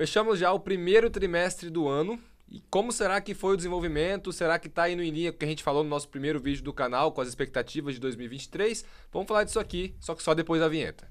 Fechamos 0.00 0.38
já 0.38 0.50
o 0.50 0.58
primeiro 0.58 1.10
trimestre 1.10 1.68
do 1.68 1.86
ano. 1.86 2.18
E 2.48 2.62
como 2.70 2.90
será 2.90 3.20
que 3.20 3.34
foi 3.34 3.52
o 3.52 3.56
desenvolvimento? 3.58 4.32
Será 4.32 4.58
que 4.58 4.66
está 4.66 4.88
indo 4.88 5.02
em 5.02 5.10
linha 5.10 5.30
com 5.30 5.36
o 5.36 5.38
que 5.38 5.44
a 5.44 5.48
gente 5.48 5.62
falou 5.62 5.84
no 5.84 5.90
nosso 5.90 6.08
primeiro 6.08 6.40
vídeo 6.40 6.64
do 6.64 6.72
canal, 6.72 7.12
com 7.12 7.20
as 7.20 7.28
expectativas 7.28 7.96
de 7.96 8.00
2023? 8.00 8.82
Vamos 9.12 9.28
falar 9.28 9.44
disso 9.44 9.60
aqui, 9.60 9.94
só 10.00 10.14
que 10.14 10.22
só 10.22 10.32
depois 10.32 10.58
da 10.58 10.68
vinheta. 10.68 11.06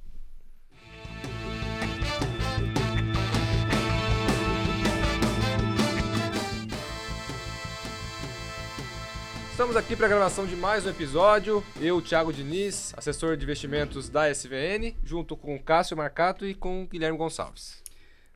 Estamos 9.52 9.76
aqui 9.76 9.96
para 9.96 10.08
a 10.08 10.10
gravação 10.10 10.48
de 10.48 10.56
mais 10.56 10.88
um 10.88 10.90
episódio. 10.90 11.64
Eu, 11.80 12.02
Thiago 12.02 12.34
Diniz, 12.34 12.92
assessor 12.98 13.38
de 13.38 13.44
investimentos 13.44 14.10
da 14.10 14.32
SVN, 14.32 14.96
junto 15.04 15.38
com 15.38 15.60
Cássio 15.60 15.96
Marcato 15.96 16.44
e 16.44 16.56
com 16.56 16.88
Guilherme 16.88 17.20
Gonçalves. 17.20 17.88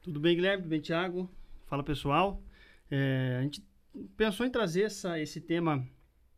Tudo 0.04 0.20
bem, 0.20 0.36
Guilherme? 0.36 0.64
Tudo 0.64 0.70
bem, 0.70 0.82
Thiago? 0.82 1.32
Fala, 1.66 1.82
pessoal. 1.82 2.44
É, 2.92 3.38
a 3.40 3.42
gente 3.44 3.64
pensou 4.18 4.46
em 4.46 4.50
trazer 4.50 4.82
essa, 4.82 5.18
esse 5.18 5.40
tema 5.40 5.88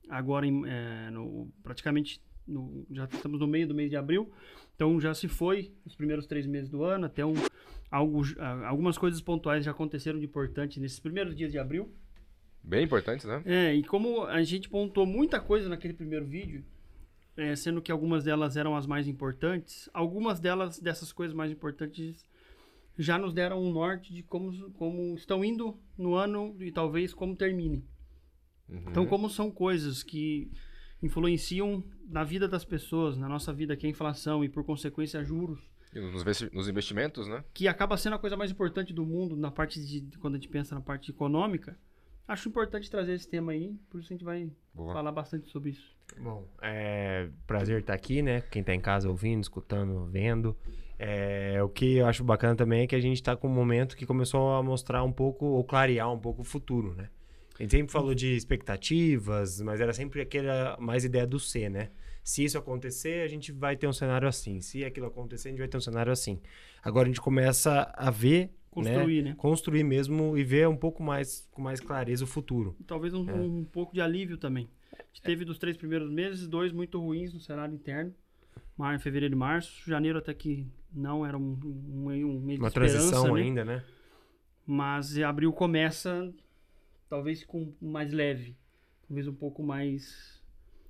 agora, 0.08 0.46
em, 0.46 0.64
é, 0.68 1.10
no, 1.10 1.52
praticamente, 1.64 2.22
no, 2.48 2.86
já 2.91 3.05
estamos 3.05 3.40
no 3.40 3.48
meio 3.48 3.68
do 3.68 3.74
mês 3.74 3.90
de 3.90 3.98
abril, 3.98 4.32
então 4.76 5.02
já 5.02 5.16
se 5.16 5.28
foi 5.28 5.74
os 5.84 5.96
primeiros 5.96 6.28
três 6.28 6.46
meses 6.46 6.70
do 6.70 6.84
ano, 6.84 7.08
até 7.08 7.26
um, 7.26 7.34
algo, 7.90 8.22
algumas 8.68 9.00
coisas 9.00 9.20
pontuais 9.20 9.66
já 9.66 9.72
aconteceram 9.72 10.20
de 10.20 10.26
importante 10.26 10.80
nesses 10.80 11.00
primeiros 11.00 11.36
dias 11.36 11.52
de 11.52 11.58
abril. 11.58 11.91
Bem 12.63 12.84
importantes, 12.84 13.26
né? 13.26 13.41
É, 13.48 13.74
e 13.74 13.84
como 13.84 14.26
a 14.26 14.44
gente 14.44 14.70
pontuou 14.70 15.08
muita 15.08 15.40
coisa 15.40 15.68
naquele 15.68 15.96
primeiro 15.96 16.26
vídeo, 16.26 16.63
é, 17.36 17.55
sendo 17.55 17.82
que 17.82 17.91
algumas 17.91 18.24
delas 18.24 18.58
eram 18.58 18.77
as 18.77 18.86
mais 18.86 19.08
importantes, 19.08 19.90
algumas 19.91 20.40
delas, 20.40 20.80
dessas 20.80 21.12
coisas 21.12 21.36
mais 21.36 21.52
importantes, 21.52 22.24
já 22.98 23.17
nos 23.17 23.34
deram 23.34 23.62
um 23.62 23.72
norte 23.72 24.13
de 24.13 24.23
como, 24.23 24.72
como 24.72 25.16
estão 25.16 25.44
indo 25.44 25.77
no 25.98 26.16
ano 26.16 26.55
e 26.59 26.72
talvez 26.72 27.13
como 27.13 27.35
terminem. 27.35 27.84
Uhum. 28.68 28.84
Então, 28.87 29.05
como 29.05 29.29
são 29.29 29.52
coisas 29.52 30.02
que 30.02 30.52
influenciam 31.02 31.84
na 32.07 32.24
vida 32.24 32.48
das 32.48 32.65
pessoas, 32.65 33.18
na 33.18 33.29
nossa 33.29 33.54
vida, 33.54 33.76
que 33.76 33.85
é 33.85 33.90
a 33.90 33.91
inflação 33.91 34.43
e, 34.43 34.49
por 34.49 34.63
consequência, 34.63 35.24
juros. 35.24 35.60
E 35.93 35.99
nos 35.99 36.68
investimentos, 36.68 37.27
né? 37.27 37.43
Que 37.54 37.68
acaba 37.68 37.96
sendo 37.96 38.15
a 38.15 38.20
coisa 38.20 38.35
mais 38.35 38.52
importante 38.52 38.91
do 38.91 39.05
mundo 39.05 39.35
na 39.35 39.52
parte 39.52 39.80
de, 39.85 40.18
quando 40.18 40.35
a 40.35 40.37
gente 40.37 40.49
pensa 40.49 40.76
na 40.76 40.82
parte 40.82 41.12
econômica 41.12 41.77
Acho 42.27 42.49
importante 42.49 42.90
trazer 42.90 43.13
esse 43.13 43.30
tema 43.30 43.52
aí, 43.52 43.77
por 43.90 43.99
isso 43.99 44.12
a 44.12 44.15
gente 44.15 44.26
vai 44.26 44.49
Boa. 44.74 44.93
falar 44.93 45.12
bastante 45.12 45.48
sobre 45.49 45.71
isso. 45.71 45.96
Bom, 46.18 46.48
é 46.62 47.30
prazer 47.46 47.82
estar 47.82 47.93
aqui, 47.93 48.24
né? 48.24 48.41
Quem 48.41 48.62
está 48.62 48.74
em 48.74 48.80
casa 48.80 49.07
ouvindo, 49.07 49.43
escutando, 49.43 50.07
vendo. 50.07 50.57
É, 50.98 51.62
o 51.62 51.70
que 51.70 51.98
eu 51.98 52.07
acho 52.07 52.24
bacana 52.24 52.55
também 52.55 52.84
é 52.84 52.88
que 52.88 52.96
a 52.96 52.99
gente 52.99 53.18
está 53.18 53.35
com 53.35 53.48
um 53.48 53.54
momento 53.54 53.98
que 53.98 54.05
começou 54.05 54.54
a 54.54 54.63
mostrar 54.63 55.04
um 55.04 55.12
pouco, 55.12 55.46
ou 55.46 55.63
clarear 55.63 56.12
um 56.12 56.20
pouco 56.20 56.41
o 56.41 56.46
futuro, 56.46 56.93
né? 56.96 57.10
A 57.57 57.63
gente 57.63 57.71
sempre 57.71 57.91
falou 57.91 58.13
de 58.13 58.35
expectativas, 58.35 59.62
mas 59.62 59.79
era 59.79 59.93
sempre 59.93 60.21
aquela 60.21 60.77
mais 60.79 61.05
ideia 61.05 61.26
do 61.26 61.40
ser, 61.40 61.70
né? 61.70 61.90
Se 62.24 62.43
isso 62.43 62.57
acontecer, 62.57 63.24
a 63.24 63.27
gente 63.27 63.52
vai 63.52 63.77
ter 63.77 63.87
um 63.87 63.93
cenário 63.93 64.28
assim. 64.28 64.59
Se 64.59 64.84
aquilo 64.84 65.06
acontecer, 65.06 65.50
a 65.50 65.52
gente 65.52 65.59
vai 65.59 65.68
ter 65.68 65.78
um 65.78 65.81
cenário 65.81 66.12
assim. 66.12 66.41
Agora 66.84 67.06
a 67.06 67.09
gente 67.09 67.22
começa 67.22 67.94
a 67.96 68.09
ver 68.09 68.52
Construir, 68.75 69.22
né? 69.22 69.30
né? 69.30 69.35
Construir 69.38 69.84
mesmo 69.85 70.38
e 70.38 70.44
ver 70.44 70.68
um 70.68 70.75
pouco 70.75 71.02
mais 71.02 71.47
com 71.50 71.62
mais 71.62 71.80
clareza 71.80 72.25
o 72.25 72.28
futuro. 72.28 72.75
talvez 72.85 73.13
um, 73.13 73.30
é. 73.30 73.34
um, 73.34 73.63
pouco 73.63 73.94
de 73.94 74.02
alívio 74.02 74.38
também. 74.38 74.69
A 74.91 75.03
gente 75.13 75.22
teve 75.22 75.46
dos 75.46 75.57
três 75.57 75.78
primeiros 75.78 76.12
meses, 76.12 76.46
dois 76.46 76.74
muito 76.74 77.00
ruins 77.00 77.34
no 77.34 77.40
cenário 77.40 77.74
interno. 77.74 78.13
Mar, 78.78 79.00
fevereiro 79.00 79.34
e 79.34 79.38
março. 79.38 79.90
Janeiro 79.90 80.19
até 80.19 80.34
que 80.34 80.68
não 80.91 81.25
era 81.25 81.38
um, 81.38 81.57
um, 81.63 82.09
um 82.09 82.40
mês 82.41 82.59
Uma 82.59 82.72
transição 82.72 83.34
né? 83.34 83.41
ainda, 83.41 83.66
né? 83.66 83.84
Mas 84.66 85.18
abril 85.19 85.53
começa 85.53 86.34
talvez 87.09 87.44
com 87.44 87.73
mais 87.81 88.12
leve. 88.12 88.56
Talvez 89.07 89.28
um 89.28 89.34
pouco 89.34 89.63
mais 89.63 90.44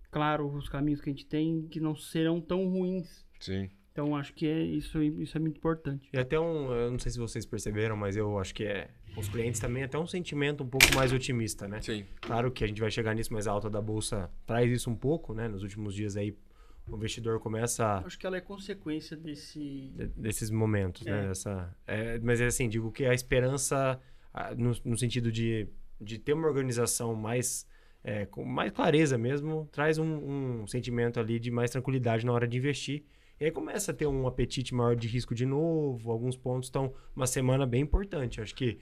claro 0.10 0.50
os 0.50 0.70
caminhos 0.70 1.02
que 1.02 1.10
a 1.10 1.14
gente 1.14 1.26
tem, 1.26 1.68
que 1.68 1.80
não 1.80 1.96
serão 1.96 2.40
tão 2.40 2.68
ruins. 2.70 3.26
Sim. 3.40 3.70
Então 3.92 4.16
acho 4.16 4.34
que 4.34 4.46
é 4.46 4.62
isso, 4.62 5.02
isso 5.02 5.38
é 5.38 5.40
muito 5.40 5.58
importante. 5.58 6.10
E 6.12 6.18
até 6.18 6.40
um, 6.40 6.72
eu 6.74 6.92
não 6.92 7.00
sei 7.00 7.12
se 7.12 7.20
vocês 7.20 7.46
perceberam, 7.46 7.96
mas 7.96 8.18
eu 8.18 8.38
acho 8.40 8.54
que 8.54 8.64
é 8.64 8.90
os 9.16 9.30
clientes 9.30 9.60
também 9.60 9.84
até 9.84 9.98
um 9.98 10.06
sentimento 10.08 10.64
um 10.64 10.68
pouco 10.68 10.88
mais 10.94 11.14
otimista, 11.14 11.68
né? 11.68 11.82
Sim. 11.82 12.06
Claro 12.20 12.52
que 12.52 12.64
a 12.64 12.68
gente 12.68 12.82
vai 12.82 12.92
chegar 12.92 13.14
nisso, 13.14 13.32
mas 13.32 13.48
a 13.48 13.52
alta 13.52 13.70
da 13.70 13.82
bolsa 13.82 14.30
traz 14.46 14.70
isso 14.70 14.90
um 14.90 14.96
pouco, 14.96 15.34
né? 15.34 15.48
Nos 15.48 15.64
últimos 15.64 15.96
dias 15.96 16.18
aí 16.18 16.36
o 16.88 16.96
investidor 16.96 17.40
começa 17.40 17.86
a... 17.86 17.98
acho 18.00 18.18
que 18.18 18.26
ela 18.26 18.38
é 18.38 18.42
consequência 18.42 19.18
desse 19.18 19.92
de, 19.96 20.08
desses 20.08 20.50
momentos, 20.50 21.04
né? 21.04 21.12
é. 21.12 21.22
né? 21.24 21.32
Essa, 21.32 21.76
é, 21.88 22.20
mas 22.20 22.42
é 22.42 22.46
assim, 22.46 22.70
digo 22.70 22.92
que 22.92 23.06
a 23.06 23.14
esperança 23.14 24.00
no, 24.58 24.74
no 24.84 24.98
sentido 24.98 25.32
de, 25.32 25.68
de 26.00 26.20
ter 26.20 26.34
uma 26.34 26.48
organização 26.48 27.16
mais 27.16 27.68
é, 28.04 28.26
com 28.26 28.44
mais 28.46 28.72
clareza 28.72 29.18
mesmo, 29.18 29.68
traz 29.72 29.98
um, 29.98 30.62
um 30.62 30.68
sentimento 30.68 31.20
ali 31.20 31.40
de 31.40 31.50
mais 31.50 31.72
tranquilidade 31.72 32.26
na 32.26 32.32
hora 32.34 32.48
de 32.48 32.58
investir 32.58 33.04
e 33.40 33.46
aí 33.46 33.52
começa 33.52 33.92
a 33.92 33.94
ter 33.94 34.08
um 34.08 34.28
apetite 34.28 34.74
maior 34.74 34.96
de 34.96 35.08
risco 35.08 35.36
de 35.36 35.46
novo, 35.46 36.10
alguns 36.10 36.38
pontos 36.38 36.68
estão 36.68 36.94
uma 37.16 37.28
semana 37.28 37.66
bem 37.66 37.82
importante. 37.82 38.40
Acho 38.40 38.56
que 38.56 38.80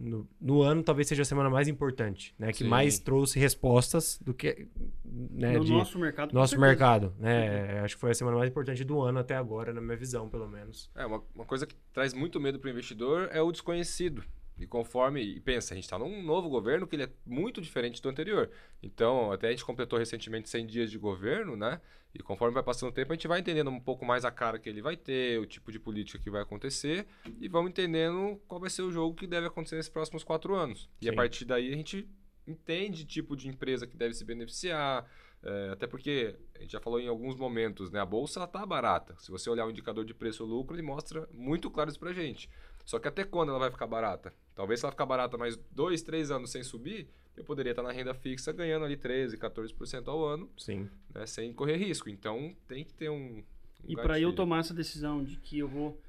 no, 0.00 0.26
no, 0.40 0.62
ano 0.62 0.82
talvez 0.82 1.06
seja 1.06 1.22
a 1.22 1.24
semana 1.24 1.50
mais 1.50 1.68
importante, 1.68 2.34
né? 2.38 2.52
Que 2.52 2.64
Sim. 2.64 2.68
mais 2.68 2.98
trouxe 2.98 3.38
respostas 3.38 4.18
do 4.18 4.32
que 4.32 4.66
né, 5.04 5.58
no 5.58 5.64
de, 5.64 5.72
nosso 5.72 5.98
mercado. 5.98 6.32
Nosso 6.32 6.58
mercado, 6.58 7.14
né? 7.18 7.80
Acho 7.80 7.96
que 7.96 8.00
foi 8.00 8.10
a 8.10 8.14
semana 8.14 8.36
mais 8.38 8.50
importante 8.50 8.82
do 8.82 9.00
ano 9.02 9.18
até 9.18 9.36
agora, 9.36 9.72
na 9.72 9.80
minha 9.80 9.96
visão, 9.96 10.28
pelo 10.28 10.48
menos. 10.48 10.90
É 10.94 11.04
uma, 11.04 11.22
uma 11.34 11.44
coisa 11.44 11.66
que 11.66 11.76
traz 11.92 12.14
muito 12.14 12.40
medo 12.40 12.58
para 12.58 12.68
o 12.68 12.70
investidor 12.70 13.28
é 13.30 13.42
o 13.42 13.52
desconhecido. 13.52 14.24
E 14.60 14.66
conforme, 14.66 15.22
e 15.22 15.40
pensa, 15.40 15.72
a 15.72 15.74
gente 15.74 15.84
está 15.84 15.98
num 15.98 16.22
novo 16.22 16.50
governo 16.50 16.86
que 16.86 16.94
ele 16.94 17.04
é 17.04 17.10
muito 17.24 17.62
diferente 17.62 18.02
do 18.02 18.10
anterior. 18.10 18.50
Então, 18.82 19.32
até 19.32 19.48
a 19.48 19.50
gente 19.50 19.64
completou 19.64 19.98
recentemente 19.98 20.50
100 20.50 20.66
dias 20.66 20.90
de 20.90 20.98
governo, 20.98 21.56
né? 21.56 21.80
E 22.14 22.18
conforme 22.18 22.52
vai 22.52 22.62
passando 22.62 22.90
o 22.90 22.92
tempo, 22.92 23.12
a 23.12 23.14
gente 23.14 23.26
vai 23.26 23.40
entendendo 23.40 23.70
um 23.70 23.80
pouco 23.80 24.04
mais 24.04 24.24
a 24.24 24.30
cara 24.30 24.58
que 24.58 24.68
ele 24.68 24.82
vai 24.82 24.96
ter, 24.96 25.40
o 25.40 25.46
tipo 25.46 25.72
de 25.72 25.78
política 25.78 26.18
que 26.18 26.28
vai 26.28 26.42
acontecer, 26.42 27.06
e 27.40 27.48
vamos 27.48 27.70
entendendo 27.70 28.38
qual 28.46 28.60
vai 28.60 28.68
ser 28.68 28.82
o 28.82 28.90
jogo 28.90 29.14
que 29.14 29.26
deve 29.26 29.46
acontecer 29.46 29.76
nesses 29.76 29.90
próximos 29.90 30.22
quatro 30.22 30.54
anos. 30.54 30.90
E 31.00 31.04
Sim. 31.04 31.12
a 31.12 31.14
partir 31.14 31.44
daí 31.46 31.72
a 31.72 31.76
gente 31.76 32.06
entende 32.46 33.04
tipo 33.04 33.34
de 33.34 33.48
empresa 33.48 33.86
que 33.86 33.96
deve 33.96 34.12
se 34.12 34.24
beneficiar, 34.24 35.08
é, 35.42 35.70
até 35.72 35.86
porque 35.86 36.36
a 36.54 36.60
gente 36.60 36.72
já 36.72 36.80
falou 36.80 37.00
em 37.00 37.08
alguns 37.08 37.34
momentos, 37.34 37.90
né? 37.90 38.00
A 38.00 38.06
bolsa 38.06 38.44
está 38.44 38.64
barata. 38.66 39.16
Se 39.18 39.30
você 39.30 39.48
olhar 39.48 39.66
o 39.66 39.70
indicador 39.70 40.04
de 40.04 40.12
preço-lucro, 40.12 40.74
ele 40.74 40.82
mostra 40.82 41.28
muito 41.32 41.70
claro 41.70 41.88
isso 41.88 41.98
para 41.98 42.12
gente. 42.12 42.48
Só 42.84 42.98
que 42.98 43.08
até 43.08 43.24
quando 43.24 43.50
ela 43.50 43.58
vai 43.58 43.70
ficar 43.70 43.86
barata? 43.86 44.34
Talvez 44.54 44.80
se 44.80 44.86
ela 44.86 44.92
ficar 44.92 45.06
barata 45.06 45.38
mais 45.38 45.56
dois, 45.70 46.02
três 46.02 46.30
anos 46.30 46.50
sem 46.50 46.62
subir, 46.62 47.08
eu 47.36 47.44
poderia 47.44 47.70
estar 47.70 47.82
na 47.82 47.92
renda 47.92 48.12
fixa 48.12 48.52
ganhando 48.52 48.84
ali 48.84 48.96
13, 48.96 49.38
14% 49.38 50.08
ao 50.08 50.24
ano. 50.24 50.50
Sim. 50.58 50.88
Né, 51.14 51.24
sem 51.26 51.52
correr 51.54 51.76
risco. 51.76 52.10
Então 52.10 52.54
tem 52.68 52.84
que 52.84 52.92
ter 52.92 53.08
um. 53.08 53.38
um 53.38 53.44
e 53.88 53.96
para 53.96 54.20
eu 54.20 54.34
tomar 54.34 54.60
essa 54.60 54.74
decisão 54.74 55.24
de 55.24 55.36
que 55.36 55.58
eu 55.58 55.68
vou. 55.68 56.00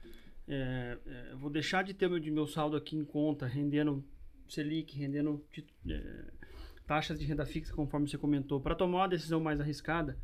É, 0.48 0.98
é, 1.06 1.36
vou 1.36 1.50
deixar 1.50 1.84
de 1.84 1.94
ter 1.94 2.10
meu, 2.10 2.20
de 2.20 2.30
meu 2.30 2.48
saldo 2.48 2.76
aqui 2.76 2.98
em 2.98 3.06
conta, 3.06 3.46
rendendo 3.46 4.04
Selic, 4.50 4.98
rendendo 4.98 5.42
é, 5.88 6.26
taxas 6.92 7.18
de 7.18 7.26
renda 7.26 7.46
fixa, 7.46 7.74
conforme 7.74 8.06
você 8.06 8.18
comentou, 8.18 8.60
para 8.60 8.76
tomar 8.76 8.98
uma 8.98 9.08
decisão 9.08 9.40
mais 9.40 9.62
arriscada, 9.62 10.18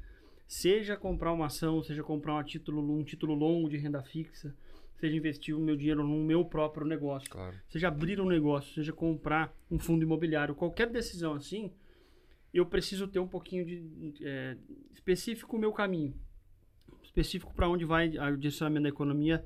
seja 0.46 0.98
comprar 0.98 1.32
uma 1.32 1.46
ação, 1.46 1.82
seja 1.82 2.04
comprar 2.04 2.36
um 2.36 2.44
título, 2.44 2.82
um 2.82 3.06
título 3.06 3.34
longo 3.34 3.70
de 3.70 3.78
renda 3.78 4.04
fixa, 4.04 4.54
seja 4.98 5.16
investir 5.16 5.56
o 5.56 5.62
meu 5.62 5.78
dinheiro 5.78 6.06
no 6.06 6.22
meu 6.26 6.44
próprio 6.44 6.86
negócio, 6.86 7.30
claro. 7.30 7.56
seja 7.70 7.88
abrir 7.88 8.20
um 8.20 8.26
negócio, 8.26 8.74
seja 8.74 8.92
comprar 8.92 9.56
um 9.72 9.80
fundo 9.80 10.04
imobiliário, 10.04 10.54
qualquer 10.54 10.90
decisão 10.90 11.36
assim, 11.36 11.72
eu 12.54 12.66
preciso 12.66 13.08
ter 13.08 13.20
um 13.20 13.28
pouquinho 13.30 13.66
de 13.66 14.18
é, 14.22 14.58
específico 14.92 15.56
o 15.56 15.60
meu 15.60 15.72
caminho, 15.72 16.14
específico 17.02 17.54
para 17.54 17.70
onde 17.70 17.86
vai 17.86 18.10
o 18.10 18.36
direcionamento 18.36 18.84
da 18.84 18.90
economia 18.90 19.46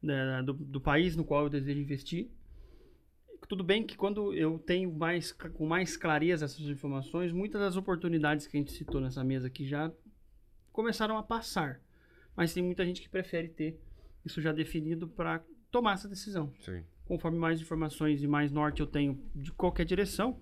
né, 0.00 0.40
do, 0.44 0.52
do, 0.52 0.80
país 0.80 1.16
no 1.16 1.24
qual 1.24 1.42
eu 1.42 1.50
desejo 1.50 1.80
investir. 1.80 2.30
Tudo 3.50 3.64
bem 3.64 3.82
que 3.82 3.96
quando 3.96 4.32
eu 4.32 4.60
tenho 4.60 4.92
mais 4.92 5.32
com 5.32 5.66
mais 5.66 5.96
clareza 5.96 6.44
essas 6.44 6.68
informações, 6.68 7.32
muitas 7.32 7.60
das 7.60 7.76
oportunidades 7.76 8.46
que 8.46 8.56
a 8.56 8.60
gente 8.60 8.70
citou 8.70 9.00
nessa 9.00 9.24
mesa 9.24 9.48
aqui 9.48 9.66
já 9.66 9.90
começaram 10.70 11.18
a 11.18 11.22
passar, 11.24 11.80
mas 12.36 12.54
tem 12.54 12.62
muita 12.62 12.86
gente 12.86 13.02
que 13.02 13.08
prefere 13.08 13.48
ter 13.48 13.76
isso 14.24 14.40
já 14.40 14.52
definido 14.52 15.08
para 15.08 15.42
tomar 15.68 15.94
essa 15.94 16.08
decisão. 16.08 16.52
Sim. 16.60 16.84
Conforme 17.04 17.40
mais 17.40 17.60
informações 17.60 18.22
e 18.22 18.28
mais 18.28 18.52
norte 18.52 18.82
eu 18.82 18.86
tenho 18.86 19.20
de 19.34 19.50
qualquer 19.50 19.84
direção, 19.84 20.40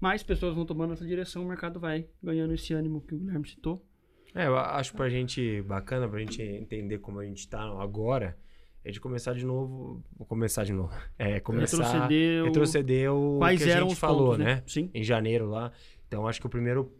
mais 0.00 0.22
pessoas 0.22 0.54
vão 0.54 0.64
tomando 0.64 0.94
essa 0.94 1.04
direção, 1.04 1.44
o 1.44 1.48
mercado 1.48 1.78
vai 1.78 2.08
ganhando 2.22 2.54
esse 2.54 2.72
ânimo 2.72 3.02
que 3.02 3.14
o 3.14 3.18
Guilherme 3.18 3.46
citou. 3.46 3.86
É, 4.34 4.46
eu 4.46 4.56
acho 4.56 4.94
pra 4.94 5.10
gente 5.10 5.60
bacana, 5.60 6.08
pra 6.08 6.18
gente 6.20 6.40
entender 6.40 6.96
como 6.96 7.20
a 7.20 7.26
gente 7.26 7.46
tá 7.46 7.60
agora, 7.78 8.38
é 8.84 8.90
de 8.90 9.00
começar 9.00 9.34
de 9.34 9.44
novo. 9.44 10.02
Vou 10.16 10.26
começar 10.26 10.64
de 10.64 10.72
novo. 10.72 10.92
É, 11.18 11.40
começar. 11.40 11.76
Retroceder 11.76 12.42
o, 12.42 12.44
retroceder 12.46 13.12
o 13.12 13.38
quais 13.38 13.62
que 13.62 13.70
a 13.70 13.74
eram 13.74 13.88
gente 13.88 13.94
os 13.94 13.98
falou, 13.98 14.30
pontos, 14.30 14.44
né? 14.44 14.62
Sim. 14.66 14.90
Em 14.92 15.02
janeiro 15.02 15.48
lá. 15.48 15.70
Então 16.08 16.26
acho 16.26 16.40
que 16.40 16.46
o 16.46 16.50
primeiro. 16.50 16.92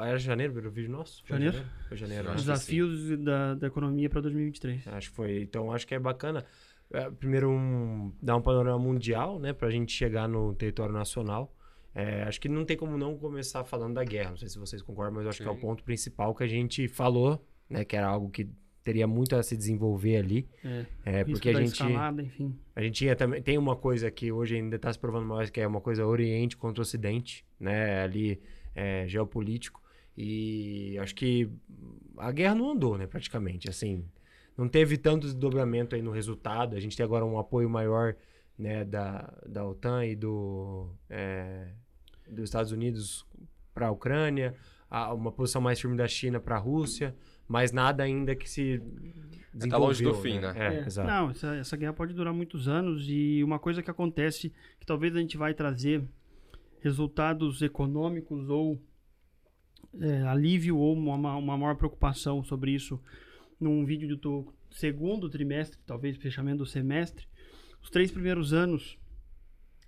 Era 0.00 0.18
janeiro 0.18 0.52
o 0.52 0.54
primeiro 0.54 0.74
vídeo 0.74 0.90
nosso? 0.90 1.22
Foi 1.24 1.38
janeiro? 1.38 1.64
Foi 1.88 1.96
janeiro. 1.96 2.34
Desafios 2.34 3.18
da, 3.18 3.54
da 3.54 3.66
economia 3.66 4.10
para 4.10 4.20
2023. 4.20 4.88
Acho 4.88 5.10
que 5.10 5.16
foi. 5.16 5.42
Então 5.42 5.72
acho 5.72 5.86
que 5.86 5.94
é 5.94 5.98
bacana 5.98 6.44
é, 6.90 7.10
primeiro, 7.10 7.50
um, 7.50 8.12
dar 8.22 8.36
um 8.36 8.40
panorama 8.40 8.78
mundial, 8.78 9.38
né, 9.38 9.52
para 9.52 9.68
a 9.68 9.70
gente 9.70 9.92
chegar 9.92 10.28
no 10.28 10.54
território 10.54 10.92
nacional. 10.92 11.54
É, 11.94 12.22
acho 12.22 12.40
que 12.40 12.48
não 12.48 12.64
tem 12.64 12.76
como 12.76 12.96
não 12.96 13.16
começar 13.16 13.64
falando 13.64 13.94
da 13.94 14.04
guerra. 14.04 14.30
Não 14.30 14.36
sei 14.36 14.48
se 14.48 14.58
vocês 14.58 14.82
concordam, 14.82 15.14
mas 15.14 15.24
eu 15.24 15.30
acho 15.30 15.38
Sim. 15.38 15.44
que 15.44 15.50
é 15.50 15.52
o 15.52 15.56
ponto 15.56 15.82
principal 15.82 16.34
que 16.34 16.44
a 16.44 16.46
gente 16.46 16.88
falou, 16.88 17.44
né, 17.68 17.84
que 17.84 17.96
era 17.96 18.06
algo 18.06 18.30
que 18.30 18.48
teria 18.88 19.06
muito 19.06 19.36
a 19.36 19.42
se 19.42 19.54
desenvolver 19.54 20.16
ali. 20.16 20.48
É, 20.64 20.86
é 21.20 21.24
porque 21.24 21.50
a 21.50 21.60
gente 21.60 21.72
escalada, 21.72 22.22
enfim. 22.22 22.56
a 22.74 22.80
gente 22.80 22.94
tinha 22.94 23.14
também 23.14 23.42
tem 23.42 23.58
uma 23.58 23.76
coisa 23.76 24.10
que 24.10 24.32
hoje 24.32 24.56
ainda 24.56 24.76
está 24.76 24.90
se 24.90 24.98
provando 24.98 25.26
mais 25.26 25.50
que 25.50 25.60
é 25.60 25.66
uma 25.66 25.80
coisa 25.80 26.06
Oriente 26.06 26.56
contra 26.56 26.80
Ocidente, 26.80 27.44
né, 27.60 28.00
ali 28.00 28.40
é, 28.74 29.06
geopolítico 29.06 29.82
e 30.16 30.98
acho 31.00 31.14
que 31.14 31.50
a 32.16 32.32
guerra 32.32 32.54
não 32.54 32.70
andou, 32.70 32.96
né, 32.96 33.06
praticamente, 33.06 33.68
assim, 33.68 34.06
não 34.56 34.66
teve 34.66 34.96
tanto 34.96 35.26
desdobramento 35.26 35.94
aí 35.94 36.00
no 36.00 36.10
resultado. 36.10 36.74
A 36.74 36.80
gente 36.80 36.96
tem 36.96 37.04
agora 37.04 37.26
um 37.26 37.38
apoio 37.38 37.68
maior, 37.68 38.16
né, 38.58 38.86
da, 38.86 39.30
da 39.46 39.66
OTAN 39.66 40.06
e 40.06 40.16
do 40.16 40.88
é, 41.10 41.68
dos 42.26 42.44
Estados 42.44 42.72
Unidos 42.72 43.26
para 43.74 43.88
a 43.88 43.90
Ucrânia, 43.90 44.54
uma 45.14 45.30
posição 45.30 45.60
mais 45.60 45.78
firme 45.78 45.96
da 45.96 46.08
China 46.08 46.40
para 46.40 46.56
a 46.56 46.58
Rússia 46.58 47.14
mas 47.48 47.72
nada 47.72 48.02
ainda 48.02 48.36
que 48.36 48.48
se 48.48 48.80
Está 49.54 49.76
longe 49.76 50.04
do 50.04 50.14
fim, 50.14 50.38
né? 50.38 50.52
né? 50.52 50.84
É, 50.86 51.02
Não, 51.04 51.30
essa, 51.30 51.56
essa 51.56 51.76
guerra 51.76 51.92
pode 51.92 52.14
durar 52.14 52.32
muitos 52.32 52.68
anos 52.68 53.06
e 53.08 53.42
uma 53.42 53.58
coisa 53.58 53.82
que 53.82 53.90
acontece, 53.90 54.52
que 54.78 54.86
talvez 54.86 55.16
a 55.16 55.20
gente 55.20 55.36
vai 55.36 55.52
trazer 55.52 56.04
resultados 56.80 57.60
econômicos 57.60 58.48
ou 58.48 58.80
é, 60.00 60.22
alívio 60.22 60.76
ou 60.76 60.94
uma, 60.94 61.36
uma 61.36 61.56
maior 61.56 61.74
preocupação 61.74 62.44
sobre 62.44 62.72
isso 62.72 63.00
num 63.58 63.84
vídeo 63.84 64.16
do 64.16 64.54
segundo 64.70 65.28
trimestre, 65.28 65.78
talvez 65.84 66.16
fechamento 66.16 66.58
do 66.58 66.66
semestre. 66.66 67.26
Os 67.82 67.90
três 67.90 68.12
primeiros 68.12 68.52
anos 68.52 68.96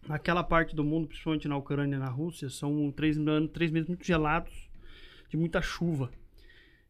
naquela 0.08 0.42
parte 0.42 0.74
do 0.74 0.82
mundo, 0.82 1.06
principalmente 1.06 1.46
na 1.46 1.56
Ucrânia 1.56 1.96
e 1.96 1.98
na 1.98 2.08
Rússia, 2.08 2.48
são 2.48 2.90
três, 2.90 3.16
três 3.52 3.70
meses 3.70 3.88
muito 3.88 4.04
gelados, 4.04 4.68
de 5.28 5.36
muita 5.36 5.62
chuva. 5.62 6.10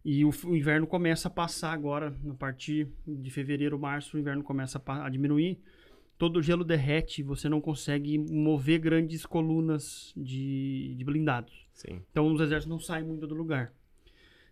E 0.04 0.24
o, 0.24 0.30
o, 0.44 0.56
inverno 0.56 0.86
começa 0.86 1.28
a 1.28 1.30
passar 1.30 1.72
agora, 1.72 2.14
a 2.28 2.34
partir 2.34 2.88
de 3.06 3.30
fevereiro, 3.30 3.78
março, 3.78 4.16
o 4.16 4.20
inverno 4.20 4.42
começa 4.42 4.82
a, 4.84 5.06
a 5.06 5.08
diminuir. 5.08 5.60
Todo 6.16 6.38
o 6.38 6.42
gelo 6.42 6.64
derrete, 6.64 7.22
você 7.22 7.48
não 7.48 7.60
consegue 7.60 8.18
mover 8.18 8.78
grandes 8.78 9.24
colunas 9.26 10.12
de, 10.16 10.94
de 10.96 11.04
blindados. 11.04 11.66
Sim. 11.72 12.02
Então 12.10 12.32
os 12.32 12.40
exércitos 12.40 12.70
não 12.70 12.80
saem 12.80 13.04
muito 13.04 13.26
do 13.26 13.34
lugar. 13.34 13.72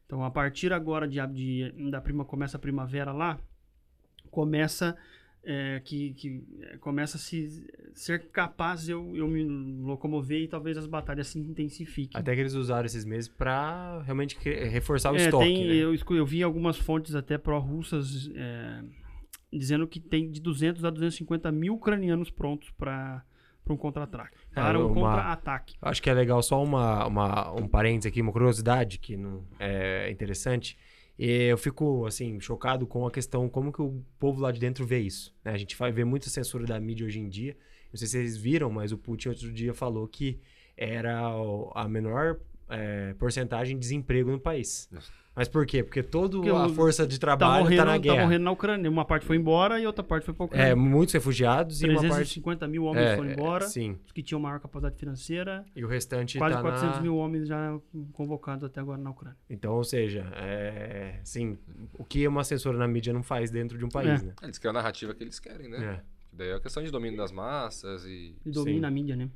Então 0.07 0.25
a 0.25 0.31
partir 0.31 0.73
agora 0.73 1.07
de, 1.07 1.19
de 1.27 1.91
da 1.91 2.01
prima 2.01 2.25
começa 2.25 2.57
a 2.57 2.61
primavera 2.61 3.13
lá, 3.13 3.39
começa 4.31 4.97
é, 5.51 5.81
que, 5.83 6.13
que 6.13 6.45
é, 6.61 6.77
começa 6.77 7.17
a 7.17 7.21
se, 7.21 7.67
ser 7.95 8.29
capaz 8.29 8.85
de 8.85 8.93
eu, 8.93 9.17
eu 9.17 9.27
me 9.27 9.43
locomover 9.83 10.43
e 10.43 10.47
talvez 10.47 10.77
as 10.77 10.87
batalhas 10.87 11.29
se 11.29 11.39
intensifiquem. 11.39 12.21
Até 12.21 12.35
que 12.35 12.41
eles 12.43 12.53
usaram 12.53 12.85
esses 12.85 13.07
meses 13.07 13.29
para 13.29 14.03
realmente 14.03 14.37
reforçar 14.45 15.11
o 15.11 15.17
é, 15.17 15.25
estoque. 15.25 15.45
Tem, 15.47 15.67
né? 15.67 15.75
eu, 15.75 15.95
eu 15.95 16.27
vi 16.27 16.43
algumas 16.43 16.77
fontes 16.77 17.15
até 17.15 17.39
pró-russas 17.39 18.31
é, 18.35 18.85
dizendo 19.51 19.89
que 19.89 19.99
tem 19.99 20.31
de 20.31 20.39
200 20.39 20.85
a 20.85 20.91
250 20.91 21.51
mil 21.51 21.77
ucranianos 21.77 22.31
prontos 22.31 22.71
para 22.73 23.25
um 23.71 23.77
contra-ataque. 23.77 24.37
Para 24.53 24.79
um 24.79 24.93
contra-ataque. 24.93 25.77
Acho 25.81 26.03
que 26.03 26.11
é 26.11 26.15
legal 26.15 26.43
só 26.43 26.63
uma, 26.63 27.07
uma, 27.07 27.53
um 27.53 27.67
parênteses 27.67 28.13
aqui, 28.13 28.21
uma 28.21 28.33
curiosidade 28.33 28.99
que 28.99 29.17
não 29.17 29.43
é 29.59 30.11
interessante 30.11 30.77
eu 31.19 31.59
fico, 31.59 32.07
assim, 32.07 32.39
chocado 32.41 32.87
com 32.87 33.07
a 33.07 33.11
questão 33.11 33.49
como 33.49 33.73
que 33.73 33.83
o 33.83 34.05
povo 34.19 34.41
lá 34.41 34.53
de 34.53 34.61
dentro 34.61 34.87
vê 34.87 35.01
isso. 35.01 35.35
Né? 35.45 35.53
A 35.53 35.59
gente 35.59 35.75
ver 35.93 36.05
muita 36.05 36.31
censura 36.31 36.65
da 36.65 36.79
mídia 36.79 37.07
hoje 37.07 37.19
em 37.19 37.29
dia. 37.29 37.57
Não 37.93 37.99
sei 37.99 38.07
se 38.07 38.13
vocês 38.13 38.37
viram, 38.37 38.71
mas 38.71 38.93
o 38.93 38.99
Putin 38.99 39.31
outro 39.31 39.53
dia 39.53 39.75
falou 39.75 40.07
que 40.07 40.39
era 40.77 41.19
a 41.75 41.89
menor 41.89 42.39
é, 42.69 43.15
porcentagem 43.15 43.75
de 43.75 43.81
desemprego 43.81 44.31
no 44.31 44.41
país. 44.41 44.89
Mas 45.39 45.47
por 45.47 45.65
quê? 45.65 45.85
Porque 45.85 46.03
toda 46.03 46.37
a 46.65 46.69
força 46.69 47.07
de 47.07 47.17
trabalho 47.17 47.71
está 47.71 47.85
tá 47.85 47.93
na 47.93 47.97
guerra. 47.97 48.17
Tá 48.17 48.23
morrendo 48.23 48.43
na 48.43 48.51
Ucrânia. 48.51 48.91
Uma 48.91 49.05
parte 49.05 49.25
foi 49.25 49.37
embora 49.37 49.79
e 49.79 49.87
outra 49.87 50.03
parte 50.03 50.25
foi 50.25 50.35
para 50.35 50.43
a 50.43 50.47
Ucrânia. 50.47 50.67
É, 50.73 50.75
muitos 50.75 51.15
refugiados 51.15 51.79
350 51.79 51.95
e 51.95 51.97
uma 52.01 52.51
parte... 52.51 52.73
mil 52.73 52.85
homens 52.85 53.07
é, 53.07 53.17
foram 53.17 53.31
embora. 53.31 53.65
É, 53.65 53.69
sim. 53.69 53.97
Os 54.05 54.11
que 54.11 54.21
tinham 54.21 54.41
maior 54.41 54.59
capacidade 54.59 54.97
financeira. 54.97 55.65
E 55.77 55.85
o 55.85 55.87
restante 55.87 56.39
Quase 56.39 56.57
tá 56.57 56.61
400 56.61 56.97
na... 56.97 57.03
mil 57.03 57.17
homens 57.17 57.47
já 57.47 57.79
convocados 58.13 58.65
até 58.65 58.81
agora 58.81 59.01
na 59.01 59.11
Ucrânia. 59.11 59.39
Então, 59.49 59.75
ou 59.75 59.85
seja, 59.85 60.27
é, 60.35 61.21
sim, 61.23 61.57
o 61.97 62.05
que 62.05 62.27
uma 62.27 62.41
assessora 62.41 62.77
na 62.77 62.89
mídia 62.89 63.13
não 63.13 63.23
faz 63.23 63.49
dentro 63.49 63.79
de 63.79 63.85
um 63.85 63.89
país, 63.89 64.21
é. 64.21 64.27
né? 64.27 64.33
Eles 64.43 64.59
querem 64.59 64.77
a 64.77 64.81
narrativa 64.81 65.15
que 65.15 65.23
eles 65.23 65.39
querem, 65.39 65.69
né? 65.69 65.85
É. 65.85 66.19
Daí 66.33 66.49
é 66.49 66.55
a 66.55 66.61
questão 66.61 66.83
de 66.83 66.91
domínio 66.91 67.17
das 67.17 67.31
massas 67.31 68.05
e... 68.05 68.35
E 68.45 68.51
domínio 68.51 68.81
na 68.81 68.91
mídia, 68.91 69.15
né? 69.15 69.31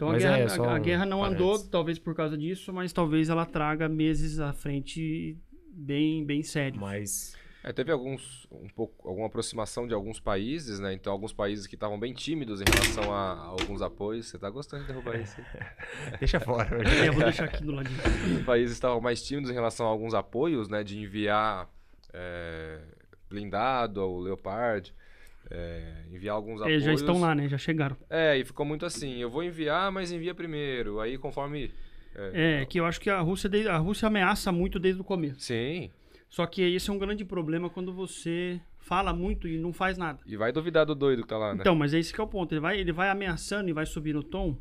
Então 0.00 0.08
a 0.08 0.16
guerra, 0.16 0.38
é, 0.38 0.46
a, 0.46 0.74
a 0.76 0.78
guerra, 0.78 1.04
não 1.04 1.20
parece. 1.20 1.34
andou, 1.34 1.58
talvez 1.58 1.98
por 1.98 2.14
causa 2.14 2.38
disso, 2.38 2.72
mas 2.72 2.90
talvez 2.90 3.28
ela 3.28 3.44
traga 3.44 3.86
meses 3.86 4.40
à 4.40 4.50
frente 4.50 5.36
bem, 5.74 6.24
bem 6.24 6.42
sérios. 6.42 6.80
Mas 6.80 7.36
é, 7.62 7.70
teve 7.70 7.92
alguns 7.92 8.48
um 8.50 8.66
pouco 8.70 9.06
alguma 9.06 9.26
aproximação 9.26 9.86
de 9.86 9.92
alguns 9.92 10.18
países, 10.18 10.80
né? 10.80 10.94
Então 10.94 11.12
alguns 11.12 11.34
países 11.34 11.66
que 11.66 11.74
estavam 11.74 12.00
bem 12.00 12.14
tímidos 12.14 12.62
em 12.62 12.64
relação 12.64 13.12
a, 13.12 13.32
a, 13.32 13.44
alguns 13.48 13.82
apoios. 13.82 14.28
Você 14.28 14.38
tá 14.38 14.48
gostando 14.48 14.84
de 14.84 14.88
derrubar 14.88 15.20
isso? 15.20 15.36
Deixa 16.18 16.40
fora. 16.40 16.82
é, 16.82 17.10
vou 17.10 17.22
deixar 17.22 17.44
aqui 17.44 17.62
do 17.62 17.72
lado. 17.72 17.90
Os 18.38 18.42
países 18.46 18.72
estavam 18.72 19.02
mais 19.02 19.22
tímidos 19.22 19.50
em 19.50 19.54
relação 19.54 19.84
a 19.84 19.90
alguns 19.90 20.14
apoios, 20.14 20.70
né? 20.70 20.82
De 20.82 20.98
enviar 20.98 21.68
é, 22.14 22.80
blindado 23.28 24.00
ao 24.00 24.18
Leopard. 24.18 24.94
É, 25.50 26.04
enviar 26.12 26.36
alguns 26.36 26.60
apoios. 26.60 26.74
Eles 26.74 26.84
já 26.84 26.92
estão 26.92 27.20
lá, 27.20 27.34
né? 27.34 27.48
Já 27.48 27.58
chegaram. 27.58 27.96
É, 28.08 28.36
e 28.36 28.44
ficou 28.44 28.64
muito 28.64 28.86
assim. 28.86 29.16
Eu 29.16 29.28
vou 29.28 29.42
enviar, 29.42 29.90
mas 29.90 30.12
envia 30.12 30.34
primeiro. 30.34 31.00
Aí 31.00 31.18
conforme 31.18 31.72
é, 32.14 32.62
é, 32.62 32.66
que 32.66 32.78
eu 32.78 32.84
acho 32.84 33.00
que 33.00 33.08
a 33.08 33.20
Rússia, 33.20 33.50
a 33.70 33.78
Rússia 33.78 34.06
ameaça 34.08 34.50
muito 34.50 34.78
desde 34.78 35.00
o 35.00 35.04
começo. 35.04 35.40
Sim. 35.40 35.90
Só 36.28 36.46
que 36.46 36.62
esse 36.62 36.90
é 36.90 36.92
um 36.92 36.98
grande 36.98 37.24
problema 37.24 37.68
quando 37.68 37.92
você 37.92 38.60
fala 38.78 39.12
muito 39.12 39.48
e 39.48 39.58
não 39.58 39.72
faz 39.72 39.98
nada. 39.98 40.20
E 40.26 40.36
vai 40.36 40.52
duvidar 40.52 40.86
do 40.86 40.94
doido 40.94 41.22
que 41.22 41.28
tá 41.28 41.38
lá, 41.38 41.54
né? 41.54 41.60
Então, 41.60 41.74
mas 41.74 41.92
é 41.92 41.98
esse 41.98 42.12
que 42.12 42.20
é 42.20 42.24
o 42.24 42.28
ponto. 42.28 42.52
Ele 42.52 42.60
vai, 42.60 42.78
ele 42.78 42.92
vai 42.92 43.10
ameaçando 43.10 43.68
e 43.68 43.72
vai 43.72 43.86
subir 43.86 44.14
no 44.14 44.22
tom, 44.22 44.56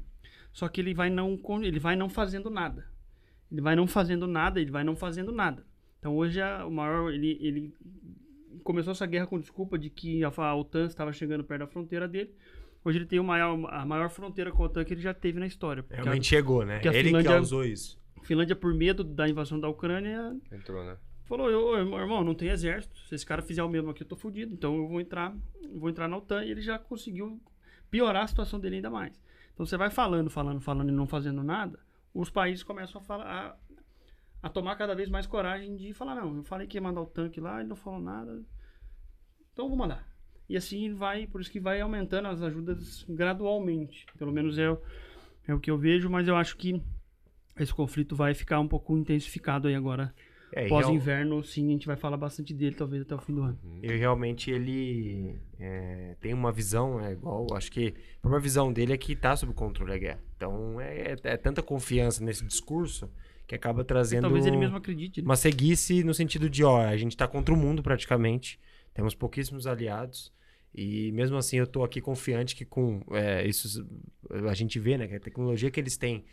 só 0.52 0.68
que 0.68 0.82
ele 0.82 0.94
vai 0.94 1.10
não, 1.10 1.40
ele 1.62 1.80
vai 1.80 1.96
não 1.96 2.10
fazendo 2.10 2.50
nada. 2.50 2.88
Ele 3.52 3.62
vai 3.62 3.76
não 3.76 3.88
fazendo 3.88 4.28
nada, 4.28 4.60
ele 4.60 4.72
vai 4.72 4.84
não 4.84 4.96
fazendo 4.96 5.32
nada. 5.32 5.64
Então 6.00 6.16
hoje 6.16 6.42
a, 6.42 6.66
o 6.66 6.72
maior, 6.72 7.12
ele, 7.12 7.38
ele 7.42 7.74
começou 8.64 8.92
essa 8.92 9.06
guerra 9.06 9.28
com 9.28 9.40
desculpa 9.40 9.78
de 9.78 9.90
que 9.90 10.24
a, 10.24 10.32
a 10.36 10.56
OTAN 10.56 10.86
estava 10.86 11.12
chegando 11.12 11.44
perto 11.44 11.62
da 11.62 11.68
fronteira 11.68 12.08
dele. 12.08 12.34
Hoje 12.84 12.98
ele 12.98 13.06
tem 13.06 13.20
o 13.20 13.24
maior, 13.24 13.58
a 13.72 13.86
maior 13.86 14.10
fronteira 14.10 14.52
com 14.52 14.64
a 14.64 14.66
OTAN 14.68 14.86
que 14.86 14.94
ele 14.94 15.02
já 15.02 15.14
teve 15.14 15.40
na 15.40 15.48
história. 15.48 15.86
Realmente 15.90 16.34
a, 16.34 16.38
chegou, 16.38 16.66
né? 16.66 16.82
Ele 16.84 17.04
Finlândia, 17.04 17.32
que 17.32 17.36
causou 17.36 17.66
isso. 17.66 18.00
Finlândia, 18.24 18.56
por 18.56 18.74
medo 18.74 19.04
da 19.04 19.28
invasão 19.28 19.60
da 19.60 19.68
Ucrânia... 19.68 20.36
Entrou, 20.52 20.84
né? 20.84 20.98
Falou, 21.26 21.50
eu, 21.50 21.76
irmão, 21.78 22.24
não 22.24 22.34
tem 22.34 22.50
exército. 22.50 22.98
Se 23.08 23.14
esse 23.14 23.26
cara 23.26 23.42
fizer 23.42 23.62
o 23.64 23.70
mesmo 23.70 23.92
aqui, 23.92 24.02
eu 24.02 24.08
tô 24.08 24.16
fudido. 24.16 24.54
Então 24.54 24.76
eu 24.76 24.88
vou 24.88 25.00
entrar, 25.00 25.36
vou 25.76 25.90
entrar 25.90 26.08
na 26.08 26.18
OTAN. 26.18 26.44
E 26.44 26.52
ele 26.52 26.62
já 26.62 26.80
conseguiu 26.80 27.40
piorar 27.92 28.24
a 28.24 28.28
situação 28.28 28.60
dele 28.60 28.78
ainda 28.78 28.90
mais. 28.90 29.14
Então 29.54 29.66
você 29.66 29.78
vai 29.78 29.90
falando, 29.90 30.30
falando, 30.30 30.62
falando 30.62 30.90
e 30.90 30.92
não 30.94 31.06
fazendo 31.06 31.44
nada, 31.44 31.80
os 32.14 32.30
países 32.30 32.64
começam 32.64 33.02
a, 33.02 33.04
falar, 33.04 33.60
a, 34.42 34.48
a 34.48 34.50
tomar 34.50 34.76
cada 34.76 34.96
vez 34.96 35.10
mais 35.10 35.26
coragem 35.26 35.76
de 35.76 35.94
falar, 35.94 36.16
não, 36.16 36.38
eu 36.38 36.44
falei 36.44 36.68
que 36.68 36.78
ia 36.78 36.82
mandar 36.82 37.02
o 37.02 37.06
tanque 37.06 37.40
lá, 37.40 37.60
ele 37.60 37.70
não 37.70 37.76
falou 37.76 38.00
nada. 38.00 38.42
Então 39.54 39.66
eu 39.66 39.70
vou 39.70 39.78
mandar. 39.78 40.08
E 40.48 40.58
assim 40.58 40.94
vai, 40.94 41.28
por 41.28 41.42
isso 41.42 41.52
que 41.52 41.60
vai 41.60 41.80
aumentando 41.80 42.28
as 42.28 42.42
ajudas 42.42 43.06
gradualmente. 43.08 44.06
Pelo 44.18 44.32
menos 44.32 44.58
é, 44.58 44.66
é 45.48 45.54
o 45.54 45.60
que 45.60 45.70
eu 45.70 45.78
vejo, 45.78 46.10
mas 46.10 46.28
eu 46.28 46.36
acho 46.36 46.58
que 46.58 46.82
esse 47.60 47.74
conflito 47.74 48.16
vai 48.16 48.34
ficar 48.34 48.60
um 48.60 48.68
pouco 48.68 48.98
intensificado 48.98 49.68
aí 49.68 49.76
agora. 49.76 50.14
É, 50.52 50.68
Pós-inverno, 50.68 51.36
real... 51.36 51.44
sim, 51.44 51.68
a 51.68 51.72
gente 51.74 51.86
vai 51.86 51.96
falar 51.96 52.18
bastante 52.18 52.56
dele, 52.56 52.76
talvez 52.76 53.04
até 53.04 53.14
o 53.14 53.20
fim 53.20 53.36
do 53.36 53.44
ano. 53.44 53.60
Uhum. 53.64 53.80
E 53.84 53.96
realmente 53.98 54.50
ele 54.50 55.40
é, 55.60 56.16
tem 56.20 56.34
uma 56.34 56.52
visão, 56.52 57.00
é 57.00 57.12
igual, 57.12 57.46
acho 57.54 57.72
que 57.72 57.94
a 58.18 58.22
própria 58.22 58.42
visão 58.42 58.74
dele 58.74 58.94
é 58.94 58.98
que 58.98 59.14
está 59.14 59.36
sob 59.36 59.54
controle 59.54 59.92
da 59.92 59.98
guerra. 60.00 60.20
Então 60.36 60.82
é, 60.82 61.12
é, 61.12 61.16
é, 61.24 61.38
tanta 61.38 61.62
confiança 61.62 62.24
nesse 62.24 62.44
discurso 62.44 63.08
que 63.50 63.56
acaba 63.56 63.84
trazendo. 63.84 64.22
talvez 64.22 64.46
ele 64.46 64.58
mesmo 64.58 64.78
acredite. 64.78 65.22
Né? 65.22 65.26
Uma 65.26 65.36
seguice 65.36 66.04
no 66.04 66.14
sentido 66.14 66.48
de, 66.48 66.64
ó, 66.64 66.82
a 66.82 66.96
gente 66.96 67.14
está 67.14 67.28
contra 67.28 67.52
o 67.52 67.58
mundo 67.58 67.82
praticamente, 67.82 68.60
temos 68.94 69.16
pouquíssimos 69.16 69.66
aliados. 69.66 70.32
E 70.74 71.12
mesmo 71.14 71.36
assim 71.36 71.58
eu 71.58 71.64
estou 71.64 71.84
aqui 71.84 72.00
confiante 72.00 72.56
que 72.56 72.64
com 72.64 73.02
é, 73.10 73.48
isso 73.48 73.84
a 74.48 74.54
gente 74.54 74.78
vê, 74.78 75.00
né, 75.00 75.08
que 75.08 75.16
a 75.16 75.20
tecnologia 75.20 75.72
que 75.72 75.80
eles 75.80 75.98
têm 75.98 76.24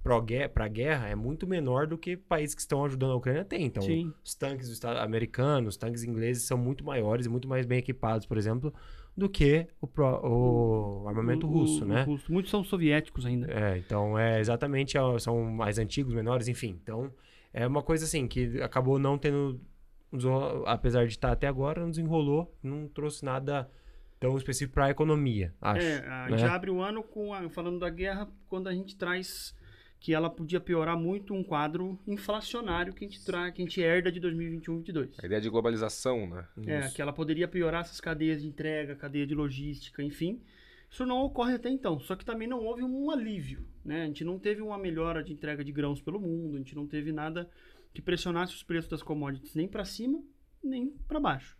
para 0.00 0.64
a 0.64 0.68
guerra 0.68 1.08
é 1.08 1.16
muito 1.16 1.44
menor 1.44 1.88
do 1.88 1.98
que 1.98 2.16
países 2.16 2.54
que 2.54 2.60
estão 2.60 2.84
ajudando 2.84 3.10
a 3.10 3.16
Ucrânia 3.16 3.44
têm. 3.44 3.64
Então, 3.64 3.82
Sim. 3.82 4.12
os 4.22 4.36
tanques 4.36 4.84
americanos, 4.84 5.74
os 5.74 5.76
tanques 5.76 6.04
ingleses 6.04 6.44
são 6.44 6.56
muito 6.56 6.84
maiores 6.84 7.26
e 7.26 7.28
muito 7.28 7.48
mais 7.48 7.66
bem 7.66 7.78
equipados, 7.78 8.26
por 8.26 8.38
exemplo, 8.38 8.72
do 9.16 9.28
que 9.28 9.66
o, 9.80 9.86
pro, 9.86 10.04
o 10.22 11.08
armamento 11.08 11.46
o, 11.46 11.50
russo, 11.50 11.84
o, 11.84 11.86
né? 11.86 12.02
Russo. 12.02 12.32
Muitos 12.32 12.50
são 12.50 12.64
soviéticos 12.64 13.24
ainda. 13.24 13.46
É, 13.52 13.78
então 13.78 14.18
é 14.18 14.40
exatamente 14.40 14.94
são 15.20 15.44
mais 15.44 15.78
antigos, 15.78 16.12
menores, 16.12 16.48
enfim. 16.48 16.78
Então 16.82 17.12
é 17.52 17.66
uma 17.66 17.82
coisa 17.82 18.04
assim 18.04 18.26
que 18.26 18.60
acabou 18.60 18.98
não 18.98 19.16
tendo 19.16 19.60
apesar 20.66 21.04
de 21.06 21.12
estar 21.12 21.32
até 21.32 21.46
agora, 21.46 21.80
não 21.80 21.90
desenrolou, 21.90 22.54
não 22.62 22.86
trouxe 22.88 23.24
nada 23.24 23.68
tão 24.20 24.36
específico 24.36 24.74
para 24.74 24.86
a 24.86 24.90
economia, 24.90 25.52
acho. 25.60 25.84
É, 25.84 25.98
a 26.06 26.28
né? 26.30 26.38
gente 26.38 26.48
abre 26.48 26.70
o 26.70 26.80
ano 26.80 27.02
com 27.02 27.34
a- 27.34 27.48
falando 27.50 27.78
da 27.78 27.90
guerra 27.90 28.28
quando 28.48 28.68
a 28.68 28.72
gente 28.72 28.96
traz 28.96 29.54
que 30.04 30.12
ela 30.12 30.28
podia 30.28 30.60
piorar 30.60 30.98
muito 30.98 31.32
um 31.32 31.42
quadro 31.42 31.98
inflacionário 32.06 32.92
que 32.92 33.06
a 33.06 33.08
gente, 33.08 33.24
tra 33.24 33.50
que 33.50 33.62
a 33.62 33.64
gente 33.64 33.80
herda 33.80 34.12
de 34.12 34.20
2021 34.20 34.74
2022. 34.82 35.18
A 35.18 35.24
ideia 35.24 35.40
de 35.40 35.48
globalização, 35.48 36.28
né? 36.28 36.46
É, 36.66 36.80
Isso. 36.80 36.94
que 36.94 37.00
ela 37.00 37.10
poderia 37.10 37.48
piorar 37.48 37.80
essas 37.80 38.02
cadeias 38.02 38.42
de 38.42 38.46
entrega, 38.46 38.94
cadeia 38.94 39.26
de 39.26 39.34
logística, 39.34 40.02
enfim. 40.02 40.42
Isso 40.90 41.06
não 41.06 41.22
ocorre 41.22 41.54
até 41.54 41.70
então, 41.70 41.98
só 41.98 42.14
que 42.16 42.22
também 42.22 42.46
não 42.46 42.62
houve 42.62 42.82
um 42.82 43.10
alívio, 43.10 43.66
né? 43.82 44.02
A 44.02 44.06
gente 44.06 44.24
não 44.24 44.38
teve 44.38 44.60
uma 44.60 44.76
melhora 44.76 45.24
de 45.24 45.32
entrega 45.32 45.64
de 45.64 45.72
grãos 45.72 46.02
pelo 46.02 46.20
mundo, 46.20 46.56
a 46.56 46.58
gente 46.58 46.76
não 46.76 46.86
teve 46.86 47.10
nada 47.10 47.48
que 47.94 48.02
pressionasse 48.02 48.54
os 48.54 48.62
preços 48.62 48.90
das 48.90 49.02
commodities 49.02 49.54
nem 49.54 49.66
para 49.66 49.86
cima, 49.86 50.22
nem 50.62 50.90
para 51.08 51.18
baixo. 51.18 51.56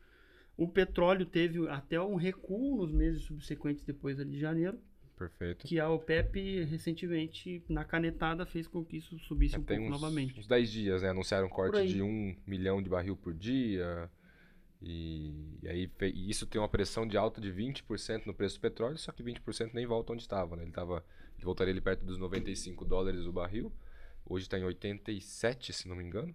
O 0.54 0.68
petróleo 0.68 1.24
teve 1.24 1.66
até 1.70 1.98
um 1.98 2.16
recuo 2.16 2.76
nos 2.76 2.92
meses 2.92 3.22
subsequentes 3.22 3.86
depois 3.86 4.20
ali 4.20 4.32
de 4.32 4.38
janeiro, 4.38 4.78
Perfeito. 5.16 5.66
que 5.66 5.78
a 5.78 5.88
OPEP 5.88 6.64
recentemente, 6.64 7.62
na 7.68 7.84
canetada, 7.84 8.44
fez 8.44 8.66
com 8.66 8.84
que 8.84 8.96
isso 8.96 9.18
subisse 9.20 9.54
É, 9.54 9.58
um 9.58 9.62
pouco 9.62 9.82
uns, 9.82 9.90
novamente. 9.90 10.40
uns 10.40 10.46
10 10.46 10.70
dias, 10.70 11.02
né? 11.02 11.10
Anunciaram 11.10 11.46
um 11.46 11.50
corte 11.50 11.86
de 11.86 12.02
1 12.02 12.36
milhão 12.46 12.82
de 12.82 12.88
barril 12.88 13.16
por 13.16 13.32
dia. 13.32 14.10
E, 14.82 15.58
e 15.62 15.68
aí 15.68 15.90
e 16.02 16.30
isso 16.30 16.46
tem 16.46 16.60
uma 16.60 16.68
pressão 16.68 17.06
de 17.06 17.16
alta 17.16 17.40
de 17.40 17.50
20% 17.50 18.26
no 18.26 18.34
preço 18.34 18.58
do 18.58 18.60
petróleo, 18.60 18.98
só 18.98 19.12
que 19.12 19.22
20% 19.22 19.70
nem 19.72 19.86
volta 19.86 20.12
onde 20.12 20.22
estava, 20.22 20.56
né? 20.56 20.62
Ele, 20.62 20.72
tava, 20.72 21.04
ele 21.36 21.44
voltaria 21.44 21.72
ali 21.72 21.80
perto 21.80 22.04
dos 22.04 22.18
95 22.18 22.84
dólares 22.84 23.24
o 23.24 23.32
barril. 23.32 23.72
Hoje 24.26 24.44
está 24.44 24.58
em 24.58 24.64
87, 24.64 25.72
se 25.72 25.88
não 25.88 25.96
me 25.96 26.04
engano. 26.04 26.34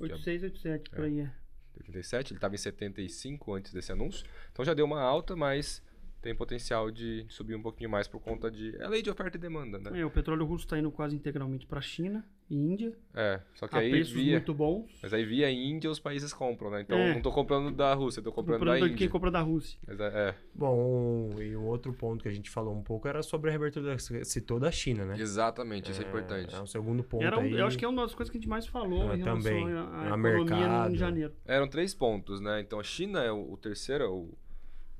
86, 0.00 0.42
87, 0.44 0.90
por 0.90 1.04
aí 1.04 1.20
é. 1.20 1.32
87, 1.78 2.32
ele 2.32 2.38
estava 2.38 2.54
em 2.54 2.58
75 2.58 3.54
antes 3.54 3.72
desse 3.72 3.90
anúncio. 3.90 4.26
Então 4.52 4.64
já 4.64 4.74
deu 4.74 4.84
uma 4.84 5.00
alta, 5.00 5.34
mas 5.34 5.82
tem 6.28 6.34
potencial 6.34 6.90
de 6.90 7.24
subir 7.30 7.54
um 7.54 7.62
pouquinho 7.62 7.88
mais 7.88 8.06
por 8.06 8.20
conta 8.20 8.50
de. 8.50 8.76
É 8.78 8.86
lei 8.86 9.00
de 9.00 9.08
oferta 9.08 9.38
e 9.38 9.40
demanda, 9.40 9.78
né? 9.78 9.98
É, 9.98 10.04
o 10.04 10.10
petróleo 10.10 10.44
russo 10.44 10.66
está 10.66 10.78
indo 10.78 10.90
quase 10.90 11.16
integralmente 11.16 11.66
para 11.66 11.78
a 11.78 11.82
China 11.82 12.22
e 12.50 12.54
Índia, 12.54 12.92
É, 13.14 13.40
só 13.54 13.66
que 13.66 13.76
a 13.76 13.78
aí 13.78 13.90
preços 13.90 14.12
via. 14.12 14.32
muito 14.32 14.52
bons. 14.54 14.90
Mas 15.02 15.12
aí 15.14 15.24
via 15.24 15.50
Índia 15.50 15.90
os 15.90 15.98
países 15.98 16.32
compram, 16.34 16.70
né? 16.70 16.82
Então 16.82 16.98
É. 16.98 17.10
eu 17.10 17.14
não 17.14 17.22
tô 17.22 17.30
comprando 17.32 17.74
da 17.74 17.94
Rússia, 17.94 18.22
tô 18.22 18.30
comprando 18.32 18.58
Comprando 18.58 18.80
da 18.80 18.86
de 18.86 18.92
quem 18.94 19.04
Índia. 19.04 19.08
compra 19.10 19.30
da 19.30 19.40
Rússia. 19.40 19.78
Mas 19.86 19.98
é, 20.00 20.04
é, 20.06 20.34
Bom, 20.54 21.30
e 21.40 21.56
um 21.56 21.64
outro 21.66 21.92
ponto 21.94 22.22
que 22.22 22.28
a 22.28 22.32
gente 22.32 22.50
falou 22.50 22.74
um 22.74 22.82
pouco 22.82 23.08
era 23.08 23.22
sobre 23.22 23.48
a 23.48 23.52
reabertura, 23.52 23.86
da- 23.86 23.98
você 23.98 24.22
citou 24.24 24.58
da 24.60 24.70
China, 24.70 25.04
né? 25.06 25.16
exatamente, 25.18 25.90
isso 25.90 26.02
é, 26.02 26.06
importante. 26.06 26.54
É 26.54 26.60
um 26.60 26.66
segundo 26.66 27.02
ponto 27.02 27.24
Era 27.24 27.38
um- 27.38 27.42
aí. 27.42 27.52
eu 27.58 27.66
acho 27.66 27.78
que 27.78 27.84
é 27.84 27.88
uma 27.88 28.02
das 28.02 28.14
coisas 28.14 28.30
que 28.30 28.36
a 28.36 28.40
gente 28.40 28.48
mais 28.50 28.66
falou 28.66 29.10
É, 29.12 29.16
em 29.16 29.18
relação 29.22 29.42
também. 29.42 29.72
à, 29.72 29.80
à 29.82 30.02
A 30.14 30.18
economia 30.18 30.44
mercado. 30.56 30.92
em 30.94 30.96
janeiro. 30.96 31.32
Eram 31.46 31.68
três 31.68 31.94
pontos, 31.94 32.40
né? 32.40 32.60
Então 32.60 32.78
a 32.80 32.82
China 32.84 33.22
é 33.22 33.30
o, 33.32 33.52
o 33.52 33.56
terceiro, 33.56 34.04
é 34.04 34.08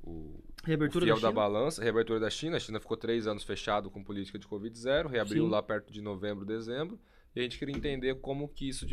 o, 0.08 0.44
Reabertura 0.64 1.04
fiel 1.04 1.16
da 1.16 1.20
da, 1.22 1.28
China. 1.28 1.40
balança, 1.40 1.82
reabertura 1.82 2.20
da 2.20 2.30
China. 2.30 2.56
A 2.56 2.60
China 2.60 2.80
ficou 2.80 2.96
três 2.96 3.26
anos 3.26 3.44
fechado 3.44 3.90
com 3.90 4.02
política 4.02 4.38
de 4.38 4.46
Covid 4.46 4.76
zero, 4.78 5.08
reabriu 5.08 5.44
Sim. 5.44 5.50
lá 5.50 5.62
perto 5.62 5.92
de 5.92 6.00
novembro, 6.00 6.44
dezembro. 6.44 6.98
E 7.34 7.40
a 7.40 7.42
gente 7.42 7.58
queria 7.58 7.76
entender 7.76 8.16
como 8.16 8.48
que 8.48 8.68
isso, 8.68 8.86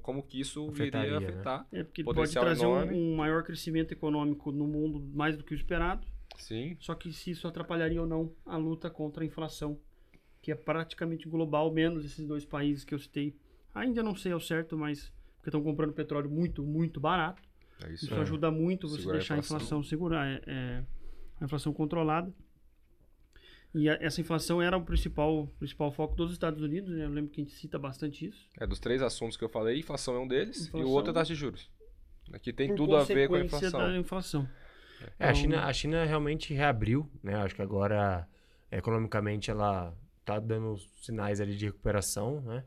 como 0.00 0.22
que 0.22 0.40
isso 0.40 0.68
Afetaria, 0.70 1.16
iria 1.16 1.20
né? 1.20 1.28
afetar. 1.28 1.66
É 1.70 1.84
porque 1.84 2.02
pode 2.02 2.32
trazer 2.32 2.64
um, 2.66 3.12
um 3.12 3.16
maior 3.16 3.42
crescimento 3.42 3.92
econômico 3.92 4.50
no 4.50 4.66
mundo 4.66 5.00
mais 5.14 5.36
do 5.36 5.44
que 5.44 5.52
o 5.52 5.56
esperado. 5.56 6.06
Sim, 6.38 6.76
Só 6.80 6.94
que 6.94 7.12
se 7.12 7.32
isso 7.32 7.46
atrapalharia 7.46 8.00
ou 8.00 8.06
não 8.06 8.32
a 8.46 8.56
luta 8.56 8.88
contra 8.88 9.22
a 9.22 9.26
inflação, 9.26 9.78
que 10.40 10.50
é 10.50 10.54
praticamente 10.54 11.28
global, 11.28 11.70
menos 11.70 12.04
esses 12.04 12.26
dois 12.26 12.46
países 12.46 12.84
que 12.84 12.94
eu 12.94 12.98
citei. 12.98 13.36
Ainda 13.74 14.02
não 14.02 14.16
sei 14.16 14.32
ao 14.32 14.40
certo, 14.40 14.76
mas 14.78 15.12
porque 15.36 15.50
estão 15.50 15.62
comprando 15.62 15.92
petróleo 15.92 16.30
muito, 16.30 16.62
muito 16.62 16.98
barato. 16.98 17.42
É 17.86 17.92
isso. 17.92 18.04
Isso 18.06 18.14
é. 18.14 18.20
ajuda 18.20 18.50
muito 18.50 18.88
você 18.88 18.96
Segurar 18.98 19.14
a 19.16 19.18
deixar 19.18 19.34
a 19.34 19.38
inflação. 19.38 19.56
inflação 19.56 19.82
segurar, 19.82 20.26
é, 20.26 20.42
é, 20.46 20.84
a 21.40 21.44
inflação 21.44 21.72
controlada. 21.72 22.32
E 23.72 23.88
a- 23.88 23.98
essa 24.00 24.20
inflação 24.20 24.60
era 24.60 24.76
o 24.76 24.82
principal, 24.84 25.46
principal 25.58 25.92
foco 25.92 26.14
dos 26.16 26.32
Estados 26.32 26.60
Unidos, 26.62 26.90
né? 26.90 27.04
Eu 27.04 27.10
lembro 27.10 27.30
que 27.30 27.40
a 27.40 27.44
gente 27.44 27.54
cita 27.54 27.78
bastante 27.78 28.26
isso. 28.26 28.48
É, 28.58 28.66
dos 28.66 28.80
três 28.80 29.00
assuntos 29.00 29.36
que 29.36 29.44
eu 29.44 29.48
falei, 29.48 29.78
inflação 29.78 30.16
é 30.16 30.18
um 30.18 30.26
deles 30.26 30.64
e 30.64 30.68
Inflação. 30.68 30.88
o 30.88 30.92
outro 30.92 31.10
é 31.12 31.14
taxa 31.14 31.32
de 31.32 31.38
juros. 31.38 31.70
Que 32.42 32.52
tem 32.52 32.74
tudo 32.74 32.96
a 32.96 33.04
ver 33.04 33.28
com 33.28 33.34
a 33.36 33.40
inflação. 33.40 33.80
da 33.80 33.96
inflação. 33.96 34.48
É, 35.18 35.26
a 35.26 35.30
Então- 35.30 35.34
China, 35.34 35.64
a 35.64 35.72
China 35.72 36.04
realmente 36.04 36.52
reabriu, 36.52 37.08
né? 37.22 37.34
Acho 37.36 37.54
que 37.54 37.62
agora, 37.62 38.28
economicamente, 38.70 39.50
ela 39.50 39.96
tá 40.24 40.38
dando 40.38 40.76
sinais 41.00 41.40
ali 41.40 41.56
de 41.56 41.64
recuperação, 41.66 42.40
né? 42.42 42.64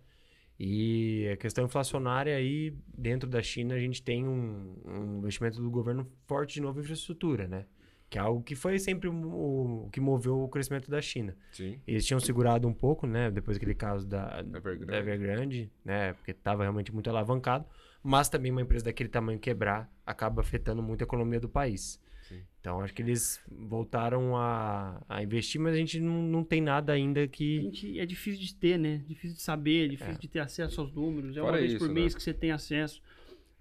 E 0.60 1.28
a 1.34 1.38
questão 1.38 1.66
inflacionária 1.66 2.36
aí, 2.36 2.76
dentro 2.96 3.28
da 3.30 3.42
China, 3.42 3.76
a 3.76 3.80
gente 3.80 4.02
tem 4.02 4.28
um, 4.28 4.76
um 4.86 5.18
investimento 5.18 5.62
do 5.62 5.70
governo 5.70 6.08
forte 6.26 6.56
de 6.56 6.62
novo 6.62 6.80
em 6.80 6.84
infraestrutura, 6.84 7.48
né? 7.48 7.66
Que 8.10 8.20
é 8.20 8.22
algo 8.22 8.44
que 8.44 8.56
foi 8.56 8.78
sempre 8.78 9.10
o, 9.10 9.86
o 9.86 9.90
que 9.92 10.00
moveu 10.00 10.40
o 10.44 10.48
crescimento 10.48 10.90
da 10.92 11.02
China. 11.02 11.36
Sim, 11.52 11.80
Eles 11.88 12.06
tinham 12.06 12.20
segurado 12.20 12.68
um 12.68 12.74
pouco, 12.74 13.08
né? 13.08 13.32
Depois 13.32 13.58
daquele 13.58 13.74
caso 13.74 14.08
da, 14.08 14.40
Evergrande. 14.40 14.86
da 14.86 14.98
Evergrande, 14.98 15.72
né? 15.84 16.14
Porque 16.14 16.32
estava 16.32 16.62
realmente 16.62 16.94
muito 16.94 17.10
alavancado. 17.10 17.66
Mas 18.04 18.30
também 18.30 18.52
uma 18.52 18.62
empresa 18.62 18.86
daquele 18.86 19.10
tamanho 19.10 19.40
quebrar 19.40 19.92
acaba 20.06 20.42
afetando 20.42 20.84
muito 20.84 21.02
a 21.02 21.06
economia 21.06 21.40
do 21.40 21.50
país. 21.50 22.00
Sim. 22.34 22.44
Então 22.60 22.80
acho 22.80 22.94
que 22.94 23.02
eles 23.02 23.42
voltaram 23.52 24.38
a, 24.38 25.04
a 25.10 25.22
investir, 25.22 25.60
mas 25.60 25.74
a 25.74 25.78
gente 25.78 26.00
não, 26.00 26.22
não 26.24 26.44
tem 26.46 26.62
nada 26.62 26.94
ainda 26.94 27.24
A 27.24 27.28
que. 27.28 27.62
gente, 27.64 28.00
é 28.00 28.06
difícil 28.06 28.40
de 28.40 28.56
ter, 28.56 28.80
né? 28.80 29.04
Difícil 29.06 29.36
de 29.36 29.42
saber, 29.42 29.90
difícil 29.90 30.14
É. 30.14 30.18
de 30.18 30.28
ter 30.30 30.40
acesso 30.40 30.80
aos 30.80 30.94
números. 30.94 31.36
É 31.36 31.42
Fora 31.42 31.54
uma 31.54 31.60
vez 31.60 31.74
por 31.74 31.86
isso, 31.86 31.94
mês 31.94 32.14
né? 32.14 32.18
que 32.18 32.24
você 32.24 32.34
tem 32.34 32.52
acesso. 32.52 33.02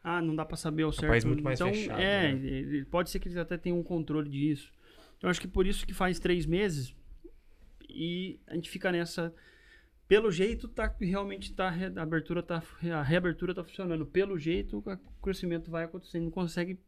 Ah, 0.05 0.21
não 0.23 0.35
dá 0.35 0.45
pra 0.45 0.57
saber 0.57 0.83
ao 0.85 0.93
certo. 0.93 1.09
país 1.11 1.25
muito 1.25 1.43
mais 1.43 1.61
então, 1.61 1.73
fechado, 1.73 2.01
é, 2.01 2.33
né? 2.33 2.87
pode 2.91 3.11
ser 3.11 3.19
que 3.19 3.29
eles 3.29 3.37
até 3.39 3.57
tenham 3.57 3.79
um 3.79 3.83
controle 3.83 4.29
disso. 4.29 4.73
Eu 5.21 5.29
acho 5.29 5.41
que 5.41 5.49
por 5.49 5.67
isso 5.67 5.87
que 5.87 5.95
faz 5.95 6.19
três 6.19 6.45
meses 6.47 6.95
e 7.89 8.39
a 8.47 8.55
gente 8.55 8.71
fica 8.71 8.91
nessa. 8.91 9.33
Pelo 10.09 10.31
jeito, 10.31 10.69
tá 10.69 10.95
realmente 11.01 11.53
tá 11.55 11.73
a 11.97 12.03
abertura 12.03 12.43
tá 12.43 12.63
a 12.93 13.03
reabertura 13.03 13.55
tá 13.55 13.65
funcionando. 13.65 14.05
Pelo 14.05 14.39
jeito, 14.39 14.79
o 14.79 15.23
crescimento 15.23 15.71
vai 15.71 15.85
acontecendo, 15.85 16.25
não 16.25 16.31
consegue 16.31 16.79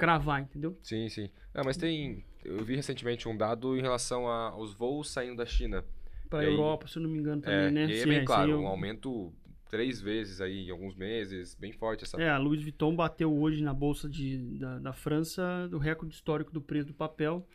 cravar, 0.00 0.40
entendeu? 0.42 0.76
sim, 0.82 1.08
sim. 1.08 1.28
Ah, 1.54 1.62
mas 1.64 1.76
tem. 1.76 2.24
Eu 2.44 2.64
vi 2.64 2.74
recentemente 2.74 3.28
um 3.28 3.36
dado 3.36 3.76
em 3.76 3.80
relação 3.82 4.26
a- 4.26 4.48
aos 4.50 4.72
voos 4.74 5.10
saindo 5.10 5.36
da 5.36 5.46
China. 5.46 5.84
Para 6.28 6.44
E 6.44 6.46
aí- 6.46 6.52
Europa, 6.54 6.86
se 6.88 6.96
eu 6.98 7.02
não 7.02 7.10
me 7.10 7.18
engano 7.18 7.42
também, 7.42 7.66
É, 7.66 7.70
né? 7.70 7.80
e 7.82 7.84
aí 7.92 7.98
é 7.98 8.02
Sim, 8.02 8.08
bem 8.08 8.16
isso 8.18 8.26
claro, 8.26 8.44
aí 8.44 8.50
eu- 8.50 8.60
um 8.60 8.66
aumento 8.66 9.32
três 9.68 10.00
vezes 10.00 10.40
aí 10.40 10.66
em 10.68 10.70
alguns 10.70 10.94
meses, 10.94 11.54
bem 11.54 11.72
forte 11.72 12.04
essa. 12.04 12.20
É, 12.20 12.28
a 12.30 12.38
Louis 12.38 12.62
Vuitton 12.62 12.94
bateu 12.96 13.32
hoje 13.36 13.62
na 13.62 13.74
bolsa 13.74 14.08
de, 14.08 14.58
da, 14.58 14.78
da 14.78 14.92
França 14.92 15.68
o 15.72 15.78
recorde 15.78 16.14
histórico 16.14 16.52
do 16.52 16.60
preço 16.60 16.88
do 16.88 16.94
papel. 16.94 17.46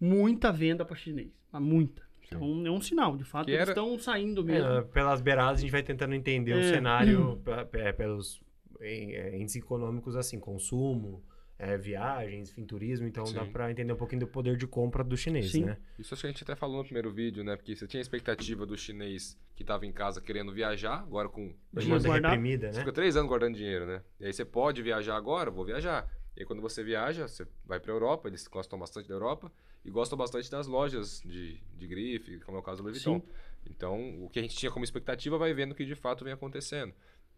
Muita 0.00 0.50
venda 0.50 0.84
para 0.84 0.96
chinês, 0.96 1.30
muita. 1.54 2.02
Então 2.26 2.66
é 2.66 2.70
um 2.70 2.80
sinal, 2.80 3.16
de 3.16 3.24
fato, 3.24 3.44
Que 3.46 3.52
eles 3.52 3.62
era- 3.62 3.70
estão 3.72 3.98
saindo 3.98 4.42
mesmo. 4.44 4.66
É, 4.68 4.82
pelas 4.82 5.20
beiradas 5.20 5.58
a 5.58 5.62
gente 5.62 5.70
vai 5.70 5.82
tentando 5.82 6.14
entender 6.14 6.54
o 6.54 6.58
É. 6.58 6.62
cenário 6.72 7.36
pe- 7.44 7.64
pe- 7.66 7.92
pelos 7.92 8.40
é, 8.80 9.36
índices 9.38 9.62
econômicos 9.62 10.16
assim, 10.16 10.40
consumo, 10.40 11.22
é, 11.58 11.76
viagens, 11.76 12.50
enfim, 12.50 12.64
turismo. 12.64 13.06
Então 13.06 13.24
dá 13.32 13.44
Sim. 13.44 13.52
para 13.52 13.70
entender 13.70 13.92
um 13.92 13.96
pouquinho 13.96 14.20
do 14.20 14.26
poder 14.26 14.56
de 14.56 14.66
compra 14.66 15.04
do 15.04 15.16
chinês, 15.16 15.52
Sim. 15.52 15.64
né? 15.64 15.76
Isso 15.98 16.12
acho 16.12 16.22
que 16.22 16.26
a 16.26 16.30
gente 16.30 16.42
até 16.42 16.54
falou 16.56 16.78
no 16.78 16.84
primeiro 16.84 17.10
vídeo, 17.10 17.44
né? 17.44 17.56
Porque 17.56 17.76
você 17.76 17.86
tinha 17.86 18.00
a 18.00 18.02
expectativa 18.02 18.66
do 18.66 18.76
chinês 18.76 19.38
que 19.54 19.62
estava 19.62 19.86
em 19.86 19.92
casa 19.92 20.20
querendo 20.20 20.52
viajar, 20.52 21.00
agora 21.00 21.28
com. 21.28 21.54
Dinheiro 21.72 22.02
Demanda 22.02 22.28
reprimida, 22.28 22.72
Você 22.72 22.78
né? 22.78 22.84
fica 22.84 22.92
três 22.92 23.16
anos 23.16 23.28
guardando 23.28 23.54
dinheiro, 23.54 23.86
né? 23.86 24.02
E 24.18 24.26
aí 24.26 24.32
você 24.32 24.44
pode 24.44 24.82
viajar 24.82 25.16
agora, 25.16 25.50
vou 25.50 25.64
viajar. 25.64 26.10
E 26.36 26.40
aí 26.40 26.46
quando 26.46 26.62
você 26.62 26.82
viaja, 26.82 27.28
você 27.28 27.46
vai 27.64 27.78
pra 27.78 27.92
Europa, 27.92 28.28
eles 28.28 28.46
gostam 28.48 28.78
bastante 28.78 29.08
da 29.08 29.14
Europa 29.14 29.52
e 29.84 29.90
gostam 29.90 30.16
bastante 30.16 30.50
das 30.50 30.66
lojas 30.66 31.20
de, 31.24 31.60
de 31.76 31.86
grife, 31.86 32.40
como 32.40 32.56
é 32.56 32.60
o 32.60 32.62
caso 32.62 32.78
do 32.78 32.84
Louis 32.84 33.02
Vuitton. 33.02 33.20
Sim. 33.20 33.32
Então, 33.70 34.24
o 34.24 34.28
que 34.28 34.38
a 34.38 34.42
gente 34.42 34.56
tinha 34.56 34.72
como 34.72 34.84
expectativa 34.84 35.38
vai 35.38 35.54
vendo 35.54 35.74
que 35.74 35.84
de 35.84 35.94
fato 35.94 36.24
vem 36.24 36.32
acontecendo. 36.32 36.92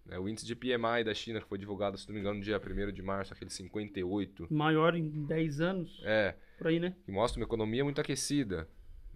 Né? 0.06 0.18
O 0.18 0.28
índice 0.28 0.46
de 0.46 0.54
PMI 0.54 1.04
da 1.04 1.14
China, 1.14 1.40
que 1.40 1.46
foi 1.48 1.58
divulgado, 1.58 1.96
se 1.96 2.06
não 2.08 2.14
me 2.14 2.20
engano, 2.20 2.38
no 2.38 2.44
dia 2.44 2.60
1 2.60 2.92
de 2.92 3.02
março, 3.02 3.32
aquele 3.32 3.50
58. 3.50 4.52
Maior 4.52 4.94
em 4.94 5.24
10 5.24 5.60
anos, 5.60 6.02
É, 6.04 6.34
por 6.58 6.66
aí, 6.68 6.78
né? 6.78 6.94
que 7.04 7.12
mostra 7.12 7.40
uma 7.40 7.46
economia 7.46 7.84
muito 7.84 8.00
aquecida. 8.00 8.68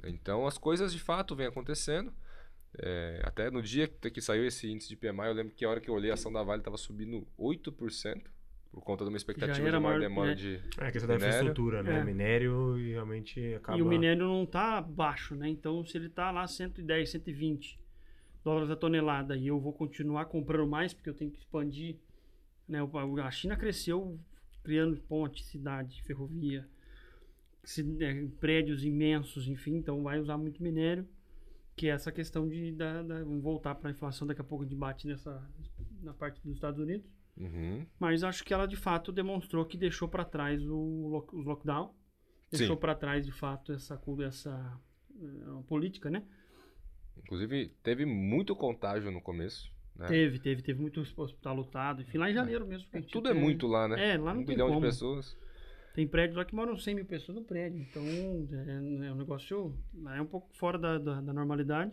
Então 0.05 0.47
as 0.47 0.57
coisas 0.57 0.93
de 0.93 0.99
fato 0.99 1.35
vêm 1.35 1.47
acontecendo. 1.47 2.13
É, 2.79 3.21
até 3.25 3.51
no 3.51 3.63
dia 3.63 3.89
que 3.89 4.11
que 4.11 4.21
saiu 4.21 4.47
esse 4.47 4.71
índice 4.71 4.89
de 4.89 4.97
PMI, 4.97 5.27
eu 5.27 5.33
lembro 5.33 5.55
que 5.55 5.65
a 5.65 5.71
hora 5.71 5.81
que 5.81 5.89
eu 5.89 5.95
olhei 5.95 6.11
a 6.11 6.15
ação 6.15 6.33
da 6.33 6.43
Vale 6.43 6.61
estava 6.61 6.77
subindo 6.77 7.27
8%, 7.39 8.23
por 8.71 8.83
conta 8.83 9.05
de 9.05 9.11
uma 9.11 9.17
expectativa 9.17 9.55
de 9.55 9.63
maior 9.63 9.81
maior, 9.81 10.01
demanda 10.01 10.29
né? 10.29 10.35
de. 10.35 10.61
É 10.79 10.87
a 10.87 10.93
questão 10.93 11.09
da 11.09 11.15
Minério. 11.15 11.35
infraestrutura, 11.35 11.83
né? 11.83 12.01
É. 12.01 12.05
Minério 12.05 12.79
e 12.79 12.93
realmente 12.93 13.55
acaba. 13.55 13.79
E 13.79 13.83
o 13.83 13.87
minério 13.87 14.27
não 14.27 14.45
tá 14.47 14.81
baixo, 14.81 15.35
né? 15.35 15.49
Então, 15.49 15.85
se 15.85 15.97
ele 15.97 16.09
tá 16.11 16.31
lá 16.31 16.47
110, 16.47 17.11
120 17.11 17.79
dólares 18.49 18.71
a 18.71 18.77
tonelada 18.77 19.37
e 19.37 19.47
eu 19.49 19.59
vou 19.61 19.73
continuar 19.73 20.25
comprando 20.27 20.69
mais 20.69 20.93
porque 20.95 21.11
eu 21.11 21.15
tenho 21.15 21.31
que 21.31 21.39
expandir, 21.39 21.97
né? 22.69 22.83
O- 22.83 23.21
A 23.21 23.31
China 23.31 23.57
cresceu 23.57 24.19
criando 24.63 24.97
ponte, 25.09 25.45
cidade, 25.45 26.03
ferrovia, 26.03 26.67
ci- 27.65 27.97
é, 28.01 28.27
prédios 28.41 28.85
imensos, 28.85 29.49
enfim, 29.49 29.77
então 29.77 30.03
vai 30.03 30.19
usar 30.19 30.37
muito 30.39 30.63
minério, 30.63 31.07
que 31.77 31.87
é 31.89 31.91
essa 31.91 32.11
questão 32.13 32.49
de 32.49 32.73
da, 32.73 33.03
da- 33.03 33.23
vamos 33.25 33.43
voltar 33.43 33.75
para 33.75 33.89
a 33.89 33.93
inflação 33.93 34.27
daqui 34.27 34.41
a 34.41 34.45
pouco 34.45 34.65
gente 34.65 34.77
bate 34.77 35.07
nessa 35.07 35.33
na 36.03 36.13
parte 36.15 36.41
dos 36.43 36.53
Estados 36.55 36.81
Unidos. 36.81 37.07
Uhum. 37.37 37.87
Mas 38.01 38.25
acho 38.25 38.45
que 38.45 38.53
ela 38.53 38.67
de 38.67 38.77
fato 38.77 39.13
demonstrou 39.13 39.65
que 39.65 39.77
deixou 39.77 40.09
para 40.09 40.25
trás 40.25 40.61
o 40.69 41.25
os 41.33 41.45
lockdown, 41.45 41.95
deixou 42.51 42.77
para 42.77 42.95
trás 42.95 43.25
de 43.27 43.33
fato 43.33 43.73
essa 43.73 43.97
cu- 43.97 44.23
essa 44.23 44.81
eh, 45.21 45.63
política, 45.69 46.11
né? 46.11 46.23
Inclusive, 47.25 47.69
teve 47.83 48.05
muito 48.07 48.55
contágio 48.57 49.11
no 49.11 49.21
começo. 49.21 49.71
Né? 49.97 50.07
Teve, 50.07 50.39
teve, 50.39 50.63
teve 50.63 50.81
muito 50.81 51.01
hospital 51.01 51.57
lotado, 51.57 52.03
enfim, 52.03 52.19
lá 52.19 52.31
em 52.31 52.35
janeiro 52.35 52.67
mesmo. 52.67 52.89
que 52.89 52.97
a 52.97 53.01
gente 53.01 53.11
Tudo 53.13 53.29
é 53.29 53.33
teve- 53.33 53.45
muito 53.45 53.67
lá, 53.67 53.89
né? 53.89 54.15
É, 54.15 54.19
lá 54.19 54.33
não 54.33 54.43
um 54.43 54.45
tem 54.45 54.55
bilhão 54.55 54.69
como. 54.69 54.81
de 54.81 54.87
pessoas. 54.87 55.37
Tem 55.95 56.07
prédios 56.07 56.37
lá 56.37 56.45
que 56.45 56.55
moram 56.55 56.77
100 56.79 56.95
mil 56.95 57.05
pessoas 57.05 57.37
no 57.37 57.45
prédio. 57.45 57.81
Então, 57.81 58.03
é, 58.05 59.07
é 59.09 59.13
um 59.13 59.17
negócio. 59.17 59.77
É 60.15 60.23
um 60.23 60.27
pouco 60.27 60.55
fora 60.57 60.79
da, 60.79 60.97
da, 60.99 61.21
da 61.21 61.33
normalidade. 61.33 61.93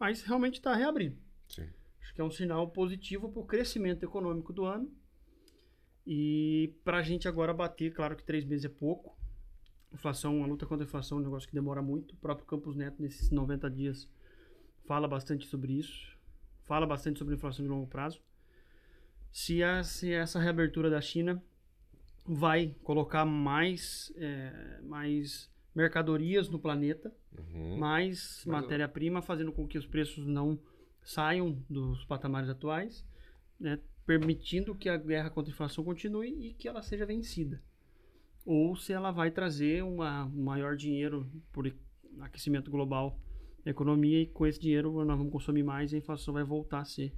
Mas 0.00 0.22
realmente 0.22 0.54
está 0.54 0.74
reabrindo. 0.74 1.16
Sim. 1.48 1.68
Acho 2.00 2.14
que 2.14 2.20
é 2.20 2.24
um 2.24 2.30
sinal 2.30 2.68
positivo 2.70 3.30
para 3.30 3.40
o 3.40 3.44
crescimento 3.44 4.02
econômico 4.02 4.50
do 4.52 4.64
ano. 4.64 4.90
E 6.06 6.74
para 6.84 6.98
a 6.98 7.02
gente 7.02 7.26
agora 7.28 7.52
bater, 7.52 7.92
claro 7.92 8.16
que 8.16 8.24
três 8.24 8.44
meses 8.44 8.64
é 8.64 8.68
pouco. 8.68 9.16
Inflação, 9.92 10.42
a 10.42 10.46
luta 10.46 10.66
contra 10.66 10.84
a 10.84 10.88
inflação 10.88 11.18
é 11.18 11.20
um 11.20 11.24
negócio 11.24 11.48
que 11.48 11.54
demora 11.54 11.80
muito. 11.82 12.12
O 12.12 12.16
próprio 12.16 12.46
Campos 12.46 12.74
Neto, 12.76 13.00
nesses 13.00 13.30
90 13.30 13.70
dias, 13.70 14.08
fala 14.86 15.06
bastante 15.08 15.46
sobre 15.46 15.72
isso. 15.74 16.14
Fala 16.64 16.86
bastante 16.86 17.18
sobre 17.18 17.34
inflação 17.34 17.64
de 17.64 17.70
longo 17.70 17.86
prazo. 17.86 18.20
Se, 19.30 19.62
a, 19.62 19.82
se 19.82 20.12
essa 20.12 20.38
reabertura 20.40 20.88
da 20.88 21.00
China 21.00 21.42
vai 22.24 22.74
colocar 22.82 23.24
mais, 23.24 24.12
é, 24.16 24.80
mais 24.82 25.50
mercadorias 25.74 26.48
no 26.48 26.58
planeta, 26.58 27.12
Uhum. 27.36 27.76
mais 27.78 28.44
matéria-prima, 28.46 29.20
fazendo 29.20 29.52
com 29.52 29.66
que 29.66 29.76
os 29.76 29.84
preços 29.84 30.24
não 30.24 30.56
saiam 31.02 31.50
dos 31.68 32.04
patamares 32.04 32.48
atuais, 32.48 33.04
né, 33.58 33.80
permitindo 34.06 34.72
que 34.74 34.88
a 34.88 34.96
guerra 34.96 35.30
contra 35.30 35.50
a 35.50 35.52
inflação 35.54 35.82
continue 35.82 36.28
e 36.46 36.54
que 36.54 36.68
ela 36.68 36.80
seja 36.80 37.04
vencida. 37.04 37.60
Ou 38.46 38.76
se 38.76 38.92
ela 38.92 39.10
vai 39.10 39.32
trazer 39.32 39.82
uma, 39.82 40.26
um 40.26 40.44
maior 40.44 40.76
dinheiro 40.76 41.28
por 41.50 41.70
aquecimento 42.20 42.70
global 42.70 43.18
economia 43.70 44.22
e 44.22 44.26
com 44.26 44.46
esse 44.46 44.60
dinheiro 44.60 44.92
nós 45.04 45.16
vamos 45.18 45.32
consumir 45.32 45.62
mais 45.62 45.92
e 45.92 45.96
a 45.96 45.98
inflação 45.98 46.34
vai 46.34 46.44
voltar 46.44 46.80
a 46.80 46.84
ser 46.84 47.12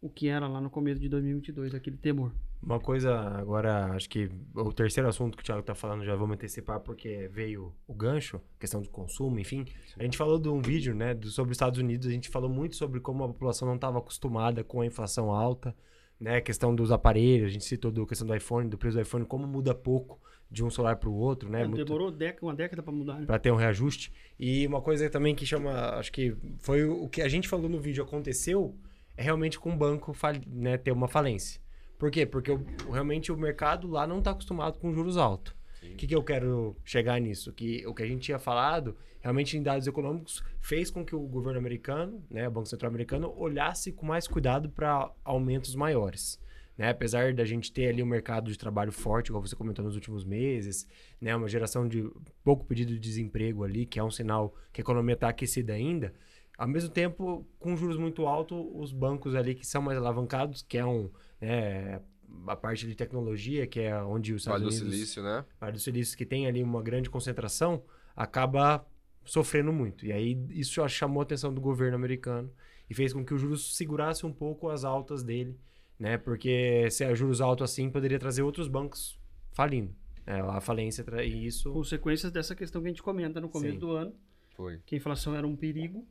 o 0.00 0.10
que 0.10 0.28
era 0.28 0.48
lá 0.48 0.60
no 0.60 0.68
começo 0.68 1.00
de 1.00 1.08
2022, 1.08 1.74
aquele 1.74 1.96
temor. 1.96 2.32
Uma 2.60 2.78
coisa, 2.78 3.12
agora, 3.12 3.86
acho 3.92 4.08
que 4.08 4.28
o 4.54 4.72
terceiro 4.72 5.08
assunto 5.08 5.36
que 5.36 5.42
o 5.42 5.46
Thiago 5.46 5.62
tá 5.62 5.74
falando, 5.74 6.04
já 6.04 6.14
vamos 6.14 6.34
antecipar 6.34 6.80
porque 6.80 7.28
veio 7.32 7.72
o 7.86 7.94
gancho, 7.94 8.40
questão 8.58 8.80
do 8.80 8.88
consumo, 8.88 9.38
enfim. 9.38 9.64
A 9.96 10.02
gente 10.02 10.16
falou 10.16 10.38
de 10.38 10.48
um 10.48 10.60
vídeo, 10.60 10.94
né, 10.94 11.16
sobre 11.24 11.52
os 11.52 11.56
Estados 11.56 11.78
Unidos, 11.78 12.08
a 12.08 12.10
gente 12.10 12.28
falou 12.28 12.50
muito 12.50 12.76
sobre 12.76 13.00
como 13.00 13.24
a 13.24 13.28
população 13.28 13.66
não 13.66 13.76
estava 13.76 13.98
acostumada 13.98 14.62
com 14.64 14.80
a 14.80 14.86
inflação 14.86 15.30
alta, 15.30 15.74
né, 16.18 16.36
a 16.36 16.40
questão 16.40 16.74
dos 16.74 16.92
aparelhos, 16.92 17.46
a 17.46 17.52
gente 17.52 17.64
citou 17.64 17.90
do, 17.90 18.02
a 18.02 18.06
questão 18.06 18.26
do 18.26 18.34
iPhone, 18.34 18.68
do 18.68 18.78
preço 18.78 18.96
do 18.96 19.02
iPhone, 19.02 19.24
como 19.24 19.46
muda 19.46 19.74
pouco 19.74 20.20
de 20.52 20.62
um 20.62 20.70
celular 20.70 20.96
para 20.96 21.08
o 21.08 21.14
outro, 21.14 21.48
né, 21.48 21.64
muito- 21.66 21.84
Demorou 21.84 22.10
década, 22.10 22.46
uma 22.46 22.54
década 22.54 22.82
para 22.82 22.92
mudar. 22.92 23.18
Né? 23.20 23.26
para 23.26 23.38
ter 23.38 23.50
um 23.50 23.56
reajuste. 23.56 24.12
E 24.38 24.66
uma 24.66 24.82
coisa 24.82 25.08
também 25.08 25.34
que 25.34 25.46
chama, 25.46 25.72
acho 25.98 26.12
que 26.12 26.36
foi 26.58 26.84
o 26.84 27.08
que 27.08 27.22
a 27.22 27.28
gente 27.28 27.48
falou 27.48 27.68
no 27.68 27.80
vídeo 27.80 28.04
aconteceu, 28.04 28.76
é 29.16 29.22
realmente 29.22 29.58
com 29.58 29.70
o 29.72 29.76
banco 29.76 30.12
fal- 30.12 30.34
né, 30.46 30.76
ter 30.76 30.92
uma 30.92 31.08
falência. 31.08 31.60
Por 31.98 32.10
quê? 32.10 32.26
Porque 32.26 32.50
o- 32.52 32.90
realmente 32.90 33.32
o 33.32 33.36
mercado 33.36 33.88
lá 33.88 34.06
não 34.06 34.18
está 34.18 34.32
acostumado 34.32 34.78
com 34.78 34.92
juros 34.92 35.16
altos. 35.16 35.54
O 35.82 35.96
que, 35.96 36.06
que 36.06 36.14
eu 36.14 36.22
quero 36.22 36.76
chegar 36.84 37.20
nisso? 37.20 37.52
Que 37.52 37.84
o 37.86 37.92
que 37.94 38.02
a 38.02 38.06
gente 38.06 38.20
tinha 38.22 38.38
falado, 38.38 38.96
realmente 39.20 39.56
em 39.56 39.62
dados 39.62 39.86
econômicos, 39.86 40.42
fez 40.60 40.90
com 40.90 41.04
que 41.04 41.14
o 41.14 41.20
governo 41.20 41.58
americano, 41.58 42.22
né, 42.30 42.46
o 42.46 42.50
Banco 42.52 42.66
Central 42.68 42.88
americano, 42.88 43.32
olhasse 43.36 43.90
com 43.92 44.06
mais 44.06 44.28
cuidado 44.28 44.68
para 44.68 45.10
aumentos 45.24 45.74
maiores. 45.74 46.38
Né? 46.76 46.90
Apesar 46.90 47.34
da 47.34 47.44
gente 47.44 47.72
ter 47.72 47.88
ali 47.88 48.02
um 48.02 48.06
mercado 48.06 48.50
de 48.50 48.58
trabalho 48.58 48.92
forte, 48.92 49.28
igual 49.28 49.42
você 49.42 49.54
comentou 49.54 49.84
nos 49.84 49.94
últimos 49.94 50.24
meses, 50.24 50.86
né? 51.20 51.34
uma 51.36 51.48
geração 51.48 51.86
de 51.86 52.10
pouco 52.42 52.64
pedido 52.64 52.92
de 52.92 52.98
desemprego 52.98 53.64
ali, 53.64 53.86
que 53.86 53.98
é 53.98 54.04
um 54.04 54.10
sinal 54.10 54.54
que 54.72 54.80
a 54.80 54.82
economia 54.82 55.14
está 55.14 55.28
aquecida 55.28 55.72
ainda. 55.72 56.12
Ao 56.56 56.68
mesmo 56.68 56.90
tempo, 56.90 57.46
com 57.58 57.76
juros 57.76 57.96
muito 57.96 58.26
altos, 58.26 58.58
os 58.74 58.92
bancos 58.92 59.34
ali 59.34 59.54
que 59.54 59.66
são 59.66 59.82
mais 59.82 59.98
alavancados, 59.98 60.62
que 60.62 60.78
é 60.78 60.84
um, 60.84 61.10
né, 61.40 62.00
a 62.46 62.56
parte 62.56 62.86
de 62.86 62.94
tecnologia, 62.94 63.66
que 63.66 63.80
é 63.80 64.02
onde 64.02 64.32
os 64.32 64.44
Vale 64.44 64.58
Estados 64.58 64.78
do 64.78 64.82
Unidos 64.82 64.98
Silício, 64.98 65.22
né? 65.22 65.44
Vale 65.60 65.72
do 65.72 65.78
Silício, 65.78 66.16
que 66.16 66.26
tem 66.26 66.46
ali 66.46 66.62
uma 66.62 66.82
grande 66.82 67.10
concentração, 67.10 67.82
acaba 68.14 68.86
sofrendo 69.24 69.72
muito. 69.72 70.04
E 70.06 70.12
aí 70.12 70.38
isso 70.50 70.86
chamou 70.88 71.20
a 71.20 71.22
atenção 71.24 71.52
do 71.52 71.60
governo 71.60 71.96
americano 71.96 72.50
e 72.88 72.94
fez 72.94 73.12
com 73.12 73.24
que 73.24 73.32
os 73.32 73.40
juros 73.40 73.76
segurasse 73.76 74.26
um 74.26 74.32
pouco 74.32 74.68
as 74.68 74.84
altas 74.84 75.22
dele, 75.22 75.58
né? 76.02 76.18
Porque 76.18 76.88
se 76.90 77.04
é 77.04 77.14
juros 77.14 77.40
altos 77.40 77.70
assim, 77.70 77.88
poderia 77.88 78.18
trazer 78.18 78.42
outros 78.42 78.66
bancos 78.66 79.16
falindo. 79.52 79.94
né? 80.26 80.40
a 80.40 80.60
falência 80.60 81.04
e 81.24 81.46
isso 81.46 81.72
Consequências 81.72 82.30
dessa 82.32 82.54
questão 82.54 82.80
que 82.82 82.88
a 82.88 82.90
gente 82.90 83.02
comenta 83.02 83.40
no 83.40 83.48
começo 83.48 83.74
Sim. 83.74 83.78
do 83.80 83.90
ano, 83.92 84.14
Foi. 84.56 84.78
que 84.84 84.94
a 84.94 84.98
inflação 84.98 85.34
era 85.34 85.46
um 85.46 85.54
perigo, 85.56 86.06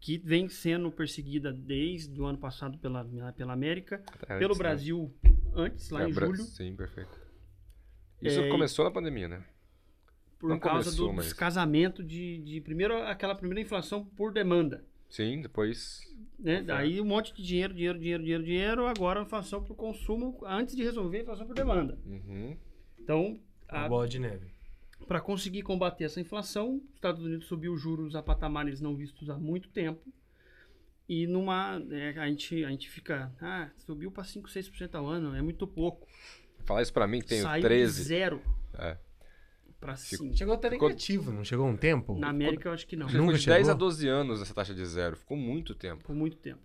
que 0.00 0.18
vem 0.18 0.48
sendo 0.48 0.90
perseguida 0.92 1.52
desde 1.52 2.20
o 2.20 2.24
ano 2.26 2.38
passado 2.38 2.78
pela, 2.78 3.04
pela 3.32 3.52
América, 3.52 4.02
Até 4.20 4.38
pelo 4.38 4.50
antes, 4.52 4.58
né? 4.58 4.62
Brasil 4.64 5.14
antes, 5.54 5.90
lá 5.90 6.02
É, 6.04 6.08
em 6.08 6.12
Bra- 6.12 6.26
julho, 6.26 6.42
Sim, 6.44 6.76
perfeito. 6.76 7.20
Isso 8.22 8.40
É, 8.40 8.48
começou 8.48 8.84
na 8.84 8.90
pandemia, 8.90 9.28
né? 9.28 9.42
por 10.38 10.50
não 10.50 10.58
causa 10.60 10.84
começou, 10.90 11.08
do 11.08 11.14
mas- 11.14 11.24
descasamento 11.26 12.04
de, 12.04 12.38
de 12.42 12.60
primeiro 12.60 12.94
aquela 13.04 13.34
primeira 13.34 13.60
inflação 13.60 14.04
por 14.04 14.32
demanda. 14.32 14.84
Sim, 15.08 15.40
depois. 15.40 16.00
Né? 16.38 16.64
Aí 16.68 17.00
um 17.00 17.04
monte 17.04 17.32
de 17.32 17.42
dinheiro, 17.42 17.72
dinheiro, 17.72 17.98
dinheiro, 17.98 18.22
dinheiro, 18.22 18.44
dinheiro, 18.44 18.86
agora 18.86 19.20
a 19.20 19.22
inflação 19.22 19.62
por 19.62 19.74
consumo, 19.74 20.38
antes 20.44 20.74
de 20.76 20.82
resolver 20.82 21.18
a 21.18 21.22
inflação 21.22 21.46
por 21.46 21.54
demanda. 21.54 21.98
Uhum. 22.04 22.56
Então, 22.98 23.40
a 23.68 23.84
a, 23.84 23.88
bola 23.88 24.08
de 24.08 24.18
neve. 24.18 24.50
Para 25.06 25.20
conseguir 25.20 25.62
combater 25.62 26.04
essa 26.04 26.20
inflação, 26.20 26.76
os 26.76 26.94
Estados 26.94 27.24
Unidos 27.24 27.46
subiu 27.46 27.72
os 27.72 27.80
juros 27.80 28.14
a 28.14 28.22
patamares 28.22 28.80
não 28.80 28.96
vistos 28.96 29.30
há 29.30 29.38
muito 29.38 29.68
tempo. 29.68 30.02
E 31.08 31.26
numa. 31.26 31.80
é, 31.90 32.18
a, 32.18 32.26
gente, 32.28 32.64
a 32.64 32.68
gente 32.68 32.90
fica. 32.90 33.32
Ah, 33.40 33.70
subiu 33.78 34.10
para 34.10 34.24
5, 34.24 34.48
6% 34.48 34.94
ao 34.94 35.06
ano, 35.06 35.36
é 35.36 35.42
muito 35.42 35.66
pouco. 35.66 36.08
Falar 36.64 36.82
isso 36.82 36.92
pra 36.92 37.06
mim 37.06 37.20
que 37.20 37.28
tenho 37.28 37.44
Saiu 37.44 37.62
13. 37.62 38.02
de 38.02 38.08
zero 38.08 38.42
É. 38.74 38.98
para 39.86 39.96
Fico- 39.96 40.24
5. 40.24 40.36
Chegou 40.36 40.54
até 40.54 40.68
Ficou- 40.70 40.88
negativo, 40.88 41.32
não 41.32 41.44
chegou 41.44 41.66
um 41.66 41.76
tempo? 41.76 42.18
Na 42.18 42.28
América 42.30 42.68
eu 42.68 42.72
acho 42.72 42.86
que 42.86 42.96
não. 42.96 43.08
Ficou 43.08 43.24
Nunca 43.26 43.38
de 43.38 43.46
10 43.46 43.68
a 43.68 43.72
chegou? 43.72 43.78
12 43.88 44.08
anos 44.08 44.42
essa 44.42 44.52
taxa 44.52 44.74
de 44.74 44.84
zero. 44.84 45.16
Ficou 45.16 45.36
muito 45.36 45.74
tempo. 45.74 46.02
Por 46.04 46.14
muito 46.14 46.36
tempo. 46.36 46.60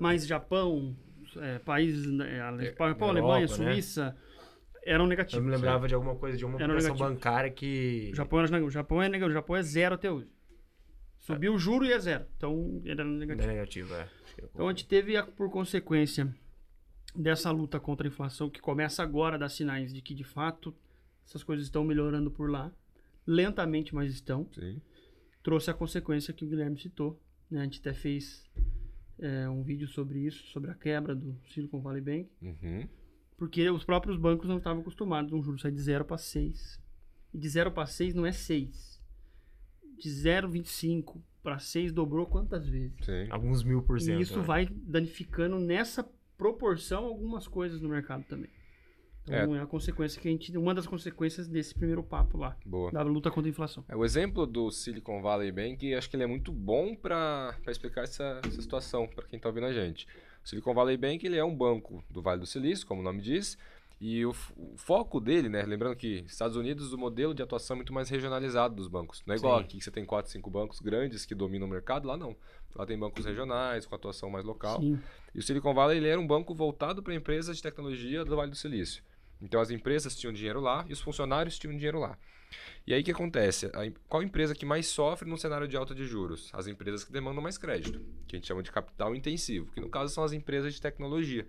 Mas 0.00 0.26
Japão, 0.26 0.96
é, 1.36 1.58
países. 1.58 2.06
né, 2.06 2.40
Ale- 2.40 2.66
Japão, 2.66 2.86
Europa, 2.88 3.06
Alemanha, 3.06 3.40
né? 3.46 3.46
Suíça, 3.48 4.16
eram 4.84 5.04
Eu 5.04 5.08
negativos. 5.08 5.44
me 5.44 5.50
lembrava 5.50 5.86
de 5.86 5.94
alguma 5.94 6.14
coisa, 6.16 6.36
de 6.38 6.44
uma 6.44 6.54
Era 6.56 6.64
operação 6.64 6.92
negativo. 6.94 7.08
bancária 7.14 7.50
que... 7.50 8.08
O 8.12 8.16
Japão, 8.16 8.40
era, 8.40 8.64
o 8.64 8.70
Japão 8.70 9.02
é 9.02 9.08
negativo. 9.08 9.30
O 9.30 9.34
Japão 9.34 9.56
é 9.56 9.62
zero 9.62 9.94
até 9.96 10.10
hoje. 10.10 10.28
Subiu 11.18 11.52
o 11.54 11.58
juro 11.58 11.84
e 11.84 11.92
é 11.92 11.98
zero. 11.98 12.24
Então, 12.36 12.80
era 12.86 13.04
Não 13.04 13.14
é 13.16 13.18
negativo. 13.26 13.48
negativo, 13.52 13.94
é. 13.94 14.08
Eu 14.38 14.48
Então 14.54 14.66
a 14.68 14.70
gente 14.70 14.86
teve, 14.86 15.16
a- 15.16 15.24
por 15.26 15.50
consequência 15.50 16.32
dessa 17.14 17.50
luta 17.50 17.78
contra 17.80 18.06
a 18.06 18.08
inflação, 18.08 18.48
que 18.48 18.60
começa 18.60 19.02
agora 19.02 19.34
a 19.34 19.38
dar 19.38 19.48
sinais 19.48 19.92
de 19.92 20.00
que, 20.00 20.14
de 20.14 20.24
fato, 20.24 20.74
essas 21.28 21.44
coisas 21.44 21.66
estão 21.66 21.84
melhorando 21.84 22.30
por 22.30 22.50
lá, 22.50 22.72
lentamente, 23.26 23.94
mas 23.94 24.12
estão, 24.12 24.48
Sim. 24.52 24.80
trouxe 25.42 25.70
a 25.70 25.74
consequência 25.74 26.32
que 26.32 26.44
o 26.44 26.48
Guilherme 26.48 26.78
citou. 26.80 27.20
né? 27.50 27.60
A 27.60 27.64
gente 27.64 27.80
até 27.80 27.92
fez 27.92 28.44
é, 29.18 29.48
um 29.48 29.62
vídeo 29.62 29.86
sobre 29.88 30.20
isso, 30.20 30.46
sobre 30.48 30.70
a 30.70 30.74
quebra 30.74 31.14
do 31.14 31.36
Silicon 31.52 31.80
Valley 31.80 32.00
Bank, 32.00 32.30
Uhum. 32.40 32.88
porque 33.36 33.68
os 33.70 33.84
próprios 33.84 34.16
bancos 34.16 34.48
não 34.48 34.58
estavam 34.58 34.80
acostumados 34.80 35.32
a 35.32 35.36
um 35.36 35.42
juro 35.42 35.58
sair 35.58 35.72
de 35.72 35.80
0 35.82 36.04
para 36.04 36.16
6. 36.18 36.80
E 37.34 37.38
de 37.38 37.48
0 37.48 37.72
para 37.72 37.84
6 37.86 38.14
não 38.14 38.24
é 38.24 38.32
6. 38.32 38.98
De 39.98 40.08
0,25 40.08 41.20
para 41.42 41.58
6 41.58 41.92
dobrou 41.92 42.24
quantas 42.26 42.68
vezes? 42.68 43.04
Sim. 43.04 43.26
Alguns 43.30 43.62
mil 43.64 43.82
por 43.82 44.00
cento. 44.00 44.18
E 44.18 44.22
isso 44.22 44.38
né? 44.38 44.44
vai 44.44 44.66
danificando 44.66 45.58
nessa 45.58 46.08
proporção 46.36 47.04
algumas 47.04 47.46
coisas 47.48 47.80
no 47.80 47.88
mercado 47.88 48.24
também. 48.24 48.50
Então 49.28 49.56
é, 49.56 49.60
a 49.60 49.66
consequência 49.66 50.20
que 50.20 50.28
a 50.28 50.30
gente. 50.30 50.56
Uma 50.56 50.74
das 50.74 50.86
consequências 50.86 51.48
desse 51.48 51.74
primeiro 51.74 52.02
papo 52.02 52.38
lá, 52.38 52.56
Boa. 52.64 52.90
da 52.90 53.02
luta 53.02 53.30
contra 53.30 53.48
a 53.48 53.50
inflação. 53.50 53.84
É, 53.88 53.96
o 53.96 54.04
exemplo 54.04 54.46
do 54.46 54.70
Silicon 54.70 55.20
Valley 55.20 55.52
Bank, 55.52 55.94
acho 55.94 56.08
que 56.08 56.16
ele 56.16 56.24
é 56.24 56.26
muito 56.26 56.52
bom 56.52 56.94
para 56.94 57.56
explicar 57.68 58.04
essa, 58.04 58.40
essa 58.44 58.60
situação 58.60 59.06
para 59.06 59.24
quem 59.26 59.36
está 59.36 59.48
ouvindo 59.48 59.66
a 59.66 59.72
gente. 59.72 60.06
O 60.44 60.48
Silicon 60.48 60.74
Valley 60.74 60.96
Bank 60.96 61.24
ele 61.26 61.36
é 61.36 61.44
um 61.44 61.54
banco 61.54 62.02
do 62.08 62.22
Vale 62.22 62.40
do 62.40 62.46
Silício, 62.46 62.86
como 62.86 63.00
o 63.00 63.04
nome 63.04 63.20
diz, 63.20 63.58
e 64.00 64.24
o, 64.24 64.30
o 64.56 64.76
foco 64.76 65.20
dele, 65.20 65.48
né, 65.48 65.62
lembrando 65.62 65.96
que 65.96 66.24
Estados 66.26 66.56
Unidos 66.56 66.92
o 66.92 66.98
modelo 66.98 67.34
de 67.34 67.42
atuação 67.42 67.74
é 67.74 67.78
muito 67.78 67.92
mais 67.92 68.08
regionalizado 68.08 68.76
dos 68.76 68.86
bancos. 68.86 69.22
Não 69.26 69.34
é 69.34 69.38
igual 69.38 69.58
Sim. 69.58 69.64
aqui 69.64 69.78
que 69.78 69.84
você 69.84 69.90
tem 69.90 70.04
quatro, 70.04 70.30
cinco 70.30 70.48
bancos 70.48 70.78
grandes 70.78 71.26
que 71.26 71.34
dominam 71.34 71.66
o 71.66 71.70
mercado, 71.70 72.06
lá 72.06 72.16
não. 72.16 72.36
Lá 72.76 72.86
tem 72.86 72.96
bancos 72.96 73.24
regionais 73.24 73.86
com 73.86 73.94
atuação 73.94 74.30
mais 74.30 74.44
local. 74.44 74.80
Sim. 74.80 75.00
E 75.34 75.38
o 75.38 75.42
Silicon 75.42 75.74
Valley 75.74 75.98
ele 75.98 76.08
era 76.08 76.20
um 76.20 76.26
banco 76.26 76.54
voltado 76.54 77.02
para 77.02 77.14
empresas 77.14 77.56
de 77.56 77.62
tecnologia 77.62 78.24
do 78.24 78.36
Vale 78.36 78.50
do 78.50 78.56
Silício. 78.56 79.02
Então 79.40 79.60
as 79.60 79.70
empresas 79.70 80.16
tinham 80.16 80.32
dinheiro 80.32 80.60
lá 80.60 80.84
e 80.88 80.92
os 80.92 81.00
funcionários 81.00 81.58
tinham 81.58 81.74
dinheiro 81.74 81.98
lá. 81.98 82.18
E 82.86 82.94
aí 82.94 83.02
o 83.02 83.04
que 83.04 83.10
acontece? 83.10 83.70
Qual 84.08 84.22
empresa 84.22 84.54
que 84.54 84.64
mais 84.64 84.86
sofre 84.86 85.28
no 85.28 85.36
cenário 85.36 85.68
de 85.68 85.76
alta 85.76 85.94
de 85.94 86.04
juros? 86.06 86.50
As 86.54 86.66
empresas 86.66 87.04
que 87.04 87.12
demandam 87.12 87.42
mais 87.42 87.58
crédito, 87.58 88.00
que 88.26 88.34
a 88.34 88.38
gente 88.38 88.48
chama 88.48 88.62
de 88.62 88.72
capital 88.72 89.14
intensivo, 89.14 89.70
que 89.72 89.80
no 89.80 89.90
caso 89.90 90.12
são 90.14 90.24
as 90.24 90.32
empresas 90.32 90.72
de 90.74 90.80
tecnologia. 90.80 91.46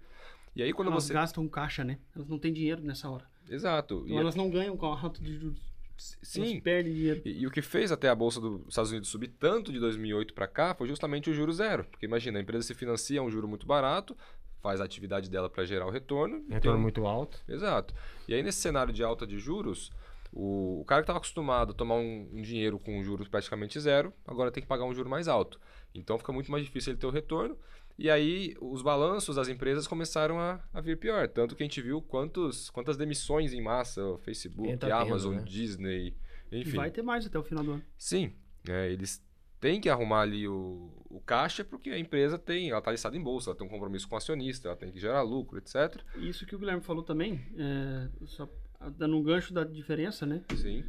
E 0.55 0.61
aí 0.61 0.73
quando 0.73 0.89
elas 0.91 1.05
você. 1.05 1.13
gastam 1.13 1.47
caixa, 1.47 1.83
né? 1.83 1.97
Elas 2.15 2.27
não 2.27 2.37
têm 2.37 2.51
dinheiro 2.51 2.81
nessa 2.81 3.09
hora. 3.09 3.25
Exato. 3.49 4.01
Então 4.05 4.17
E- 4.17 4.19
elas 4.19 4.35
não 4.35 4.49
ganham 4.49 4.75
com 4.75 4.85
a 4.91 4.99
alta 4.99 5.21
de 5.23 5.37
juros. 5.39 5.69
Sim. 5.97 6.51
Elas 6.51 6.63
perdem 6.63 6.93
dinheiro. 6.93 7.21
E, 7.25 7.41
e 7.41 7.47
o 7.47 7.51
que 7.51 7.61
fez 7.61 7.91
até 7.91 8.07
a 8.09 8.15
bolsa 8.15 8.39
dos 8.39 8.61
Estados 8.69 8.91
Unidos 8.91 9.09
subir 9.09 9.29
tanto 9.39 9.71
de 9.71 9.79
2008 9.79 10.33
para 10.33 10.47
cá 10.47 10.73
foi 10.73 10.87
justamente 10.87 11.29
o 11.29 11.33
juro 11.33 11.51
zero. 11.51 11.83
Porque 11.85 12.05
imagina, 12.05 12.39
a 12.39 12.41
empresa 12.41 12.65
se 12.65 12.73
financia 12.73 13.19
a 13.19 13.23
um 13.23 13.29
juro 13.29 13.47
muito 13.47 13.65
barato, 13.67 14.15
faz 14.61 14.81
a 14.81 14.83
atividade 14.83 15.29
dela 15.29 15.49
para 15.49 15.65
gerar 15.65 15.85
o 15.87 15.89
retorno. 15.89 16.43
Retorno 16.49 16.77
tem- 16.77 16.81
muito 16.81 17.05
alto. 17.05 17.39
Exato. 17.47 17.93
E 18.27 18.33
aí, 18.33 18.43
nesse 18.43 18.59
cenário 18.59 18.93
de 18.93 19.03
alta 19.03 19.25
de 19.25 19.39
juros, 19.39 19.91
o, 20.31 20.81
o 20.81 20.85
cara 20.85 21.01
que 21.01 21.05
estava 21.05 21.17
acostumado 21.19 21.71
a 21.71 21.73
tomar 21.73 21.95
um, 21.95 22.29
um 22.33 22.41
dinheiro 22.41 22.77
com 22.79 23.01
juros 23.03 23.27
praticamente 23.27 23.79
zero, 23.79 24.13
agora 24.27 24.51
tem 24.51 24.61
que 24.61 24.67
pagar 24.69 24.85
um 24.85 24.93
juro 24.93 25.09
mais 25.09 25.27
alto. 25.27 25.59
Então 25.95 26.17
fica 26.17 26.31
muito 26.31 26.51
mais 26.51 26.63
difícil 26.63 26.91
ele 26.93 26.99
ter 26.99 27.07
o 27.07 27.11
retorno. 27.11 27.57
E 27.97 28.09
aí, 28.09 28.55
os 28.61 28.81
balanços 28.81 29.35
das 29.35 29.49
empresas 29.49 29.85
começaram 29.85 30.39
a, 30.39 30.61
a 30.73 30.79
vir 30.79 30.97
pior. 30.97 31.27
Tanto 31.27 31.53
que 31.55 31.63
a 31.63 31.65
gente 31.65 31.81
viu 31.81 32.01
quantos, 32.01 32.69
quantas 32.69 32.95
demissões 32.95 33.51
em 33.51 33.61
massa, 33.61 34.01
o 34.05 34.17
Facebook, 34.19 34.77
tá 34.77 34.87
tendo, 34.87 34.99
Amazon, 35.01 35.35
né? 35.35 35.43
Disney, 35.45 36.15
E 36.51 36.61
enfim. 36.61 36.77
vai 36.77 36.89
ter 36.91 37.01
mais 37.01 37.25
até 37.25 37.37
o 37.37 37.43
final 37.43 37.61
do 37.63 37.71
ano. 37.73 37.83
Sim, 37.97 38.33
é, 38.69 38.89
eles 38.89 39.21
têm 39.59 39.81
que 39.81 39.89
arrumar 39.89 40.21
ali 40.21 40.47
o, 40.47 40.89
o 41.09 41.19
caixa 41.19 41.63
porque 41.63 41.89
a 41.89 41.97
empresa 41.97 42.37
tem, 42.37 42.69
ela 42.69 42.79
está 42.79 42.91
listada 42.91 43.17
em 43.17 43.21
bolsa, 43.23 43.49
ela 43.49 43.57
tem 43.57 43.65
um 43.65 43.69
compromisso 43.69 44.07
com 44.07 44.15
o 44.15 44.17
acionista, 44.17 44.67
ela 44.67 44.77
tem 44.77 44.91
que 44.91 44.99
gerar 44.99 45.21
lucro, 45.23 45.57
etc. 45.57 46.03
Isso 46.17 46.45
que 46.45 46.55
o 46.55 46.59
Guilherme 46.59 46.83
falou 46.83 47.03
também, 47.03 47.41
é, 47.57 48.09
só 48.25 48.47
dando 48.95 49.17
um 49.17 49.23
gancho 49.23 49.53
da 49.53 49.63
diferença, 49.63 50.25
né? 50.25 50.43
Sim, 50.55 50.83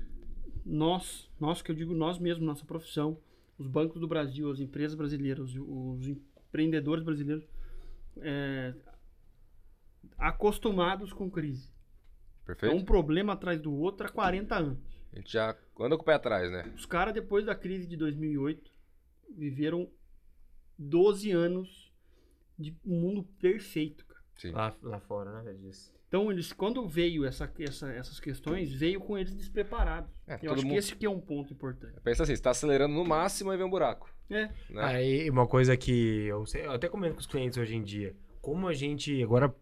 Nós, 0.65 1.29
nós 1.41 1.63
que 1.63 1.71
eu 1.71 1.75
digo 1.75 1.95
nós 1.95 2.19
mesmos, 2.19 2.47
nossa 2.47 2.65
profissão, 2.65 3.19
os 3.59 3.67
bancos 3.67 4.01
do 4.01 4.07
Brasil, 4.07 4.51
as 4.51 4.61
empresas 4.61 4.95
brasileiras, 4.95 5.55
os 5.57 6.07
empreendedores 6.07 7.03
brasileiros, 7.03 7.45
é, 8.19 8.75
acostumados 10.19 11.13
com 11.13 11.31
crise. 11.31 11.71
É 12.43 12.47
perfeito? 12.47 12.75
um 12.75 12.85
problema 12.85 13.33
atrás 13.33 13.61
do 13.61 13.73
outro 13.73 14.07
há 14.07 14.11
40 14.11 14.55
anos. 14.55 14.79
A 15.13 15.17
gente 15.17 15.33
já 15.33 15.57
anda 15.79 15.97
com 15.97 16.03
o 16.03 16.07
pé 16.07 16.15
atrás, 16.15 16.51
né? 16.51 16.73
Os 16.77 16.87
caras, 16.87 17.15
depois 17.15 17.45
da 17.47 17.55
crise 17.55 17.87
de 17.87 17.97
2008, 17.97 18.71
viveram 19.37 19.91
12 20.81 21.31
anos 21.31 21.93
de 22.59 22.75
um 22.85 22.99
mundo 23.01 23.23
perfeito, 23.39 24.05
cara. 24.07 24.21
Sim. 24.37 24.53
Lá, 24.53 24.75
lá 24.83 24.99
fora, 25.01 25.43
né? 25.43 25.53
Disso. 25.53 25.93
Então, 26.09 26.31
eles, 26.33 26.53
quando 26.53 26.87
veio 26.89 27.25
essa, 27.25 27.49
essa- 27.61 27.93
essas 27.93 28.19
questões, 28.19 28.73
veio 28.73 29.01
com 29.01 29.17
eles 29.17 29.35
despreparados. 29.35 30.11
É, 30.27 30.35
Eu 30.35 30.39
todo 30.41 30.53
acho 30.55 30.63
que 30.63 30.67
mundo- 30.69 30.79
esse 30.79 30.93
aqui 30.95 31.07
é 31.07 31.11
um 31.11 31.21
ponto 31.21 31.53
importante. 31.53 32.01
Pensa 32.03 32.23
assim, 32.25 32.31
você 32.33 32.41
está 32.41 32.51
acelerando 32.51 32.95
no 32.95 33.05
máximo 33.05 33.53
e 33.53 33.57
vem 33.57 33.65
um 33.67 33.71
buraco. 33.71 34.11
É, 34.29 34.47
Né? 34.71 34.83
Aí, 34.85 35.31
uma 35.31 35.47
coisa 35.47 35.77
que 35.77 36.25
eu, 36.27 36.45
sei- 36.47 36.67
eu 36.67 36.73
até 36.73 36.89
comento 36.89 37.15
com 37.15 37.21
os 37.21 37.27
clientes 37.27 37.57
hoje 37.59 37.77
em 37.77 37.83
dia, 37.83 38.17
como 38.41 38.67
a 38.67 38.73
gente, 38.75 39.23
agora 39.23 39.55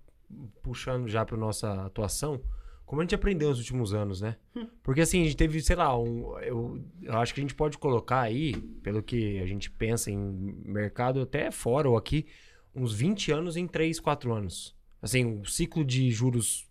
puxando 0.62 1.08
já 1.08 1.24
para 1.24 1.36
nossa 1.36 1.84
atuação, 1.86 2.40
como 2.88 3.02
a 3.02 3.04
gente 3.04 3.14
aprendeu 3.14 3.50
nos 3.50 3.58
últimos 3.58 3.92
anos, 3.92 4.20
né? 4.22 4.36
Porque 4.82 5.02
assim, 5.02 5.20
a 5.20 5.24
gente 5.24 5.36
teve, 5.36 5.60
sei 5.60 5.76
lá, 5.76 5.96
um, 5.98 6.38
eu, 6.40 6.82
eu 7.02 7.12
acho 7.18 7.34
que 7.34 7.40
a 7.40 7.42
gente 7.44 7.54
pode 7.54 7.76
colocar 7.76 8.22
aí, 8.22 8.54
pelo 8.82 9.02
que 9.02 9.38
a 9.40 9.46
gente 9.46 9.70
pensa 9.70 10.10
em 10.10 10.16
mercado 10.64 11.20
até 11.20 11.50
fora 11.50 11.88
ou 11.88 11.96
aqui, 11.98 12.26
uns 12.74 12.94
20 12.94 13.30
anos 13.30 13.56
em 13.58 13.66
3, 13.66 14.00
4 14.00 14.32
anos. 14.32 14.74
Assim, 15.02 15.24
um 15.24 15.44
ciclo 15.44 15.84
de 15.84 16.10
juros 16.10 16.66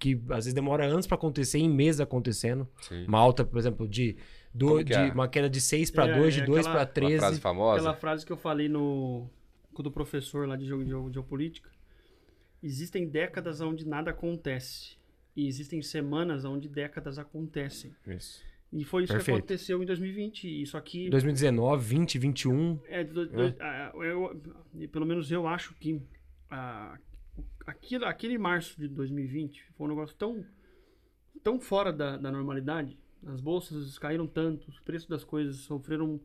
que 0.00 0.20
às 0.30 0.44
vezes 0.44 0.52
demora 0.52 0.84
anos 0.84 1.06
para 1.06 1.14
acontecer, 1.14 1.58
em 1.58 1.70
meses 1.70 2.00
acontecendo. 2.00 2.68
Sim. 2.82 3.06
Uma 3.06 3.20
alta, 3.20 3.44
por 3.44 3.58
exemplo, 3.58 3.86
de, 3.88 4.16
do, 4.52 4.82
de 4.82 4.92
é? 4.92 5.12
uma 5.12 5.28
queda 5.28 5.48
de 5.48 5.60
6 5.60 5.90
para 5.92 6.08
É, 6.08 6.18
2, 6.18 6.36
é 6.36 6.40
de 6.40 6.46
2 6.46 6.66
aquela- 6.66 6.74
para 6.86 7.00
Uma 7.02 7.08
13. 7.08 7.18
frase 7.18 7.40
famosa. 7.40 7.76
aquela 7.78 7.94
frase 7.94 8.26
que 8.26 8.32
eu 8.32 8.36
falei 8.36 8.68
no 8.68 9.30
com 9.72 9.82
o 9.82 9.90
professor 9.92 10.46
lá 10.46 10.56
de, 10.56 10.66
geo- 10.66 10.84
de 10.84 11.14
geopolítica. 11.14 11.70
Existem 12.62 13.08
décadas 13.08 13.60
onde 13.60 13.86
nada 13.86 14.10
acontece. 14.10 14.96
E 15.34 15.46
existem 15.46 15.80
semanas 15.82 16.44
onde 16.44 16.68
décadas 16.68 17.18
acontecem. 17.18 17.94
Isso. 18.06 18.42
E 18.72 18.84
foi 18.84 19.04
isso 19.04 19.12
Perfeito. 19.12 19.36
que 19.36 19.40
aconteceu 19.40 19.82
em 19.82 19.86
2020. 19.86 20.44
E 20.48 20.62
Isso 20.62 20.76
aqui 20.76 21.08
2019, 21.10 21.84
20, 21.84 22.18
21. 22.18 22.80
É, 22.86 23.04
do- 23.04 23.26
do- 23.26 23.54
ah, 23.60 23.92
eu- 23.94 24.42
pelo 24.90 25.06
menos 25.06 25.30
eu 25.30 25.46
acho 25.46 25.74
que 25.74 26.00
ah, 26.50 26.98
aquilo, 27.66 28.04
aquele 28.04 28.36
março 28.38 28.78
de 28.80 28.88
2020 28.88 29.62
foi 29.76 29.86
um 29.86 29.90
negócio 29.90 30.14
tão, 30.16 30.44
tão 31.42 31.58
fora 31.60 31.92
da, 31.92 32.16
da 32.16 32.30
normalidade. 32.30 32.98
As 33.26 33.40
bolsas 33.40 33.98
caíram 33.98 34.26
tanto, 34.26 34.68
os 34.68 34.80
preços 34.80 35.08
das 35.08 35.22
coisas 35.24 35.56
sofreram 35.58 36.20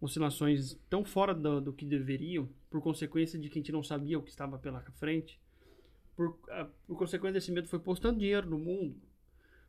oscilações 0.00 0.74
tão 0.90 1.04
fora 1.04 1.34
do, 1.34 1.60
do 1.60 1.72
que 1.72 1.84
deveriam, 1.86 2.48
por 2.70 2.82
consequência 2.82 3.38
de 3.38 3.48
que 3.48 3.58
a 3.58 3.60
gente 3.60 3.72
não 3.72 3.82
sabia 3.82 4.18
o 4.18 4.22
que 4.22 4.30
estava 4.30 4.58
pela 4.58 4.80
frente. 4.98 5.40
Por, 6.16 6.38
ah, 6.50 6.68
por 6.86 6.96
consequência 6.96 7.34
desse 7.34 7.52
medo, 7.52 7.68
foi 7.68 7.78
postando 7.78 8.18
dinheiro 8.18 8.48
no 8.48 8.58
mundo. 8.58 8.96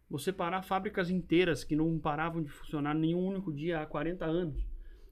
Você 0.09 0.31
parar 0.31 0.61
fábricas 0.61 1.09
inteiras 1.09 1.63
que 1.63 1.75
não 1.75 1.97
paravam 1.97 2.43
de 2.43 2.49
funcionar 2.49 2.93
nenhum 2.93 3.25
único 3.25 3.51
dia 3.51 3.81
há 3.81 3.85
40 3.85 4.23
anos. 4.25 4.61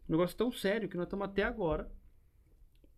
Um 0.08 0.12
negócio 0.12 0.38
tão 0.38 0.52
sério 0.52 0.88
que 0.88 0.96
nós 0.96 1.08
estamos 1.08 1.26
até 1.26 1.44
agora 1.44 1.90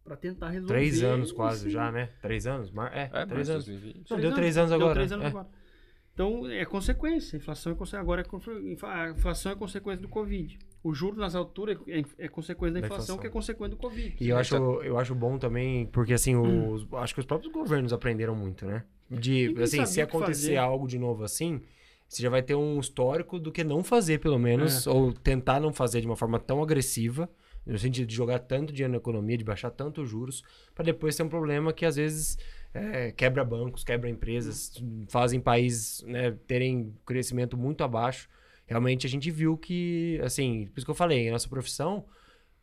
para 0.03 0.17
tentar 0.17 0.49
resolver. 0.49 0.73
Três 0.73 1.03
anos 1.03 1.31
quase 1.31 1.69
já, 1.69 1.91
né? 1.91 2.11
Três 2.21 2.45
anos? 2.45 2.71
É, 2.91 3.09
É, 3.11 3.25
três 3.25 3.47
mas 3.47 3.49
anos. 3.49 3.65
2020. 3.65 4.11
Não, 4.11 4.19
deu 4.19 4.33
três 4.33 4.57
anos 4.57 4.69
Deu 4.69 4.79
agora. 4.79 4.93
três 4.93 5.11
anos 5.11 5.25
é. 5.25 5.27
agora. 5.29 5.47
Então, 6.15 6.49
é 6.49 6.63
consequência. 6.65 7.35
A 7.35 7.37
inflação 7.37 7.73
é 7.73 7.75
conse- 7.75 7.95
agora 7.97 8.21
é 8.21 8.25
a 8.87 9.09
inflação 9.09 9.51
é 9.51 9.55
consequência 9.55 10.01
do 10.01 10.07
Covid. 10.07 10.57
O 10.81 10.93
juro 10.93 11.17
nas 11.17 11.35
alturas 11.35 11.77
é, 11.87 12.01
é 12.17 12.27
consequência 12.29 12.73
da 12.75 12.79
Da 12.79 12.85
inflação, 12.87 13.15
inflação. 13.15 13.17
que 13.17 13.27
é 13.27 13.29
consequência 13.29 13.75
do 13.75 13.77
Covid. 13.77 14.15
E 14.21 14.29
eu 14.29 14.37
acho, 14.37 14.55
eu 14.55 14.97
acho 14.97 15.13
bom 15.13 15.37
também, 15.37 15.85
porque 15.87 16.13
assim, 16.13 16.33
Hum. 16.35 16.71
os, 16.71 16.87
acho 16.93 17.13
que 17.13 17.19
os 17.19 17.25
próprios 17.25 17.51
governos 17.51 17.91
aprenderam 17.91 18.33
muito, 18.33 18.65
né? 18.65 18.83
De, 19.11 19.49
Ninguém 19.49 19.63
assim, 19.63 19.85
se 19.85 20.01
acontecer 20.01 20.41
fazer. 20.41 20.57
algo 20.57 20.87
de 20.87 20.97
novo 20.97 21.23
assim, 21.23 21.61
você 22.07 22.23
já 22.23 22.29
vai 22.29 22.41
ter 22.41 22.55
um 22.55 22.79
histórico 22.79 23.37
do 23.37 23.51
que 23.51 23.63
não 23.63 23.83
fazer, 23.83 24.19
pelo 24.19 24.35
É. 24.35 24.39
menos, 24.39 24.87
ou 24.87 25.11
tentar 25.11 25.59
não 25.59 25.73
fazer 25.73 25.99
de 25.99 26.07
uma 26.07 26.15
forma 26.15 26.39
tão 26.39 26.63
agressiva, 26.63 27.29
no 27.65 27.77
sentido 27.77 28.07
de 28.07 28.15
jogar 28.15 28.39
tanto 28.39 28.71
dinheiro 28.71 28.91
na 28.93 28.97
economia, 28.99 29.37
de 29.37 29.43
baixar 29.43 29.69
tanto 29.71 30.01
os 30.03 30.09
juros, 30.09 30.43
para 30.73 30.85
depois 30.85 31.15
ter 31.15 31.23
um 31.23 31.29
problema 31.29 31.73
que 31.73 31.83
às 31.85 31.95
vezes 31.97 32.37
é, 32.75 33.11
quebra 33.11 33.45
bancos, 33.45 33.85
quebra 33.85 34.09
empresas, 34.09 34.83
fazem 35.07 35.39
países 35.39 36.03
né, 36.03 36.31
terem 36.45 36.93
crescimento 37.05 37.55
muito 37.55 37.83
abaixo. 37.83 38.29
Realmente 38.67 39.07
a 39.07 39.09
gente 39.09 39.31
viu 39.31 39.57
que, 39.57 40.19
assim, 40.21 40.67
por 40.67 40.79
isso 40.79 40.85
que 40.85 40.91
eu 40.91 40.95
falei, 40.95 41.31
nossa 41.31 41.47
profissão, 41.47 42.05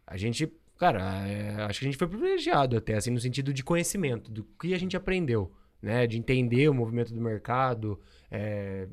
a 0.07 0.19
gente, 0.19 0.53
cara, 0.79 1.27
é, 1.27 1.63
acho 1.63 1.81
que 1.81 1.87
a 1.87 1.89
gente 1.89 1.99
foi 1.99 2.07
privilegiado 2.07 2.77
até, 2.77 2.95
assim, 2.95 3.11
no 3.11 3.21
sentido 3.21 3.55
de 3.55 3.65
conhecimento, 3.65 4.31
do 4.31 4.45
que 4.61 4.75
a 4.75 4.79
gente 4.79 4.97
aprendeu, 4.97 5.51
né? 5.81 6.07
De 6.07 6.19
entender 6.19 6.69
o 6.69 6.75
movimento 6.75 7.15
do 7.15 7.21
mercado, 7.21 7.99
é, 8.31 8.87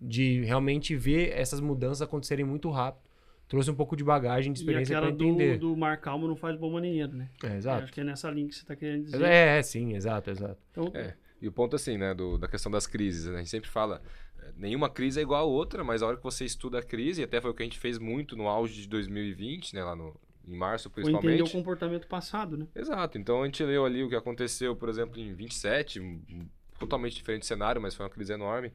de 0.00 0.44
realmente 0.44 0.94
ver 0.94 1.32
essas 1.36 1.58
mudanças 1.60 2.02
acontecerem 2.02 2.44
muito 2.44 2.70
rápido. 2.70 3.02
Trouxe 3.48 3.70
um 3.70 3.74
pouco 3.74 3.94
de 3.94 4.02
bagagem, 4.02 4.52
de 4.52 4.60
experiência 4.60 4.98
para 4.98 5.10
entender. 5.10 5.58
do, 5.58 5.70
do 5.74 5.76
mar 5.76 5.98
calmo 5.98 6.26
não 6.26 6.36
faz 6.36 6.56
bom 6.56 6.70
marinheiro, 6.72 7.12
né? 7.12 7.28
É, 7.42 7.48
Eu 7.48 7.54
exato. 7.56 7.84
Acho 7.84 7.92
que 7.92 8.00
é 8.00 8.04
nessa 8.04 8.30
linha 8.30 8.48
que 8.48 8.54
você 8.54 8.62
está 8.62 8.74
querendo 8.74 9.04
dizer. 9.04 9.22
É, 9.22 9.58
é, 9.58 9.62
sim, 9.62 9.94
exato, 9.94 10.30
exato. 10.30 10.58
Então, 10.70 10.90
É. 10.94 11.14
E 11.40 11.48
o 11.48 11.52
ponto 11.52 11.74
assim, 11.74 11.98
né, 11.98 12.14
do, 12.14 12.38
da 12.38 12.46
questão 12.46 12.70
das 12.70 12.86
crises, 12.86 13.26
né? 13.26 13.34
a 13.34 13.38
gente 13.38 13.50
sempre 13.50 13.68
fala, 13.68 14.00
eh, 14.38 14.52
nenhuma 14.56 14.88
crise 14.88 15.18
é 15.18 15.22
igual 15.24 15.42
a 15.42 15.44
outra, 15.44 15.82
mas 15.82 16.00
a 16.00 16.06
hora 16.06 16.16
que 16.16 16.22
você 16.22 16.44
estuda 16.44 16.78
a 16.78 16.82
crise, 16.82 17.20
e 17.20 17.24
até 17.24 17.40
foi 17.40 17.50
o 17.50 17.54
que 17.54 17.62
a 17.62 17.66
gente 17.66 17.80
fez 17.80 17.98
muito 17.98 18.36
no 18.36 18.46
auge 18.46 18.82
de 18.82 18.88
2020, 18.88 19.74
né, 19.74 19.82
lá 19.82 19.96
no, 19.96 20.14
em 20.46 20.56
março 20.56 20.88
ou 20.88 20.92
entender 20.92 21.10
o 21.16 21.20
principalmente. 21.20 21.52
comportamento 21.52 22.06
passado, 22.06 22.56
né? 22.56 22.68
Exato, 22.74 23.18
então 23.18 23.42
a 23.42 23.46
gente 23.46 23.62
leu 23.64 23.84
ali 23.84 24.04
o 24.04 24.08
que 24.08 24.14
aconteceu, 24.14 24.76
por 24.76 24.88
exemplo, 24.88 25.18
em 25.20 25.34
27, 25.34 25.98
um, 25.98 26.22
um 26.30 26.48
totalmente 26.78 27.16
diferente 27.16 27.44
cenário, 27.44 27.82
mas 27.82 27.94
foi 27.96 28.06
uma 28.06 28.10
crise 28.10 28.32
enorme. 28.32 28.72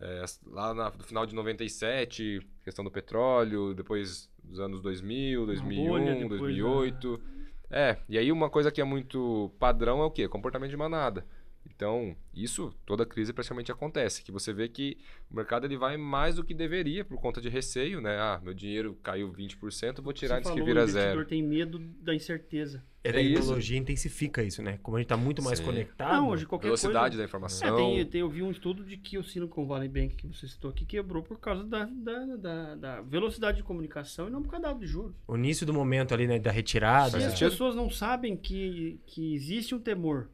É, 0.00 0.24
lá 0.46 0.74
na- 0.74 0.90
no 0.90 1.04
final 1.04 1.24
de 1.26 1.34
97, 1.34 2.40
questão 2.64 2.84
do 2.84 2.90
petróleo, 2.90 3.74
depois 3.74 4.30
dos 4.42 4.58
anos 4.58 4.80
2000, 4.80 5.46
2001, 5.46 5.88
bolha, 5.90 6.14
depois 6.14 6.40
2008. 6.40 7.22
É, 7.70 7.96
e 8.08 8.18
aí 8.18 8.30
uma 8.32 8.50
coisa 8.50 8.70
que 8.70 8.80
é 8.80 8.84
muito 8.84 9.50
padrão 9.58 10.00
é 10.02 10.04
o 10.04 10.10
quê? 10.10 10.28
Comportamento 10.28 10.70
de 10.70 10.76
manada. 10.76 11.24
Então, 11.64 12.16
isso, 12.34 12.74
toda 12.84 13.06
crise 13.06 13.32
praticamente 13.32 13.70
acontece, 13.70 14.22
que 14.24 14.32
você 14.32 14.52
vê 14.52 14.68
que 14.68 14.98
o 15.30 15.36
mercado 15.36 15.64
ele 15.64 15.76
vai 15.76 15.96
mais 15.96 16.34
do 16.34 16.44
que 16.44 16.52
deveria 16.52 17.04
por 17.04 17.20
conta 17.20 17.40
de 17.40 17.48
receio, 17.48 18.00
né? 18.00 18.18
Ah, 18.18 18.40
meu 18.42 18.52
dinheiro 18.52 18.98
caiu 19.02 19.30
20%, 19.30 20.02
vou 20.02 20.12
tirar 20.12 20.34
Você 20.34 20.38
antes 20.40 20.50
que 20.50 20.58
falou, 20.58 20.66
vira 20.66 20.80
o 20.80 20.82
investidor 20.82 21.14
zero. 21.16 21.24
tem 21.26 21.42
medo 21.42 21.78
da 21.78 22.14
incerteza. 22.14 22.84
A 23.04 23.08
É 23.08 23.20
isso. 23.20 23.34
tecnologia 23.40 23.76
intensifica 23.78 24.44
isso, 24.44 24.62
né? 24.62 24.78
Como 24.80 24.96
a 24.96 25.00
gente 25.00 25.08
tá 25.08 25.16
muito 25.16 25.42
mais 25.42 25.58
Sim. 25.58 25.64
conectado. 25.64 26.12
Não, 26.12 26.28
hoje 26.28 26.46
qualquer 26.46 26.66
Velocidade 26.68 27.16
da 27.16 27.22
coisa... 27.22 27.24
informação. 27.24 27.66
É, 27.68 27.76
tem, 27.76 28.06
tem, 28.06 28.20
eu 28.20 28.30
vi 28.30 28.42
um 28.44 28.50
estudo 28.52 28.84
de 28.84 28.96
que 28.96 29.18
o 29.18 29.24
Silicon 29.24 29.66
Valley 29.66 29.88
Bank 29.88 30.14
que 30.14 30.28
você 30.28 30.46
citou 30.46 30.70
aqui 30.70 30.84
quebrou 30.86 31.20
por 31.20 31.40
causa 31.40 31.64
da, 31.64 31.84
da, 31.86 32.36
da, 32.36 32.74
da 32.76 33.00
velocidade 33.00 33.56
de 33.56 33.64
comunicação 33.64 34.28
e 34.28 34.30
não 34.30 34.40
por 34.40 34.50
causa 34.52 34.68
da 34.68 34.72
de 34.72 34.86
juros. 34.86 35.16
O 35.26 35.36
início 35.36 35.66
do 35.66 35.74
momento 35.74 36.14
ali, 36.14 36.28
né, 36.28 36.38
da 36.38 36.52
retirada. 36.52 37.10
Se 37.10 37.16
as 37.26 37.32
sentido. 37.32 37.50
pessoas 37.50 37.74
não 37.74 37.90
sabem 37.90 38.36
que, 38.36 39.00
que 39.04 39.34
existe 39.34 39.74
um 39.74 39.80
temor, 39.80 40.30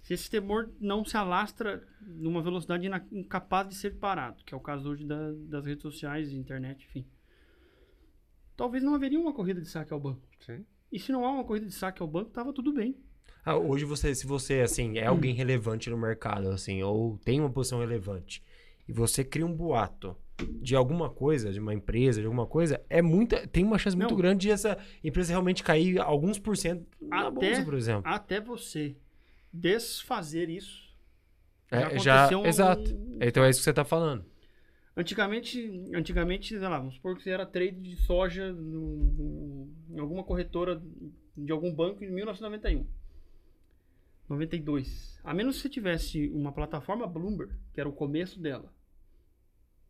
se 0.00 0.14
esse 0.14 0.30
temor 0.30 0.70
não 0.80 1.04
se 1.04 1.16
alastra 1.16 1.82
numa 2.00 2.40
velocidade 2.40 2.86
ina- 2.86 3.04
incapaz 3.10 3.68
de 3.68 3.74
ser 3.74 3.96
parado, 3.96 4.44
que 4.44 4.54
é 4.54 4.56
o 4.56 4.60
caso 4.60 4.88
hoje 4.88 5.04
da- 5.04 5.32
das 5.48 5.66
redes 5.66 5.82
sociais, 5.82 6.32
internet, 6.32 6.84
enfim, 6.88 7.04
talvez 8.56 8.82
não 8.84 8.94
haveria 8.94 9.18
uma 9.18 9.32
corrida 9.32 9.60
de 9.60 9.68
saque 9.68 9.92
ao 9.92 9.98
banco. 10.00 10.22
Sim. 10.40 10.64
E 10.90 10.98
se 10.98 11.12
não 11.12 11.24
há 11.24 11.30
uma 11.32 11.44
corrida 11.44 11.66
de 11.66 11.72
saque 11.74 12.00
ao 12.02 12.08
banco, 12.08 12.30
tava 12.30 12.52
tudo 12.52 12.72
bem. 12.72 12.96
Ah, 13.44 13.56
hoje 13.56 13.84
você, 13.84 14.14
se 14.14 14.26
você 14.26 14.60
assim 14.60 14.98
é 14.98 15.06
alguém 15.06 15.34
relevante 15.34 15.88
no 15.90 15.96
mercado, 15.96 16.48
assim, 16.50 16.82
ou 16.82 17.18
tem 17.24 17.40
uma 17.40 17.50
posição 17.50 17.78
relevante, 17.80 18.42
e 18.86 18.92
você 18.92 19.24
cria 19.24 19.46
um 19.46 19.52
boato 19.54 20.16
de 20.60 20.74
alguma 20.76 21.08
coisa, 21.10 21.50
de 21.52 21.58
uma 21.58 21.74
empresa, 21.74 22.20
de 22.20 22.26
alguma 22.26 22.46
coisa, 22.46 22.80
é 22.88 23.00
muita, 23.02 23.46
tem 23.46 23.64
uma 23.64 23.78
chance 23.78 23.96
muito 23.96 24.10
Não. 24.10 24.16
grande 24.18 24.42
de 24.42 24.50
essa 24.50 24.78
empresa 25.02 25.32
realmente 25.32 25.62
cair 25.62 25.98
alguns 26.00 26.38
por 26.38 26.56
cento 26.56 26.86
na 27.00 27.28
Até- 27.28 27.30
bolsa, 27.30 27.64
por 27.64 27.74
exemplo. 27.74 28.02
Até 28.10 28.40
você 28.40 28.96
desfazer 29.52 30.48
isso. 30.48 30.88
É, 31.70 31.98
já, 31.98 32.20
aconteceu 32.24 32.40
um- 32.40 32.46
exato. 32.46 32.98
Então 33.20 33.44
é 33.44 33.50
isso 33.50 33.60
que 33.60 33.64
você 33.64 33.72
tá 33.72 33.84
falando. 33.84 34.24
Antigamente, 34.98 35.70
antigamente, 35.94 36.48
sei 36.58 36.68
lá, 36.68 36.78
vamos 36.78 36.96
supor 36.96 37.16
que 37.16 37.22
você 37.22 37.30
era 37.30 37.46
trade 37.46 37.80
de 37.80 37.94
soja 38.02 38.52
no- 38.52 38.96
no- 39.12 39.68
em 39.90 40.00
alguma 40.00 40.24
corretora 40.24 40.82
de 41.36 41.52
algum 41.52 41.72
banco 41.72 42.02
em 42.02 42.10
1991. 42.10 42.84
92. 44.28 45.18
A 45.24 45.32
menos 45.32 45.56
que 45.56 45.62
você 45.62 45.68
tivesse 45.68 46.28
uma 46.30 46.52
plataforma 46.52 47.06
Bloomberg, 47.06 47.52
que 47.72 47.80
era 47.80 47.88
o 47.88 47.92
começo 47.92 48.40
dela. 48.40 48.72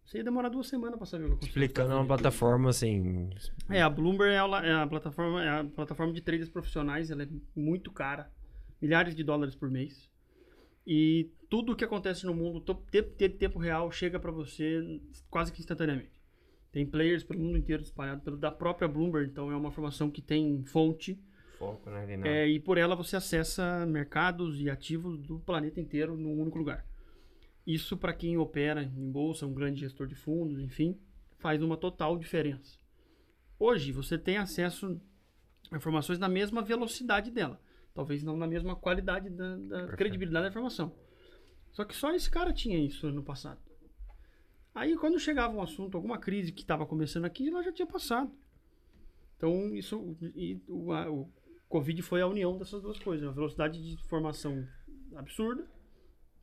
Você 0.04 0.18
ia 0.18 0.24
demorar 0.24 0.48
duas 0.50 0.66
semanas 0.68 0.96
para 0.98 1.06
saber 1.06 1.24
o 1.24 1.36
que 1.38 1.46
Explicando 1.46 1.88
Estados 1.88 2.00
uma 2.00 2.06
plataforma 2.06 2.70
assim. 2.70 3.30
É, 3.68 3.82
a 3.82 3.90
Bloomberg 3.90 4.32
é 4.32 4.38
a, 4.38 4.66
é 4.66 4.72
a 4.82 4.86
plataforma, 4.86 5.44
é 5.44 5.48
a 5.60 5.64
plataforma 5.64 6.12
de 6.12 6.20
traders 6.20 6.48
profissionais, 6.50 7.10
ela 7.10 7.22
é 7.24 7.28
muito 7.56 7.90
cara, 7.90 8.30
milhares 8.80 9.14
de 9.14 9.24
dólares 9.24 9.54
por 9.54 9.70
mês. 9.70 10.08
E 10.90 11.30
tudo 11.50 11.72
o 11.72 11.76
que 11.76 11.84
acontece 11.84 12.24
no 12.24 12.32
mundo, 12.32 12.60
to- 12.62 12.82
te- 12.90 13.02
te- 13.02 13.28
tempo 13.28 13.58
real, 13.58 13.92
chega 13.92 14.18
para 14.18 14.30
você 14.30 14.98
quase 15.28 15.52
que 15.52 15.60
instantaneamente. 15.60 16.18
Tem 16.72 16.86
players 16.86 17.22
pelo 17.22 17.40
mundo 17.40 17.58
inteiro 17.58 17.82
espalhados 17.82 18.24
pelo 18.24 18.38
da 18.38 18.50
própria 18.50 18.88
Bloomberg, 18.88 19.30
então 19.30 19.52
é 19.52 19.56
uma 19.56 19.68
informação 19.68 20.10
que 20.10 20.22
tem 20.22 20.64
fonte 20.64 21.20
Foco, 21.58 21.90
né? 21.90 22.06
É, 22.24 22.48
e 22.48 22.58
por 22.60 22.78
ela 22.78 22.94
você 22.94 23.16
acessa 23.16 23.84
mercados 23.84 24.60
e 24.60 24.70
ativos 24.70 25.18
do 25.18 25.40
planeta 25.40 25.78
inteiro 25.80 26.16
num 26.16 26.40
único 26.40 26.56
lugar. 26.56 26.86
Isso 27.66 27.96
para 27.96 28.14
quem 28.14 28.38
opera 28.38 28.82
em 28.82 29.10
bolsa, 29.10 29.44
um 29.44 29.52
grande 29.52 29.80
gestor 29.80 30.06
de 30.06 30.14
fundos, 30.14 30.60
enfim, 30.60 30.96
faz 31.36 31.60
uma 31.62 31.76
total 31.76 32.16
diferença. 32.16 32.78
Hoje 33.58 33.92
você 33.92 34.16
tem 34.16 34.38
acesso 34.38 34.98
a 35.70 35.76
informações 35.76 36.18
na 36.18 36.28
mesma 36.28 36.62
velocidade 36.62 37.30
dela, 37.30 37.60
talvez 37.98 38.22
não 38.22 38.36
na 38.36 38.46
mesma 38.46 38.76
qualidade 38.76 39.28
da, 39.28 39.56
da 39.56 39.86
credibilidade 39.88 40.44
da 40.44 40.50
informação. 40.50 40.94
Só 41.72 41.84
que 41.84 41.96
só 41.96 42.12
esse 42.14 42.30
cara 42.30 42.52
tinha 42.52 42.78
isso 42.78 43.10
no 43.10 43.24
passado. 43.24 43.58
Aí 44.72 44.96
quando 44.96 45.18
chegava 45.18 45.52
um 45.52 45.60
assunto, 45.60 45.96
alguma 45.96 46.16
crise 46.16 46.52
que 46.52 46.60
estava 46.62 46.86
começando 46.86 47.24
aqui, 47.24 47.48
ela 47.48 47.60
já 47.60 47.72
tinha 47.72 47.86
passado. 47.88 48.30
Então 49.36 49.74
isso 49.74 50.16
e 50.36 50.60
o, 50.68 50.92
a- 50.92 51.10
o 51.10 51.28
Covid 51.68 52.00
foi 52.02 52.20
a 52.20 52.26
união 52.28 52.56
dessas 52.56 52.80
duas 52.80 53.00
coisas, 53.00 53.26
uma 53.26 53.32
velocidade 53.32 53.82
de 53.82 53.94
informação 53.94 54.64
absurda, 55.16 55.66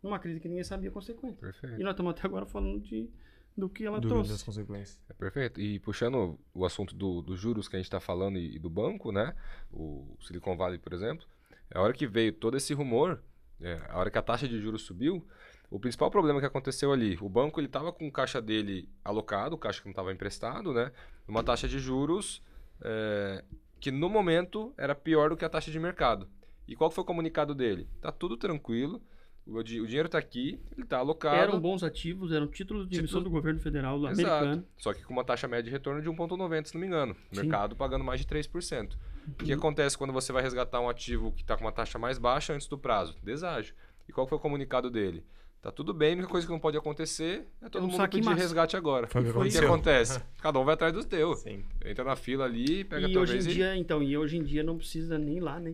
numa 0.04 0.20
crise 0.20 0.42
que 0.42 0.50
ninguém 0.50 0.64
sabia 0.66 0.90
a 0.90 0.94
consequência. 0.94 1.40
Perfeito. 1.40 1.80
E 1.80 1.84
nós 1.84 1.94
estamos 1.94 2.12
até 2.12 2.28
agora 2.28 2.46
falando 2.46 2.82
de, 2.82 3.10
do 3.58 3.70
que 3.70 3.86
ela 3.86 4.02
das 4.02 4.10
trouxe. 4.12 4.44
consequências. 4.46 5.00
É 5.10 5.14
perfeito. 5.14 5.62
E 5.62 5.80
puxando 5.80 6.38
o 6.54 6.66
assunto 6.66 6.94
do- 6.94 7.22
dos 7.22 7.40
juros 7.40 7.70
que 7.70 7.78
a 7.78 7.80
gente 7.80 7.88
está 7.88 8.02
falando 8.02 8.38
e, 8.38 8.58
e 8.58 8.60
do 8.60 8.70
banco, 8.70 9.12
né? 9.14 9.34
O 9.72 10.18
Silicon 10.22 10.58
Valley, 10.58 10.80
por 10.80 10.92
exemplo, 10.94 11.26
a 11.74 11.82
hora 11.82 11.94
que 11.94 12.06
veio 12.08 12.32
todo 12.34 12.56
esse 12.58 12.74
rumor, 12.74 13.22
é, 13.62 13.80
a 13.90 13.98
hora 13.98 14.10
que 14.12 14.18
a 14.18 14.22
taxa 14.22 14.48
de 14.48 14.60
juros 14.60 14.84
subiu, 14.84 15.26
o 15.70 15.80
principal 15.80 16.12
problema 16.12 16.40
que 16.40 16.46
aconteceu 16.46 16.92
ali, 16.92 17.18
o 17.22 17.28
banco 17.30 17.60
ele 17.60 17.68
estava 17.68 17.92
com 17.92 18.08
o 18.08 18.12
caixa 18.12 18.42
dele 18.42 18.88
alocado, 19.04 19.56
o 19.56 19.58
caixa 19.58 19.80
que 19.82 19.86
não 19.88 19.92
estava 19.92 20.12
emprestado, 20.14 20.74
né? 20.74 20.92
Uma 21.28 21.44
taxa 21.44 21.68
de 21.68 21.80
juros 21.80 22.42
é, 22.82 23.44
que 23.80 23.92
no 23.92 24.08
momento 24.10 24.74
era 24.78 24.94
pior 24.94 25.30
do 25.30 25.38
que 25.38 25.44
a 25.46 25.50
taxa 25.50 25.72
de 25.72 25.80
mercado. 25.80 26.28
E 26.68 26.76
qual 26.76 26.90
foi 26.92 27.04
o 27.04 27.06
comunicado 27.06 27.54
dele? 27.56 27.88
Tá 28.02 28.12
tudo 28.12 28.38
tranquilo, 28.38 29.02
o, 29.46 29.62
di- 29.64 29.80
o 29.82 29.86
dinheiro 29.88 30.08
está 30.08 30.18
aqui, 30.18 30.60
ele 30.74 30.84
está 30.84 30.98
alocado. 31.00 31.36
Eram 31.36 31.60
bons 31.60 31.84
ativos, 31.84 32.32
eram 32.32 32.48
títulos 32.48 32.88
de 32.88 32.98
emissão 33.00 33.20
Título- 33.20 33.24
do 33.26 33.30
governo 33.32 33.60
federal 33.60 34.00
do 34.00 34.08
Exato. 34.08 34.28
americano. 34.46 34.66
Só 34.78 34.94
que 34.94 35.04
com 35.04 35.14
uma 35.14 35.24
taxa 35.24 35.48
média 35.48 35.64
de 35.64 35.70
retorno 35.72 36.02
de 36.02 36.10
1,90, 36.10 36.66
se 36.68 36.74
não 36.74 36.82
me 36.82 36.88
engano. 36.88 37.16
O 37.32 37.36
Sim. 37.36 37.42
mercado 37.42 37.76
pagando 37.76 38.04
mais 38.04 38.20
de 38.20 38.26
3%. 38.28 38.96
O 39.28 39.44
que 39.44 39.54
acontece 39.54 39.98
quando 39.98 40.14
você 40.14 40.32
vai 40.32 40.42
resgatar 40.42 40.80
um 40.80 40.90
ativo 40.90 41.32
que 41.32 41.42
está 41.42 41.56
com 41.58 41.64
uma 41.64 41.72
taxa 41.72 41.98
mais 41.98 42.18
baixa 42.18 42.54
antes 42.54 42.68
do 42.68 42.78
prazo? 42.78 43.16
Deságio. 43.24 43.74
E 44.08 44.12
qual 44.12 44.28
foi 44.28 44.38
o 44.38 44.42
comunicado 44.42 44.90
dele? 44.90 45.24
Tá 45.62 45.72
tudo 45.72 45.96
bem, 45.96 46.12
a 46.12 46.14
única 46.18 46.28
coisa 46.28 46.46
que 46.46 46.54
não 46.54 46.60
pode 46.60 46.78
acontecer 46.78 47.48
é 47.60 47.68
todo 47.68 47.86
um 47.86 47.88
mundo 47.88 48.08
pedir 48.08 48.24
massa. 48.24 48.38
resgate 48.40 48.78
agora. 48.78 49.08
Foi 49.08 49.22
o 49.22 49.24
que 49.26 49.32
o 49.32 49.50
que 49.50 49.58
acontece? 49.58 50.22
Cada 50.40 50.60
um 50.60 50.64
vai 50.64 50.76
atrás 50.76 50.94
do 50.94 51.04
teu. 51.04 51.34
Sim. 51.34 51.66
Entra 51.84 52.04
na 52.04 52.16
fila 52.16 52.46
ali, 52.46 52.84
pega 52.84 53.08
a 53.08 53.10
E 53.10 53.14
tua 53.14 53.24
hoje 53.24 53.32
em 53.32 53.36
vez 53.40 53.48
e... 53.48 53.54
dia, 53.56 53.76
então, 53.76 54.04
e 54.04 54.16
hoje 54.16 54.38
em 54.38 54.44
dia 54.44 54.62
não 54.62 54.78
precisa 54.78 55.18
nem 55.18 55.38
ir 55.38 55.40
lá, 55.40 55.60
né? 55.60 55.74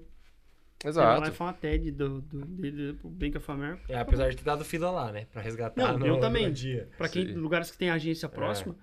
Você 0.82 0.92
vai 0.94 1.04
lá 1.06 1.12
e 1.12 1.18
Exato. 1.18 1.32
faz 1.34 1.40
uma 1.42 1.54
TED 1.54 1.92
do, 1.92 2.22
do, 2.22 2.46
dele 2.46 2.94
pro 2.94 3.10
Bank 3.10 3.38
of 3.38 3.52
America. 3.52 3.84
É, 3.90 4.00
apesar 4.00 4.30
de 4.30 4.38
ter 4.38 4.44
dado 4.44 4.64
fila 4.64 4.90
lá, 4.90 5.12
né? 5.12 5.26
Pra 5.32 5.42
resgatar 5.42 5.92
Não, 5.92 6.00
no, 6.00 6.08
eu 6.08 6.20
também. 6.22 6.48
no 6.48 6.54
dia. 6.54 6.90
Para 6.98 7.10
quem 7.10 7.28
Sim. 7.28 7.34
lugares 7.34 7.70
que 7.70 7.78
tem 7.78 7.90
agência 7.90 8.30
próxima. 8.30 8.76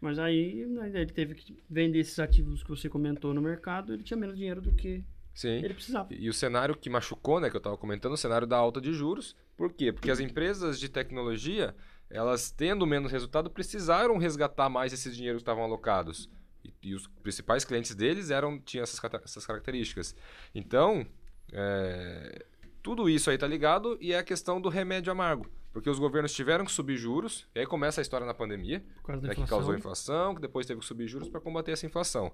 Mas 0.00 0.18
aí 0.18 0.66
né, 0.66 0.90
ele 0.94 1.12
teve 1.12 1.34
que 1.34 1.56
vender 1.68 2.00
esses 2.00 2.18
ativos 2.18 2.62
que 2.62 2.68
você 2.68 2.88
comentou 2.88 3.32
no 3.32 3.40
mercado, 3.40 3.92
ele 3.92 4.02
tinha 4.02 4.16
menos 4.16 4.36
dinheiro 4.36 4.60
do 4.60 4.72
que 4.72 5.02
Sim. 5.32 5.56
ele 5.62 5.74
precisava. 5.74 6.08
E 6.12 6.28
o 6.28 6.32
cenário 6.34 6.76
que 6.76 6.90
machucou, 6.90 7.40
né, 7.40 7.50
que 7.50 7.56
eu 7.56 7.58
estava 7.58 7.76
comentando, 7.76 8.12
o 8.12 8.16
cenário 8.16 8.46
da 8.46 8.56
alta 8.56 8.80
de 8.80 8.92
juros. 8.92 9.36
Por 9.56 9.72
quê? 9.72 9.92
Porque 9.92 10.10
as 10.10 10.20
empresas 10.20 10.78
de 10.78 10.88
tecnologia, 10.88 11.74
elas 12.10 12.50
tendo 12.50 12.86
menos 12.86 13.10
resultado, 13.10 13.50
precisaram 13.50 14.18
resgatar 14.18 14.68
mais 14.68 14.92
esses 14.92 15.16
dinheiros 15.16 15.40
que 15.40 15.42
estavam 15.42 15.64
alocados. 15.64 16.28
E, 16.64 16.72
e 16.82 16.94
os 16.94 17.06
principais 17.22 17.64
clientes 17.64 17.94
deles 17.94 18.30
eram 18.30 18.58
tinham 18.58 18.82
essas, 18.82 19.00
essas 19.24 19.46
características. 19.46 20.14
Então, 20.54 21.06
é, 21.52 22.44
tudo 22.82 23.08
isso 23.08 23.30
aí 23.30 23.38
tá 23.38 23.46
ligado 23.46 23.98
e 24.00 24.12
é 24.12 24.18
a 24.18 24.22
questão 24.22 24.60
do 24.60 24.68
remédio 24.68 25.10
amargo. 25.10 25.50
Porque 25.76 25.90
os 25.90 25.98
governos 25.98 26.32
tiveram 26.32 26.64
que 26.64 26.72
subir 26.72 26.96
juros, 26.96 27.46
e 27.54 27.58
aí 27.58 27.66
começa 27.66 28.00
a 28.00 28.02
história 28.02 28.26
na 28.26 28.32
pandemia, 28.32 28.82
Por 29.04 29.20
né, 29.20 29.34
que 29.34 29.44
causou 29.46 29.76
inflação, 29.76 30.34
que 30.34 30.40
depois 30.40 30.64
teve 30.64 30.80
que 30.80 30.86
subir 30.86 31.06
juros 31.06 31.28
para 31.28 31.38
combater 31.38 31.72
essa 31.72 31.84
inflação. 31.84 32.32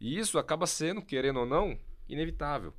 E 0.00 0.16
isso 0.16 0.38
acaba 0.38 0.64
sendo, 0.64 1.02
querendo 1.02 1.40
ou 1.40 1.44
não, 1.44 1.76
inevitável. 2.08 2.72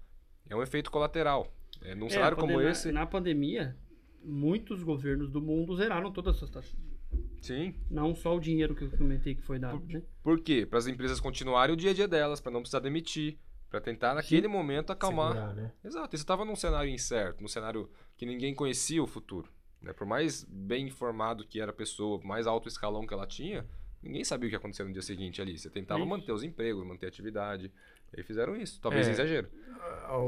É 0.49 0.56
um 0.56 0.63
efeito 0.63 0.89
colateral. 0.89 1.54
É, 1.82 1.93
num 1.93 2.06
É, 2.06 2.12
cenário 2.12 2.38
como 2.38 2.58
na- 2.62 2.69
esse. 2.71 2.93
Na 2.93 3.06
pandemia, 3.06 3.75
muitos 4.23 4.82
governos 4.84 5.30
do 5.30 5.41
mundo 5.41 5.75
zeraram 5.75 6.10
todas 6.10 6.38
essas 6.38 6.49
taxas. 6.49 6.71
de 6.71 6.78
juros. 6.82 6.95
Sim. 7.41 7.75
Não 7.91 8.15
só 8.15 8.38
o 8.38 8.39
dinheiro 8.39 8.73
que 8.73 8.86
eu 8.86 8.91
comentei 8.91 9.36
que 9.36 9.41
foi 9.41 9.60
dado, 9.60 9.84
né? 9.86 10.01
Por 10.23 10.39
quê? 10.39 10.65
Para 10.65 10.80
as 10.80 10.88
empresas 10.88 11.19
continuarem 11.19 11.73
o 11.73 11.78
dia 11.78 11.91
a 11.91 11.93
dia 11.93 12.08
delas, 12.08 12.39
para 12.39 12.54
não 12.54 12.62
precisar 12.62 12.80
demitir, 12.80 13.38
para 13.69 13.82
tentar 13.82 14.13
naquele 14.13 14.47
momento 14.47 14.91
acalmar. 14.93 15.34
Segurar, 15.34 15.54
né? 15.56 15.73
Exato. 15.84 16.15
E 16.15 16.17
você 16.17 16.23
estava 16.23 16.45
num 16.45 16.56
cenário 16.56 16.89
incerto, 16.89 17.41
num 17.41 17.49
cenário 17.49 17.89
que 18.15 18.25
ninguém 18.25 18.56
conhecia 18.56 19.04
o 19.04 19.08
futuro. 19.08 19.49
Né? 19.86 19.93
Por 19.93 20.06
mais 20.08 20.43
bem 20.50 20.88
informado 20.88 21.45
que 21.45 21.62
era 21.62 21.71
a 21.71 21.74
pessoa, 21.74 22.19
por 22.19 22.28
mais 22.28 22.48
alto 22.48 22.67
escalão 22.67 23.06
que 23.06 23.13
ela 23.13 23.28
tinha, 23.28 23.65
ninguém 24.02 24.24
sabia 24.24 24.48
o 24.48 24.50
que 24.50 24.56
ia 24.56 24.58
acontecer 24.58 24.84
no 24.84 24.91
dia 24.91 25.02
seguinte 25.02 25.41
ali. 25.41 25.58
Você 25.58 25.69
tentava 25.69 26.04
manter 26.06 26.32
os 26.32 26.43
empregos, 26.43 26.86
manter 26.86 27.06
a 27.06 27.10
atividade. 27.10 27.71
E 28.17 28.24
fizeram 28.24 28.56
isso. 28.56 28.80
Talvez 28.82 29.08
É. 29.08 29.12
exagero. 29.12 29.50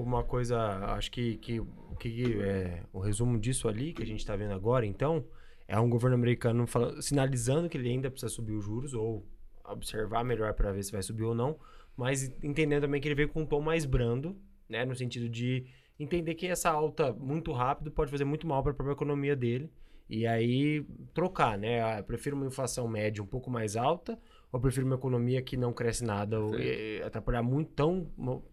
Uma 0.04 0.24
coisa, 0.24 0.60
acho 0.94 1.10
que, 1.10 1.38
que, 1.38 1.60
o 1.60 1.96
que 2.00 2.42
é, 2.42 2.84
o 2.94 3.00
resumo 3.00 3.40
disso 3.40 3.68
ali 3.68 3.94
que 3.94 4.04
a 4.04 4.06
gente 4.06 4.20
está 4.20 4.36
vendo 4.36 4.54
agora, 4.54 4.86
então, 4.86 5.26
é 5.68 5.80
um 5.80 5.90
governo 5.90 6.16
americano 6.16 6.68
falando, 6.68 7.02
sinalizando 7.02 7.70
que 7.70 7.78
ele 7.78 7.90
ainda 7.90 8.12
precisa 8.12 8.32
subir 8.32 8.54
os 8.54 8.64
juros 8.64 8.94
ou 8.94 9.26
observar 9.64 10.24
melhor 10.24 10.54
para 10.54 10.72
ver 10.72 10.84
se 10.84 10.92
vai 10.92 11.02
subir 11.02 11.24
ou 11.24 11.34
não, 11.34 11.58
mas 11.96 12.30
entendendo 12.44 12.82
também 12.82 13.02
que 13.02 13.08
ele 13.08 13.16
veio 13.16 13.30
com 13.30 13.42
um 13.42 13.46
tom 13.46 13.62
mais 13.62 13.86
brando, 13.86 14.36
né, 14.68 14.86
no 14.86 14.96
sentido 14.96 15.30
de 15.30 15.66
entender 16.00 16.36
que 16.36 16.48
essa 16.48 16.70
alta 16.70 17.12
muito 17.14 17.52
rápido 17.52 17.92
pode 17.92 18.12
fazer 18.12 18.26
muito 18.26 18.46
mal 18.48 18.62
para 18.62 18.72
a 18.72 18.76
própria 18.76 18.94
economia 18.94 19.36
dele. 19.36 19.70
E 20.10 20.26
aí 20.26 20.86
trocar, 21.14 21.58
né? 21.58 21.82
Ah, 21.84 21.98
eu 22.00 22.04
prefiro 22.04 22.36
uma 22.36 22.46
inflação 22.46 22.88
média 22.88 23.22
um 23.22 23.28
pouco 23.28 23.50
mais 23.52 23.76
alta 23.76 24.18
ou 24.52 24.60
prefiro 24.60 24.86
uma 24.86 24.96
economia 24.96 25.42
que 25.42 25.58
não 25.58 25.74
cresce 25.74 26.06
nada 26.06 26.40
ou 26.40 26.52
Perfeito. 26.52 27.02
eh, 27.04 27.06
atrapalhar 27.06 27.44
muito 27.44 27.72
tão 27.74 28.10
mo- 28.18 28.46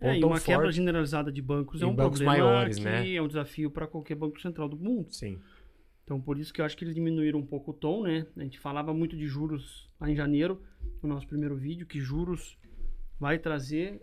É, 0.00 0.18
e 0.18 0.24
uma 0.24 0.40
quebra 0.40 0.72
generalizada 0.72 1.30
de 1.30 1.40
bancos 1.40 1.80
é 1.80 1.86
um 1.86 1.94
bancos 1.94 2.18
problema 2.20 2.44
maiores, 2.50 2.78
que 2.78 2.84
né? 2.84 3.14
é 3.14 3.22
um 3.22 3.28
desafio 3.28 3.70
para 3.70 3.86
qualquer 3.86 4.16
banco 4.16 4.40
central 4.40 4.68
do 4.68 4.76
mundo. 4.76 5.12
Sim. 5.12 5.38
Então, 6.02 6.20
por 6.20 6.38
isso 6.38 6.52
que 6.52 6.60
eu 6.60 6.64
acho 6.64 6.76
que 6.76 6.84
eles 6.84 6.94
diminuíram 6.94 7.38
um 7.38 7.46
pouco 7.46 7.70
o 7.70 7.74
tom, 7.74 8.02
né? 8.02 8.26
A 8.36 8.42
gente 8.42 8.58
falava 8.58 8.92
muito 8.92 9.16
de 9.16 9.26
juros 9.28 9.88
lá 10.00 10.10
em 10.10 10.14
janeiro, 10.16 10.60
no 11.00 11.08
nosso 11.08 11.26
primeiro 11.28 11.56
vídeo, 11.56 11.86
que 11.86 12.00
juros 12.00 12.58
vai 13.18 13.38
trazer 13.38 14.02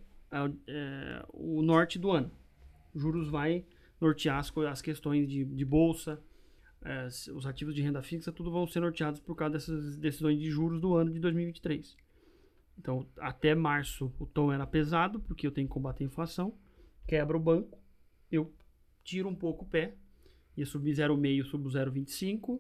é, 0.68 1.26
o 1.34 1.62
norte 1.62 2.00
do 2.00 2.12
ano. 2.12 2.32
Juros 2.96 3.30
vai 3.30 3.66
nortear 4.00 4.40
as, 4.40 4.56
as 4.58 4.82
questões 4.82 5.28
de, 5.28 5.46
de 5.46 5.66
bolsa, 5.66 6.22
eh, 6.84 7.08
os 7.34 7.46
ativos 7.46 7.74
de 7.74 7.82
renda 7.82 8.02
fixa, 8.02 8.32
tudo 8.32 8.52
vão 8.52 8.68
ser 8.68 8.82
norteados 8.82 9.20
por 9.20 9.36
causa 9.36 9.54
dessas 9.54 9.98
decisões 9.98 10.40
de 10.40 10.50
juros 10.50 10.82
do 10.82 10.96
ano 10.96 11.12
de 11.12 11.20
2023. 11.20 11.96
Então, 12.78 13.08
até 13.18 13.56
março 13.56 14.12
o 14.20 14.26
tom 14.26 14.52
era 14.52 14.66
pesado, 14.66 15.20
porque 15.20 15.46
eu 15.48 15.52
tenho 15.52 15.68
que 15.68 15.74
combater 15.74 16.04
a 16.04 16.08
inflação, 16.08 16.54
quebra 17.08 17.38
o 17.38 17.40
banco, 17.40 17.80
eu 18.32 18.52
tiro 19.04 19.30
um 19.30 19.36
pouco 19.36 19.64
o 19.64 19.68
pé, 19.68 19.96
ia 20.58 20.66
subir 20.66 20.92
0,5, 20.92 21.46
subo 21.46 21.70
0,25 21.70 22.60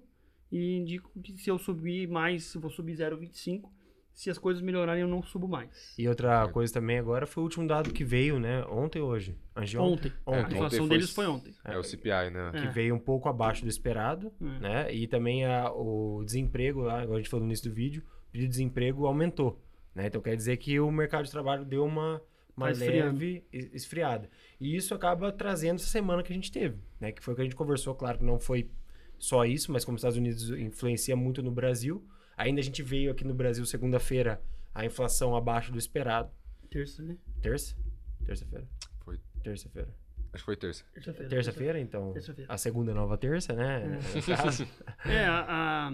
e 0.52 0.78
indico 0.78 1.10
que 1.22 1.36
se 1.38 1.50
eu 1.50 1.58
subir 1.58 2.08
mais, 2.08 2.54
vou 2.54 2.70
subir 2.70 2.94
0,25, 2.94 3.70
Se 4.14 4.30
as 4.30 4.38
coisas 4.38 4.62
melhorarem, 4.62 5.02
eu 5.02 5.08
não 5.08 5.24
subo 5.24 5.48
mais. 5.48 5.94
E 5.98 6.08
outra 6.08 6.48
coisa 6.50 6.72
também 6.72 7.00
agora 7.00 7.26
foi 7.26 7.42
o 7.42 7.46
último 7.46 7.68
dado 7.68 7.92
que 7.92 8.04
veio, 8.04 8.40
né? 8.40 8.64
Ontem 8.66 9.02
ou 9.02 9.10
hoje? 9.10 9.36
Antes 9.56 9.72
de 9.72 9.78
Ontem. 9.80 10.12
Ontem. 10.26 10.38
A 10.38 10.42
inflação 10.42 10.66
Ontem 10.66 10.78
foi- 10.78 10.90
deles 10.90 11.10
foi 11.12 11.26
ontem. 11.28 11.54
É, 11.66 11.78
o 11.78 11.84
CPI, 11.84 12.30
né? 12.30 12.52
É. 12.54 12.62
Que 12.62 12.68
veio 12.68 12.94
um 12.94 13.00
pouco 13.00 13.28
abaixo 13.28 13.64
do 13.64 13.70
esperado, 13.70 14.32
É. 14.40 14.46
né? 14.60 14.94
E 14.94 15.08
também 15.08 15.46
a- 15.46 15.72
o 15.72 16.24
desemprego, 16.24 16.82
lá, 16.82 17.02
igual 17.04 17.16
a 17.18 17.20
gente 17.20 17.30
falou 17.30 17.44
no 17.44 17.50
início 17.50 17.68
do 17.70 17.74
vídeo, 17.76 18.04
o 18.30 18.32
pedido 18.32 18.48
de 18.50 18.52
desemprego 18.52 19.08
aumentou, 19.08 19.60
né? 19.96 20.06
Então 20.08 20.22
quer 20.22 20.36
dizer 20.36 20.58
que 20.58 20.80
o 20.80 20.92
mercado 20.92 21.26
de 21.26 21.32
trabalho 21.32 21.66
deu 21.66 21.84
uma, 21.84 22.22
uma 22.56 22.72
Tá 22.72 22.78
leve 22.80 23.44
es- 23.52 23.74
esfriada. 23.74 24.30
E 24.62 24.76
isso 24.76 24.94
acaba 24.94 25.32
trazendo 25.32 25.78
essa 25.78 25.88
semana 25.88 26.22
que 26.22 26.32
a 26.32 26.36
gente 26.36 26.52
teve, 26.52 26.78
né? 27.00 27.12
Que 27.12 27.24
foi 27.24 27.34
o 27.34 27.36
que 27.36 27.42
a 27.42 27.46
gente 27.46 27.56
conversou, 27.56 27.96
claro 27.96 28.20
que 28.20 28.24
não 28.24 28.40
foi 28.40 28.70
só 29.18 29.44
isso, 29.44 29.72
mas 29.72 29.84
como 29.84 29.96
os 29.96 30.02
Estados 30.02 30.18
Unidos 30.20 30.52
influencia 30.52 31.16
muito 31.16 31.42
no 31.42 31.50
Brasil, 31.52 32.06
ainda 32.38 32.60
a 32.62 32.64
gente 32.64 32.82
veio 32.84 33.12
aqui 33.12 33.24
no 33.26 33.34
Brasil 33.34 33.66
segunda-feira 33.66 34.42
a 34.74 34.86
inflação 34.86 35.36
abaixo 35.36 35.72
do 35.72 35.78
esperado. 35.78 36.32
Terça, 36.70 37.04
né? 37.04 37.18
Terça? 37.42 37.76
Terça-feira. 38.26 38.68
Foi. 39.04 39.20
Terça-feira. 39.44 39.90
Acho 40.34 40.42
que 40.42 40.46
foi 40.46 40.56
terça. 40.58 40.84
Terça-feira. 40.94 41.30
Terça-feira, 41.30 41.80
então. 41.80 42.14
Terça-feira. 42.14 42.52
A 42.52 42.58
segunda 42.58 42.94
nova 42.94 43.18
terça, 43.18 43.54
né? 43.54 44.00
No 44.16 44.36
caso. 44.36 44.68
É, 45.06 45.26
a, 45.26 45.46
a- 45.90 45.94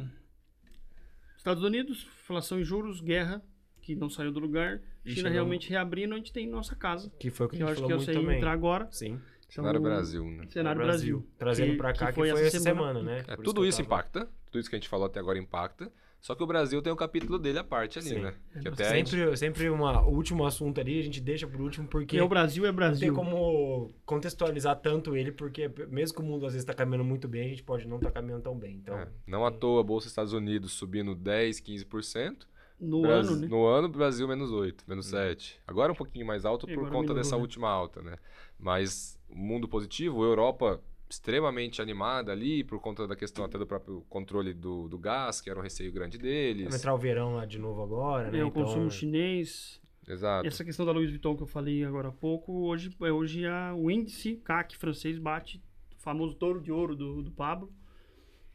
Estados 1.38 1.63
Unidos, 1.63 2.08
inflação 2.23 2.60
em 2.60 2.63
juros, 2.63 3.02
guerra, 3.02 3.41
que 3.82 3.95
não 3.95 4.10
saiu 4.10 4.32
do 4.32 4.39
lugar. 4.39 4.82
E 5.06 5.12
China 5.15 5.30
realmente 5.30 5.69
reabrindo, 5.69 6.13
a 6.13 6.17
gente 6.17 6.32
tem 6.34 6.47
nossa 6.47 6.75
casa. 6.75 7.10
Que 7.19 7.30
foi 7.30 7.45
o 7.45 7.49
que 7.49 7.58
Que 7.58 7.63
a 7.63 7.65
eu 7.65 7.69
gente 7.69 7.73
acho 7.73 7.82
falou 7.82 7.88
que 7.88 7.93
eu 7.93 7.97
muito 7.97 8.06
sei 8.13 8.21
também. 8.21 8.38
entrar 8.38 8.52
agora. 8.52 8.88
Sim. 8.91 9.19
Cenário 9.49 9.80
Então, 9.80 9.89
Brasil, 9.91 10.25
né? 10.25 10.45
Cenário 10.49 10.82
Brasil. 10.82 11.28
Trazendo 11.38 11.71
que- 11.71 11.78
pra 11.78 11.93
cá 11.93 12.08
que, 12.08 12.13
foi 12.13 12.30
foi, 12.30 12.45
essa 12.45 12.60
semana, 12.60 12.99
semana. 12.99 13.02
né? 13.04 13.25
É, 13.28 13.36
tudo 13.38 13.62
que 13.62 13.67
isso 13.67 13.78
tava- 13.80 13.88
impacta. 13.88 14.30
Tudo 14.45 14.60
isso 14.60 14.69
que 14.69 14.75
a 14.75 14.80
gente 14.80 14.88
falou 14.89 15.06
até 15.08 15.19
agora 15.19 15.39
impacta. 15.39 15.91
Só 16.21 16.36
que 16.36 16.43
o 16.43 16.47
Brasil 16.47 16.82
tem 16.82 16.91
um 16.91 16.97
capítulo 16.97 17.39
dele 17.39 17.60
à 17.60 17.63
parte 17.63 17.97
ali, 17.97 18.10
Sim. 18.10 18.19
né? 18.19 18.34
É, 18.53 18.67
até 18.67 18.88
a 18.89 18.95
gente- 18.95 19.10
Sempre, 19.10 19.38
sempre 19.38 19.69
uma, 19.69 20.01
o 20.05 20.13
último 20.13 20.45
assunto 20.45 20.79
ali, 20.82 20.99
a 20.99 21.03
gente 21.03 21.21
deixa 21.21 21.47
por 21.47 21.62
último, 21.62 21.88
porque 21.88 22.17
Porque 22.17 22.21
o 22.21 22.27
Brasil 22.27 22.63
é 22.65 22.67
não 22.67 22.73
tem 22.73 22.88
Brasil. 22.88 23.13
como 23.13 23.93
contextualizar 24.05 24.75
tanto 24.82 25.15
ele, 25.15 25.32
porque 25.32 25.71
mesmo 25.88 26.17
que 26.17 26.21
o 26.21 26.25
mundo 26.25 26.45
às 26.45 26.51
vezes 26.53 26.65
tá 26.65 26.73
caminhando 26.73 27.05
muito 27.05 27.27
bem, 27.27 27.45
a 27.45 27.49
gente 27.49 27.63
pode 27.63 27.88
não 27.88 27.97
estar 27.97 28.12
caminhando 28.12 28.43
tão 28.43 28.58
bem. 28.58 28.75
Então, 28.75 28.97
é, 28.97 29.08
não 29.25 29.45
à 29.45 29.51
toa 29.51 29.79
a 29.79 29.84
Bolsa 29.84 30.05
dos 30.05 30.12
Estados 30.12 30.34
Unidos 30.34 30.73
subindo 30.73 31.15
10, 31.15 31.60
15%. 31.62 32.47
No 32.79 33.01
Brasil- 33.01 33.32
ano, 33.34 33.41
né? 33.41 33.47
No 33.47 33.65
ano, 33.65 33.89
Brasil 33.89 34.27
menos 34.27 34.51
8, 34.51 34.84
menos 34.88 35.05
7. 35.08 35.60
Agora 35.67 35.91
um 35.91 35.95
pouquinho 35.95 36.25
mais 36.25 36.45
alto 36.45 36.65
E 36.69 36.73
por 36.73 36.84
conta 36.86 36.93
melhorou, 37.01 37.15
dessa 37.15 37.36
né? 37.36 37.41
última 37.41 37.69
alta, 37.69 38.01
né? 38.01 38.15
Mas 38.58 39.19
o 39.29 39.36
mundo 39.38 39.67
positivo, 39.67 40.23
Europa 40.23 40.82
extremamente 41.09 41.81
animada 41.81 42.31
ali, 42.31 42.63
por 42.63 42.79
conta 42.79 43.07
da 43.07 43.15
questão 43.15 43.43
até 43.43 43.57
do 43.57 43.65
próprio 43.65 44.01
controle 44.09 44.53
do, 44.53 44.87
do 44.87 44.97
gás, 44.99 45.41
que 45.41 45.49
era 45.49 45.57
um 45.59 45.63
receio 45.63 45.91
grande 45.91 46.17
vai 46.17 46.27
deles. 46.27 46.75
entrar 46.75 46.93
o 46.93 46.97
verão 46.97 47.35
lá 47.35 47.45
de 47.45 47.57
novo 47.57 47.81
agora, 47.81 48.29
né? 48.29 48.39
É, 48.39 48.43
o 48.43 48.47
Então, 48.47 48.63
consumo 48.63 48.91
chinês. 48.91 49.81
Exato. 50.07 50.47
Essa 50.47 50.63
questão 50.63 50.85
da 50.85 50.91
Louis 50.91 51.09
Vuitton 51.09 51.35
que 51.35 51.43
eu 51.43 51.47
falei 51.47 51.83
agora 51.83 52.09
há 52.09 52.11
pouco, 52.11 52.51
hoje, 52.67 52.95
é 53.01 53.11
hoje 53.11 53.45
a, 53.45 53.73
o 53.75 53.89
índice 53.91 54.35
CAC 54.37 54.77
francês 54.77 55.17
bate 55.19 55.61
o 55.97 56.01
famoso 56.01 56.35
touro 56.35 56.61
de 56.61 56.71
ouro 56.71 56.95
do, 56.95 57.21
do 57.23 57.31
Pablo. 57.31 57.71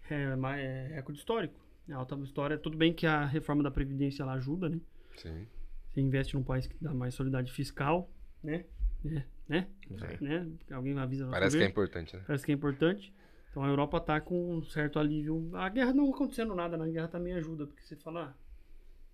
É, 0.09 0.37
ma- 0.37 0.57
é 0.57 0.89
recorde 0.95 1.19
histórico. 1.19 1.59
É 1.89 1.93
alta 1.93 2.15
história. 2.17 2.57
Tudo 2.59 2.77
bem 2.77 2.93
que 2.93 3.07
a 3.07 3.25
reforma 3.25 3.63
da 3.63 3.71
Previdência 3.71 4.25
lá 4.25 4.35
ajuda, 4.35 4.69
né? 4.69 4.81
Sim. 5.17 5.47
Você 5.93 6.01
investe 6.01 6.35
num 6.35 6.43
país 6.43 6.67
que 6.67 6.75
dá 6.81 6.93
mais 6.93 7.15
solidariedade 7.15 7.53
fiscal, 7.55 8.11
né? 8.43 8.65
É, 9.07 9.23
né? 9.49 9.69
Sim. 9.89 10.25
né? 10.25 10.49
Alguém 10.71 10.99
avisa 10.99 11.27
Parece 11.29 11.57
que 11.57 11.63
é 11.63 11.67
importante, 11.67 12.17
né? 12.17 12.23
Parece 12.27 12.45
que 12.45 12.53
é 12.53 12.55
importante. 12.55 13.13
Então 13.51 13.63
a 13.63 13.69
Europa 13.69 14.01
tá 14.01 14.21
com 14.21 14.57
um 14.57 14.63
certo 14.65 14.99
alívio. 14.99 15.51
A 15.55 15.69
guerra 15.69 15.93
não 15.93 16.13
acontecendo 16.13 16.55
nada, 16.55 16.77
na 16.77 16.89
guerra 16.89 17.09
também 17.09 17.35
ajuda, 17.35 17.67
porque 17.67 17.83
você 17.83 17.95
fala, 17.97 18.35
ah, 18.35 18.35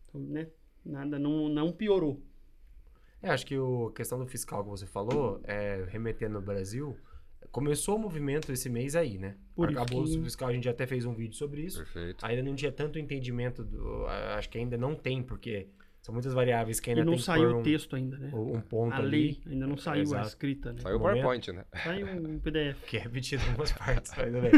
então, 0.09 0.21
né? 0.21 0.49
Nada, 0.85 1.19
não, 1.19 1.49
não 1.49 1.71
piorou. 1.73 2.23
É, 3.23 3.29
acho 3.31 3.45
que 3.45 3.55
a 3.55 3.93
questão 3.95 4.19
do 4.19 4.27
fiscal 4.27 4.65
que 4.65 4.71
você 4.71 4.87
falou, 4.87 5.41
é, 5.45 5.85
remetendo 5.89 6.35
no 6.35 6.41
Brasil, 6.41 6.97
começou 7.53 7.97
o 7.97 7.99
movimento 7.99 8.51
esse 8.51 8.71
mês 8.71 8.97
aí, 8.97 9.19
né? 9.19 9.37
Por 9.55 9.71
isso 9.71 9.79
Acabou 9.79 10.05
que- 10.05 10.19
o 10.19 10.25
fiscal, 10.25 10.49
a 10.49 10.53
gente 10.55 10.69
até 10.69 10.87
fez 10.87 11.05
um 11.05 11.13
vídeo 11.13 11.35
sobre 11.37 11.61
isso. 11.63 11.79
Perfeito. 11.79 12.25
Ainda 12.25 12.43
não 12.43 12.55
tinha 12.55 12.73
tanto 12.73 12.99
entendimento, 12.99 13.63
do, 13.63 14.07
acho 14.07 14.49
que 14.49 14.57
ainda 14.57 14.79
não 14.79 14.95
tem, 14.95 15.23
porque 15.23 15.69
são 16.03 16.13
muitas 16.15 16.33
variáveis 16.33 16.81
que 16.81 16.89
E 16.89 16.93
ainda 16.93 17.05
não 17.05 17.13
tem 17.13 17.19
que 17.19 17.25
saiu 17.25 17.57
o 17.57 17.59
um, 17.59 17.63
texto 17.63 17.95
ainda, 17.97 18.17
né? 18.19 18.31
um 18.35 18.61
ponto 18.61 18.95
A 18.95 18.99
ali. 18.99 19.09
lei 19.11 19.41
ainda 19.47 19.67
não 19.67 19.77
saiu 19.77 20.01
a 20.01 20.03
Exato. 20.03 20.27
escrita, 20.29 20.73
né? 20.73 20.81
Saiu 20.81 20.97
o 20.97 20.99
momento- 21.01 21.23
PowerPoint, 21.23 21.53
né? 21.53 21.65
Saiu 21.85 22.07
um 22.07 22.39
PDF. 22.39 22.83
que 22.87 22.97
é 22.97 23.01
repetido 23.01 23.43
em 23.45 23.49
algumas 23.49 23.73
partes, 23.73 24.19
ainda 24.19 24.41
bem. 24.43 24.51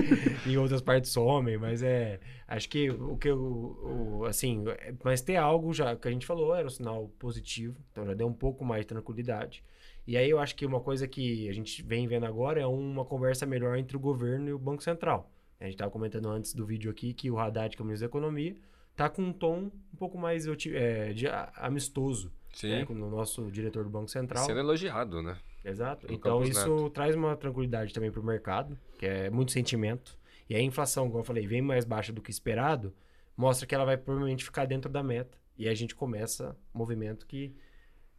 em 0.47 0.57
outras 0.57 0.81
partes 0.81 1.11
somem, 1.11 1.59
mas 1.59 1.83
é, 1.83 2.21
acho 2.47 2.69
que 2.69 2.91
o 2.91 3.17
que 3.17 3.29
eu, 3.29 3.39
o- 3.41 4.25
assim, 4.27 4.65
é- 4.69 4.95
mas 5.05 5.21
ter 5.21 5.37
algo 5.37 5.73
já 5.75 5.97
que 5.97 6.07
a 6.09 6.11
gente 6.11 6.27
falou 6.27 6.55
era 6.55 6.67
um 6.67 6.71
sinal 6.71 7.09
positivo, 7.19 7.77
então 7.91 8.07
já 8.07 8.15
deu 8.15 8.27
um 8.27 8.33
pouco 8.35 8.65
mais 8.65 8.83
de 8.83 8.87
tranquilidade. 8.89 9.65
E 10.07 10.17
aí 10.17 10.29
eu 10.29 10.39
acho 10.41 10.55
que 10.57 10.67
uma 10.67 10.81
coisa 10.81 11.07
que 11.07 11.49
a 11.49 11.53
gente 11.53 11.83
vem 11.83 12.07
vendo 12.09 12.27
agora 12.27 12.61
é 12.61 12.67
uma 12.67 13.05
conversa 13.05 13.47
melhor 13.47 13.77
entre 13.79 13.97
o 13.97 14.01
governo 14.01 14.49
e 14.49 14.53
o 14.53 14.59
Banco 14.59 14.83
Central. 14.83 15.31
A 15.61 15.65
gente 15.65 15.75
estava 15.75 15.93
comentando 15.93 16.29
antes 16.29 16.55
do 16.55 16.67
vídeo 16.67 16.91
aqui 16.91 17.15
que 17.15 17.31
o 17.31 17.39
Haddad, 17.39 17.77
que 17.77 17.81
é 17.81 17.85
o 17.85 17.87
ministro 17.87 18.09
da 18.09 18.11
Economia, 18.11 18.57
tá 18.97 19.09
com 19.09 19.23
um 19.23 19.33
tom 19.33 19.71
um 19.93 19.97
pouco 19.97 20.19
mais 20.19 20.47
é, 20.67 21.13
de 21.13 21.27
amistoso, 21.57 22.33
Sim. 22.53 22.71
né, 22.71 22.87
com 22.87 22.95
o 22.95 23.11
nosso 23.11 23.51
diretor 23.51 23.85
do 23.85 23.91
Banco 23.91 24.09
Central. 24.09 24.45
Sendo 24.45 24.61
elogiado, 24.61 25.23
né? 25.23 25.37
Exato. 25.65 26.07
No 26.09 26.15
então 26.15 26.43
isso 26.43 26.91
traz 26.91 27.15
uma 27.15 27.37
tranquilidade 27.37 27.93
também 27.93 28.11
para 28.11 28.21
o 28.21 28.25
mercado, 28.25 28.79
que 28.99 29.07
é 29.07 29.31
muito 29.31 29.53
sentimento. 29.53 30.19
E 30.49 30.55
a 30.55 30.61
inflação, 30.61 31.07
como 31.07 31.21
eu 31.21 31.25
falei, 31.25 31.47
vem 31.47 31.63
mais 31.63 31.85
baixa 31.85 32.13
do 32.13 32.21
que 32.21 32.31
esperado, 32.31 32.93
mostra 33.37 33.67
que 33.67 33.75
ela 33.75 33.85
vai 33.85 33.97
provavelmente 33.97 34.45
ficar 34.45 34.67
dentro 34.67 34.91
da 34.91 35.03
meta. 35.03 35.39
E 35.57 35.67
aí 35.67 35.73
a 35.73 35.75
gente 35.75 35.95
começa 35.95 36.57
um 36.75 36.79
movimento 36.79 37.27
que 37.27 37.55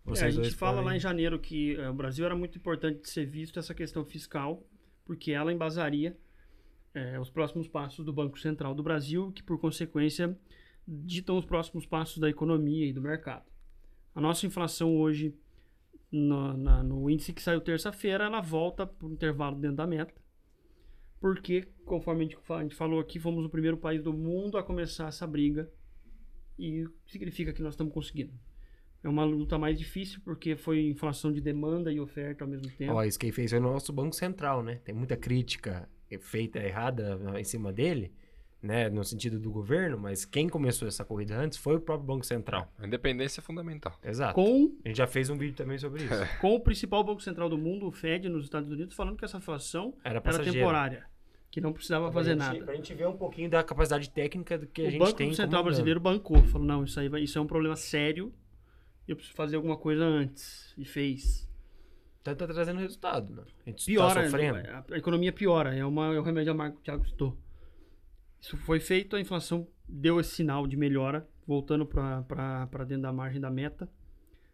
É, 0.06 0.10
vocês 0.10 0.24
a 0.24 0.32
gente 0.32 0.42
dois 0.42 0.54
fala 0.54 0.78
podem... 0.78 0.90
lá 0.90 0.96
em 0.96 1.00
janeiro 1.00 1.38
que 1.40 1.76
eh, 1.76 1.90
o 1.90 1.94
Brasil 1.94 2.26
era 2.26 2.36
muito 2.36 2.58
importante 2.58 3.02
de 3.02 3.10
ser 3.10 3.26
visto 3.26 3.60
essa 3.60 3.74
questão 3.74 4.06
fiscal, 4.06 4.64
porque 5.06 5.32
ela 5.32 5.52
embasaria 5.52 6.18
eh, 6.94 7.20
os 7.20 7.30
próximos 7.30 7.68
passos 7.68 8.06
do 8.06 8.14
Banco 8.14 8.40
Central 8.40 8.74
do 8.74 8.82
Brasil, 8.84 9.32
que 9.32 9.44
por 9.44 9.60
consequência 9.60 10.38
ditam 10.88 11.38
os 11.38 11.46
próximos 11.46 11.86
passos 11.86 12.18
da 12.20 12.30
economia 12.30 12.86
e 12.86 12.94
do 12.94 13.02
mercado. 13.02 13.46
A 14.16 14.22
nossa 14.22 14.46
inflação 14.46 14.96
hoje, 14.98 15.34
no, 16.12 16.56
na- 16.58 16.84
no 16.84 17.10
índice 17.10 17.34
que 17.34 17.42
saiu 17.42 17.62
terça-feira, 17.62 18.26
ela 18.26 18.42
volta 18.42 18.86
para 18.86 19.08
o 19.08 19.12
intervalo 19.12 19.56
dentro 19.58 19.78
da 19.78 19.88
meta, 19.88 20.14
porque, 21.20 21.68
conforme 21.86 22.26
a 22.26 22.60
gente, 22.62 22.76
falou 22.76 23.00
aqui, 23.00 23.18
fomos 23.20 23.46
o 23.46 23.50
primeiro 23.50 23.78
país 23.78 24.04
do 24.04 24.12
mundo 24.14 24.58
a 24.58 24.64
começar 24.64 25.08
essa 25.08 25.26
briga, 25.26 25.72
e 26.60 26.86
significa 27.08 27.52
que 27.54 27.62
nós 27.64 27.74
estamos 27.74 27.94
conseguindo. 27.94 28.34
É 29.04 29.10
uma 29.10 29.24
luta 29.26 29.58
mais 29.58 29.78
difícil 29.78 30.22
porque 30.24 30.56
foi 30.56 30.86
inflação 30.88 31.32
de 31.32 31.42
demanda 31.42 31.92
e 31.92 32.00
oferta 32.00 32.44
ao 32.44 32.50
mesmo 32.50 32.70
tempo. 32.72 32.94
Ó, 32.94 33.04
isso 33.04 33.20
quem 33.20 33.32
fez 33.32 33.52
foi 33.52 33.60
o 33.60 33.64
nosso 33.64 33.92
Banco 33.92 34.16
Central, 34.16 34.64
né? 34.64 34.76
Tem 34.86 34.94
muita 34.96 35.18
crítica 35.18 35.90
feita 36.22 36.60
errada 36.60 37.20
em 37.40 37.44
cima 37.44 37.74
dele, 37.74 38.14
né? 38.64 38.90
No 38.90 39.04
sentido 39.04 39.38
do 39.38 39.52
governo, 39.52 39.98
mas 40.00 40.24
quem 40.24 40.48
começou 40.48 40.88
essa 40.88 41.04
corrida 41.04 41.36
antes 41.38 41.58
foi 41.58 41.76
o 41.76 41.82
próprio 41.82 42.08
Banco 42.08 42.26
Central. 42.26 42.72
A 42.80 42.88
independência 42.88 43.42
é 43.42 43.44
fundamental. 43.44 43.94
Exato. 44.02 44.34
Com, 44.34 44.74
A 44.86 44.88
gente 44.88 44.98
já 44.98 45.06
fez 45.06 45.30
um 45.30 45.38
vídeo 45.38 45.54
também 45.56 45.78
sobre 45.78 46.04
isso. 46.06 46.14
com 46.40 46.56
o 46.56 46.60
principal 46.62 47.04
banco 47.04 47.22
central 47.22 47.50
do 47.50 47.58
mundo, 47.58 47.86
o 47.88 47.92
Fed, 47.92 48.30
nos 48.30 48.46
Estados 48.46 48.72
Unidos, 48.72 48.96
falando 48.96 49.18
que 49.18 49.26
essa 49.26 49.38
inflação 49.38 49.94
Era 50.04 50.22
era 50.24 50.40
temporária, 50.44 51.06
que 51.52 51.60
não 51.60 51.74
precisava 51.74 52.10
fazer 52.10 52.38
pra 52.38 52.46
gente, 52.46 52.54
nada. 52.60 52.66
Pra 52.66 52.76
gente 52.76 52.94
ver 52.94 53.08
um 53.08 53.18
pouquinho 53.18 53.50
da 53.50 53.62
capacidade 53.62 54.10
técnica 54.10 54.58
do 54.58 54.66
que 54.66 54.82
a 54.82 54.88
o 54.88 54.92
gente 54.92 55.00
Banco 55.00 55.14
tem 55.14 55.28
Central 55.32 55.48
comandando. 55.50 55.66
Brasileiro 55.66 56.00
bancou, 56.00 56.42
falou, 56.46 56.66
não, 56.66 56.86
isso 56.86 56.98
aí 57.00 57.10
vai, 57.10 57.22
isso 57.22 57.38
é 57.38 57.42
um 57.42 57.48
problema 57.48 57.76
sério, 57.76 58.34
eu 59.06 59.16
preciso 59.18 59.36
fazer 59.36 59.58
alguma 59.58 59.76
coisa 59.76 60.06
antes. 60.06 60.74
E 60.78 60.86
fez. 60.86 61.48
Então 62.22 62.34
tá 62.34 62.48
trazendo 62.48 62.80
resultado, 62.80 63.34
né? 63.36 63.44
A 63.66 63.70
gente 63.70 63.86
Piora, 63.86 64.22
tá 64.22 64.30
sofrendo. 64.30 64.58
a, 64.60 64.86
a 64.92 64.98
economia 64.98 65.34
piora, 65.34 65.76
é, 65.76 65.84
uma, 65.86 66.16
é 66.16 66.20
o 66.20 66.24
remédio 66.24 66.54
amargo 66.54 66.76
que 66.78 66.82
o 66.82 66.84
Thiago 66.86 67.06
citou. 67.06 67.38
Isso 68.44 68.58
foi 68.58 68.78
feito, 68.82 69.16
a 69.16 69.22
inflação 69.22 69.66
deu 69.88 70.20
esse 70.20 70.32
sinal 70.36 70.68
de 70.68 70.76
melhora, 70.76 71.26
voltando 71.48 71.86
para 71.86 72.84
dentro 72.86 73.04
da 73.04 73.14
margem 73.14 73.40
da 73.40 73.50
meta, 73.50 73.90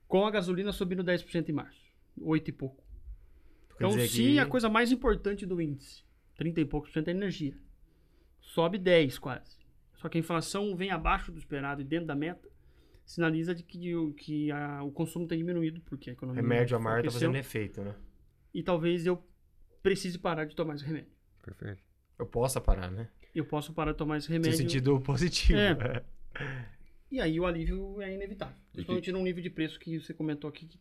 com 0.08 0.28
a 0.28 0.30
gasolina 0.30 0.72
subindo 0.72 1.04
10% 1.04 1.50
em 1.50 1.54
março, 1.54 1.82
8 2.22 2.50
e 2.50 2.52
pouco. 2.52 2.84
Quer 3.70 3.76
Então, 3.86 3.90
dizer 3.90 4.08
se 4.08 4.22
que- 4.34 4.38
a 4.40 4.46
coisa 4.46 4.70
mais 4.70 4.92
importante 4.92 5.44
do 5.44 5.60
índice, 5.60 6.04
30 6.36 6.62
e 6.62 6.66
poucos 6.66 6.92
por 6.92 6.94
cento 6.94 7.08
é 7.08 7.12
energia, 7.12 7.58
sobe 8.40 8.78
10 8.78 9.18
quase. 9.18 9.58
Só 9.96 10.08
que 10.08 10.20
a 10.20 10.22
inflação 10.22 10.76
vem 10.76 10.92
abaixo 10.92 11.32
do 11.32 11.40
esperado 11.40 11.82
e 11.82 11.84
dentro 11.84 12.06
da 12.06 12.16
meta, 12.16 12.48
sinaliza 13.04 13.56
de 13.56 13.64
que, 13.64 13.96
o- 13.96 14.14
que 14.14 14.52
a- 14.52 14.84
o 14.84 14.92
consumo 14.92 15.28
tem 15.28 15.40
diminuído, 15.40 15.82
porque 15.82 16.12
a 16.12 16.14
economia 16.14 16.44
Remédio 16.44 16.78
amargo 16.78 17.02
tá 17.02 17.08
enfraqueceu, 17.08 17.30
fazendo 17.32 17.38
efeito, 17.40 17.82
né? 17.84 17.96
e 18.54 18.62
talvez 18.62 19.08
eu 19.08 19.24
precise 19.82 20.20
parar 20.20 20.46
de 20.46 20.56
tomar 20.56 20.76
esse 20.76 20.86
remédio. 20.86 21.12
Perfeito. 21.44 21.82
Eu 22.20 22.28
posso 22.28 22.62
parar, 22.62 22.92
né? 22.92 23.10
Eu 23.34 23.46
posso 23.46 23.74
parar 23.74 23.92
de 23.92 23.98
tomar 23.98 24.18
esse 24.18 24.28
No 24.30 24.34
remédio. 24.34 24.58
sentido 24.58 25.00
positivo. 25.02 25.58
É. 25.60 26.04
E 27.12 27.20
aí 27.20 27.40
o 27.40 27.46
alívio 27.46 28.02
é 28.02 28.14
inevitável. 28.14 28.56
que- 28.56 28.72
Principalmente 28.74 29.12
num 29.12 29.24
nível 29.24 29.42
de 29.44 29.50
preço 29.50 29.80
que 29.80 30.00
você 30.00 30.14
comentou 30.14 30.50
aqui, 30.50 30.66
que 30.68 30.80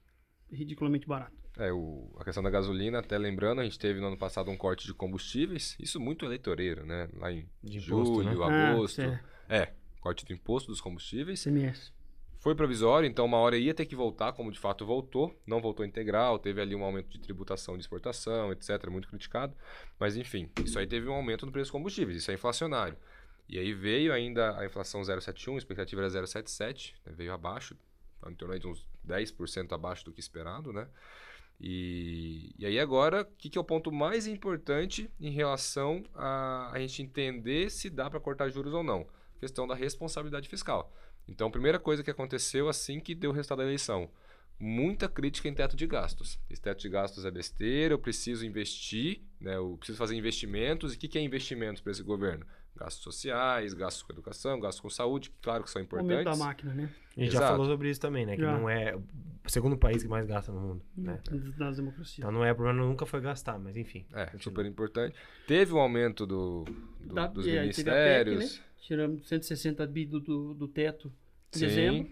é 0.52 0.56
ridiculamente 0.56 1.06
barato. 1.06 1.36
É, 1.56 1.72
o, 1.72 2.08
a 2.18 2.24
questão 2.24 2.42
da 2.42 2.50
gasolina, 2.50 3.00
até 3.00 3.18
lembrando, 3.18 3.60
a 3.60 3.64
gente 3.64 3.78
teve 3.78 3.98
no 4.00 4.06
ano 4.06 4.16
passado 4.16 4.50
um 4.50 4.56
corte 4.56 4.86
de 4.86 4.94
combustíveis, 4.94 5.76
isso 5.80 5.98
muito 5.98 6.24
eleitoreiro, 6.24 6.86
né? 6.86 7.08
Lá 7.14 7.32
em 7.32 7.48
De 7.64 7.78
imposto, 7.78 8.22
julho, 8.22 8.24
né? 8.24 8.44
Ah, 8.44 8.70
agosto. 8.70 9.00
é. 9.00 9.20
É, 9.48 9.72
corte 10.00 10.24
do 10.24 10.32
imposto 10.32 10.70
dos 10.70 10.80
combustíveis. 10.80 11.40
CMS. 11.42 11.92
Foi 12.38 12.54
provisório, 12.54 13.08
então 13.08 13.24
uma 13.24 13.38
hora 13.38 13.58
ia 13.58 13.74
ter 13.74 13.84
que 13.84 13.96
voltar, 13.96 14.32
como 14.32 14.52
de 14.52 14.58
fato 14.58 14.86
voltou. 14.86 15.36
Não 15.44 15.60
voltou 15.60 15.84
integral, 15.84 16.38
teve 16.38 16.60
ali 16.60 16.74
um 16.74 16.84
aumento 16.84 17.08
de 17.08 17.18
tributação 17.18 17.74
de 17.76 17.82
exportação, 17.82 18.52
etc., 18.52 18.88
muito 18.88 19.08
criticado. 19.08 19.54
Mas 19.98 20.16
enfim, 20.16 20.48
isso 20.64 20.78
aí 20.78 20.86
teve 20.86 21.08
um 21.08 21.14
aumento 21.14 21.44
no 21.44 21.50
preço 21.50 21.64
dos 21.64 21.72
combustíveis, 21.72 22.16
isso 22.16 22.30
é 22.30 22.34
inflacionário. 22.34 22.96
E 23.48 23.58
aí 23.58 23.72
veio 23.72 24.12
ainda 24.12 24.56
a 24.58 24.64
inflação 24.64 25.00
0,71, 25.00 25.54
a 25.54 25.58
expectativa 25.58 26.02
era 26.02 26.10
0,77, 26.10 26.94
né, 27.04 27.12
veio 27.16 27.32
abaixo, 27.32 27.76
em 28.28 28.34
torno 28.34 28.58
de 28.58 28.66
uns 28.66 28.86
10% 29.06 29.72
abaixo 29.72 30.04
do 30.04 30.12
que 30.12 30.20
esperado, 30.20 30.72
né? 30.72 30.86
E, 31.60 32.54
e 32.56 32.66
aí 32.66 32.78
agora, 32.78 33.22
o 33.22 33.24
que, 33.36 33.50
que, 33.50 33.58
é 33.58 33.60
o 33.60 33.64
ponto 33.64 33.90
mais 33.90 34.28
importante 34.28 35.10
em 35.20 35.30
relação 35.30 36.04
a 36.14 36.70
a 36.72 36.78
gente 36.78 37.02
entender 37.02 37.68
se 37.70 37.90
dá 37.90 38.08
para 38.08 38.20
cortar 38.20 38.48
juros 38.48 38.72
ou 38.72 38.84
não? 38.84 39.08
Questão 39.40 39.66
da 39.66 39.74
responsabilidade 39.74 40.48
fiscal. 40.48 40.92
Então, 41.28 41.48
a 41.48 41.50
primeira 41.50 41.78
coisa 41.78 42.02
que 42.02 42.10
aconteceu 42.10 42.68
assim 42.68 42.98
que 43.00 43.14
deu 43.14 43.30
o 43.30 43.34
resultado 43.34 43.58
da 43.58 43.64
eleição, 43.64 44.10
muita 44.58 45.08
crítica 45.08 45.48
em 45.48 45.54
teto 45.54 45.76
de 45.76 45.86
gastos. 45.86 46.38
Esse 46.50 46.60
teto 46.62 46.80
de 46.80 46.88
gastos 46.88 47.24
é 47.24 47.30
besteira, 47.30 47.94
eu 47.94 47.98
preciso 47.98 48.44
investir, 48.44 49.20
né? 49.40 49.56
eu 49.56 49.76
preciso 49.76 49.98
fazer 49.98 50.16
investimentos. 50.16 50.92
E 50.94 50.96
o 50.96 50.98
que, 50.98 51.06
que 51.08 51.18
é 51.18 51.22
investimentos 51.22 51.80
para 51.82 51.92
esse 51.92 52.02
governo? 52.02 52.44
Gastos 52.76 53.02
sociais, 53.02 53.74
gastos 53.74 54.02
com 54.04 54.12
educação, 54.12 54.58
gastos 54.60 54.80
com 54.80 54.88
saúde, 54.88 55.32
claro 55.42 55.64
que 55.64 55.70
são 55.70 55.82
importantes. 55.82 56.26
Aumento 56.26 56.38
da 56.38 56.44
máquina, 56.44 56.74
né? 56.74 56.90
A 57.16 57.20
gente 57.20 57.30
Exato. 57.30 57.44
já 57.44 57.50
falou 57.50 57.66
sobre 57.66 57.90
isso 57.90 58.00
também, 58.00 58.24
né? 58.24 58.36
Que 58.36 58.42
Já. 58.42 58.56
não 58.56 58.70
é 58.70 58.94
o 58.94 59.02
segundo 59.50 59.76
país 59.76 60.02
que 60.04 60.08
mais 60.08 60.24
gasta 60.26 60.52
no 60.52 60.60
mundo, 60.60 60.82
né? 60.96 61.20
Das 61.56 61.76
democracias. 61.76 62.18
Então 62.18 62.30
não 62.30 62.44
é, 62.44 62.52
o 62.52 62.54
problema 62.54 62.84
nunca 62.84 63.04
foi 63.04 63.20
gastar, 63.20 63.58
mas 63.58 63.76
enfim. 63.76 64.06
É, 64.12 64.26
continua. 64.26 64.42
super 64.42 64.64
importante. 64.66 65.16
Teve 65.48 65.72
um 65.72 65.78
aumento 65.78 66.24
do, 66.24 66.64
do- 67.00 67.14
Da- 67.14 67.26
dos 67.26 67.44
a 67.44 67.50
PEC, 67.50 67.60
ministérios. 67.60 68.58
né? 68.58 68.64
Tiramos 68.88 69.28
160 69.28 69.86
bi 69.86 70.06
do, 70.06 70.18
do, 70.18 70.54
do 70.54 70.66
teto 70.66 71.12
em 71.54 71.58
Sim. 71.58 71.66
dezembro. 71.66 72.10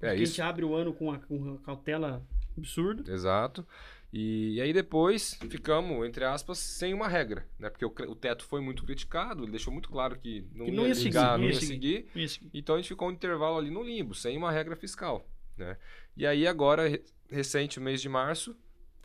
É 0.00 0.08
a 0.10 0.14
isso. 0.16 0.32
gente 0.32 0.42
abre 0.42 0.64
o 0.64 0.74
ano 0.74 0.92
com 0.92 1.04
uma, 1.06 1.18
com 1.20 1.36
uma 1.36 1.58
cautela 1.58 2.26
absurda. 2.56 3.08
Exato. 3.12 3.64
E, 4.12 4.54
e 4.54 4.60
aí 4.60 4.72
depois 4.72 5.34
ficamos, 5.48 6.04
entre 6.04 6.24
aspas, 6.24 6.58
sem 6.58 6.92
uma 6.92 7.06
regra, 7.06 7.46
né? 7.56 7.70
Porque 7.70 7.84
o, 7.84 8.10
o 8.10 8.16
teto 8.16 8.44
foi 8.44 8.60
muito 8.60 8.82
criticado, 8.84 9.44
ele 9.44 9.52
deixou 9.52 9.72
muito 9.72 9.88
claro 9.90 10.18
que 10.18 10.44
não, 10.52 10.64
Que 10.64 10.70
ia, 10.72 10.76
não 10.76 10.86
ia 10.88 10.94
seguir, 10.96 11.04
ligar, 11.08 11.38
não 11.38 11.44
ia 11.44 11.52
ia 11.52 11.60
seguir. 11.60 12.06
seguir. 12.14 12.50
Então 12.52 12.74
a 12.74 12.78
gente 12.78 12.88
ficou 12.88 13.06
um 13.08 13.12
intervalo 13.12 13.56
ali 13.58 13.70
no 13.70 13.84
limbo, 13.84 14.12
sem 14.12 14.36
uma 14.36 14.50
regra 14.50 14.74
fiscal, 14.74 15.24
né? 15.56 15.76
E 16.16 16.26
aí 16.26 16.48
agora, 16.48 16.88
re- 16.88 17.04
recente, 17.30 17.78
o 17.78 17.82
mês 17.82 18.00
de 18.02 18.08
março, 18.08 18.56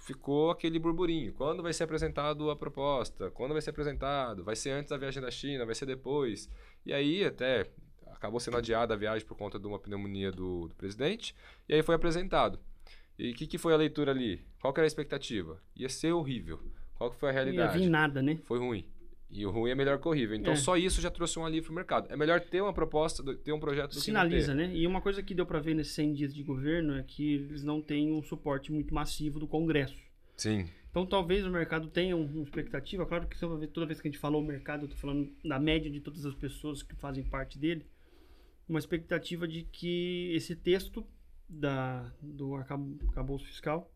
ficou 0.03 0.51
aquele 0.51 0.77
burburinho. 0.79 1.33
Quando 1.33 1.63
vai 1.63 1.71
ser 1.73 1.85
apresentado 1.85 2.49
a 2.51 2.55
proposta? 2.55 3.31
Quando 3.31 3.53
vai 3.53 3.61
ser 3.61 3.69
apresentado? 3.69 4.43
Vai 4.43 4.55
ser 4.55 4.71
antes 4.71 4.89
da 4.89 4.97
viagem 4.97 5.21
da 5.21 5.31
China? 5.31 5.65
Vai 5.65 5.75
ser 5.75 5.85
depois? 5.85 6.49
E 6.85 6.93
aí 6.93 7.23
até 7.23 7.69
acabou 8.11 8.39
sendo 8.39 8.57
adiada 8.57 8.93
a 8.93 8.97
viagem 8.97 9.25
por 9.25 9.37
conta 9.37 9.57
de 9.57 9.65
uma 9.65 9.79
pneumonia 9.79 10.31
do, 10.31 10.67
do 10.67 10.75
presidente. 10.75 11.33
E 11.67 11.73
aí 11.73 11.81
foi 11.81 11.95
apresentado. 11.95 12.59
E 13.17 13.31
o 13.31 13.33
que, 13.33 13.47
que 13.47 13.57
foi 13.57 13.73
a 13.73 13.77
leitura 13.77 14.11
ali? 14.11 14.45
Qual 14.59 14.73
era 14.75 14.83
a 14.83 14.87
expectativa? 14.87 15.61
Ia 15.75 15.87
ser 15.89 16.11
horrível. 16.11 16.59
Qual 16.95 17.09
que 17.11 17.17
foi 17.17 17.29
a 17.29 17.33
Não 17.33 17.39
ia 17.39 17.43
realidade? 17.45 17.79
vir 17.79 17.89
nada, 17.89 18.21
né? 18.21 18.37
foi 18.43 18.59
ruim. 18.59 18.85
E 19.35 19.45
o 19.47 19.49
ruim 19.49 19.71
é 19.71 19.75
melhor 19.75 19.99
que 19.99 20.07
o 20.07 20.11
horrível. 20.11 20.35
Então 20.35 20.53
É. 20.53 20.55
só 20.55 20.77
isso 20.77 21.01
já 21.01 21.09
trouxe 21.09 21.39
um 21.39 21.45
alívio 21.45 21.63
pro 21.65 21.73
mercado. 21.73 22.11
É 22.11 22.15
melhor 22.15 22.39
ter 22.39 22.61
uma 22.61 22.71
proposta, 22.73 23.23
ter 23.37 23.51
um 23.51 23.59
projeto 23.59 23.93
do 23.95 23.99
Sinaliza, 23.99 24.51
que 24.51 24.57
não 24.57 24.63
ter. 24.67 24.73
né? 24.73 24.77
E 24.77 24.85
uma 24.85 25.01
coisa 25.01 25.23
que 25.23 25.33
deu 25.33 25.45
pra 25.45 25.59
ver 25.59 25.73
nesses 25.73 25.93
100 25.93 26.13
dias 26.13 26.33
de 26.35 26.43
governo 26.43 26.95
é 26.95 27.01
que 27.03 27.33
eles 27.33 27.63
não 27.63 27.81
têm 27.81 28.11
um 28.13 28.21
suporte 28.21 28.71
muito 28.71 28.93
massivo 28.93 29.39
do 29.39 29.47
Congresso. 29.47 29.97
Sim. 30.37 30.67
Então 30.91 31.03
talvez 31.07 31.43
o 31.43 31.49
mercado 31.49 31.87
tenha 31.87 32.15
um- 32.15 32.25
uma 32.25 32.43
expectativa, 32.43 33.03
claro 33.07 33.25
que 33.27 33.39
toda 33.39 33.57
vez- 33.57 33.71
toda 33.71 33.87
vez 33.87 33.99
que 33.99 34.07
a 34.07 34.11
gente 34.11 34.19
falou 34.19 34.39
o 34.39 34.45
mercado, 34.45 34.85
eu 34.85 34.89
tô 34.89 34.95
falando 34.95 35.27
da 35.43 35.59
média 35.59 35.89
de 35.89 35.99
todas 35.99 36.23
as 36.27 36.35
pessoas 36.35 36.83
que 36.83 36.95
fazem 36.95 37.23
parte 37.23 37.57
dele, 37.57 37.83
uma 38.69 38.77
expectativa 38.77 39.47
de 39.47 39.63
que 39.63 40.31
esse 40.35 40.55
texto 40.55 41.03
da, 41.49 42.11
do 42.21 42.53
arcab- 42.55 42.99
arcabouço 43.07 43.45
fiscal 43.45 43.91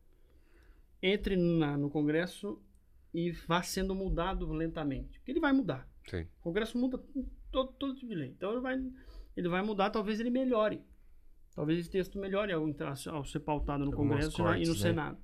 entre 1.02 1.36
na- 1.36 1.78
no 1.78 1.90
Congresso 1.92 2.60
e 3.14 3.32
vá 3.32 3.62
sendo 3.64 3.94
mudado 3.96 4.52
lentamente. 4.52 5.18
Porque 5.20 5.32
ele 5.32 5.40
vai 5.40 5.54
mudar. 5.54 5.88
Sim. 6.10 6.22
O 6.40 6.44
Congresso 6.44 6.78
muda 6.78 7.02
todo, 7.52 7.72
todo 7.74 7.96
tipo 7.96 8.08
de 8.10 8.16
lei. 8.16 8.30
Então 8.30 8.52
ele 8.52 8.62
vai, 8.62 8.76
ele 9.36 9.50
vai 9.50 9.62
mudar, 9.62 9.90
talvez 9.90 10.20
ele 10.20 10.30
melhore. 10.30 10.82
Talvez 11.56 11.80
esse 11.80 11.90
texto 11.90 12.20
melhore 12.20 12.52
ao, 12.52 12.68
entrar, 12.68 12.94
ao 13.08 13.26
ser 13.26 13.40
pautado 13.40 13.84
no 13.84 13.92
Algumas 13.92 14.28
Congresso 14.36 14.42
e 14.42 14.44
na- 14.44 14.50
e 14.50 14.54
cortes, 14.54 14.68
no 14.70 14.74
né? 14.76 14.80
Senado. 14.82 15.18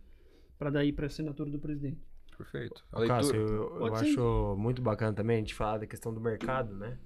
Para 0.57 0.69
daí 0.71 0.91
para 0.91 1.05
a 1.05 1.07
assinatura 1.07 1.49
do 1.51 1.59
presidente. 1.59 2.01
Perfeito. 2.37 2.83
A 2.91 3.05
Cássio, 3.05 3.35
eu, 3.35 3.75
eu 3.85 3.95
acho 3.95 4.55
muito 4.57 4.81
bacana 4.81 5.13
também 5.13 5.35
a 5.37 5.39
gente 5.39 5.53
falar 5.53 5.77
da 5.77 5.85
questão 5.87 6.11
do 6.13 6.19
mercado, 6.19 6.73
né? 6.75 6.97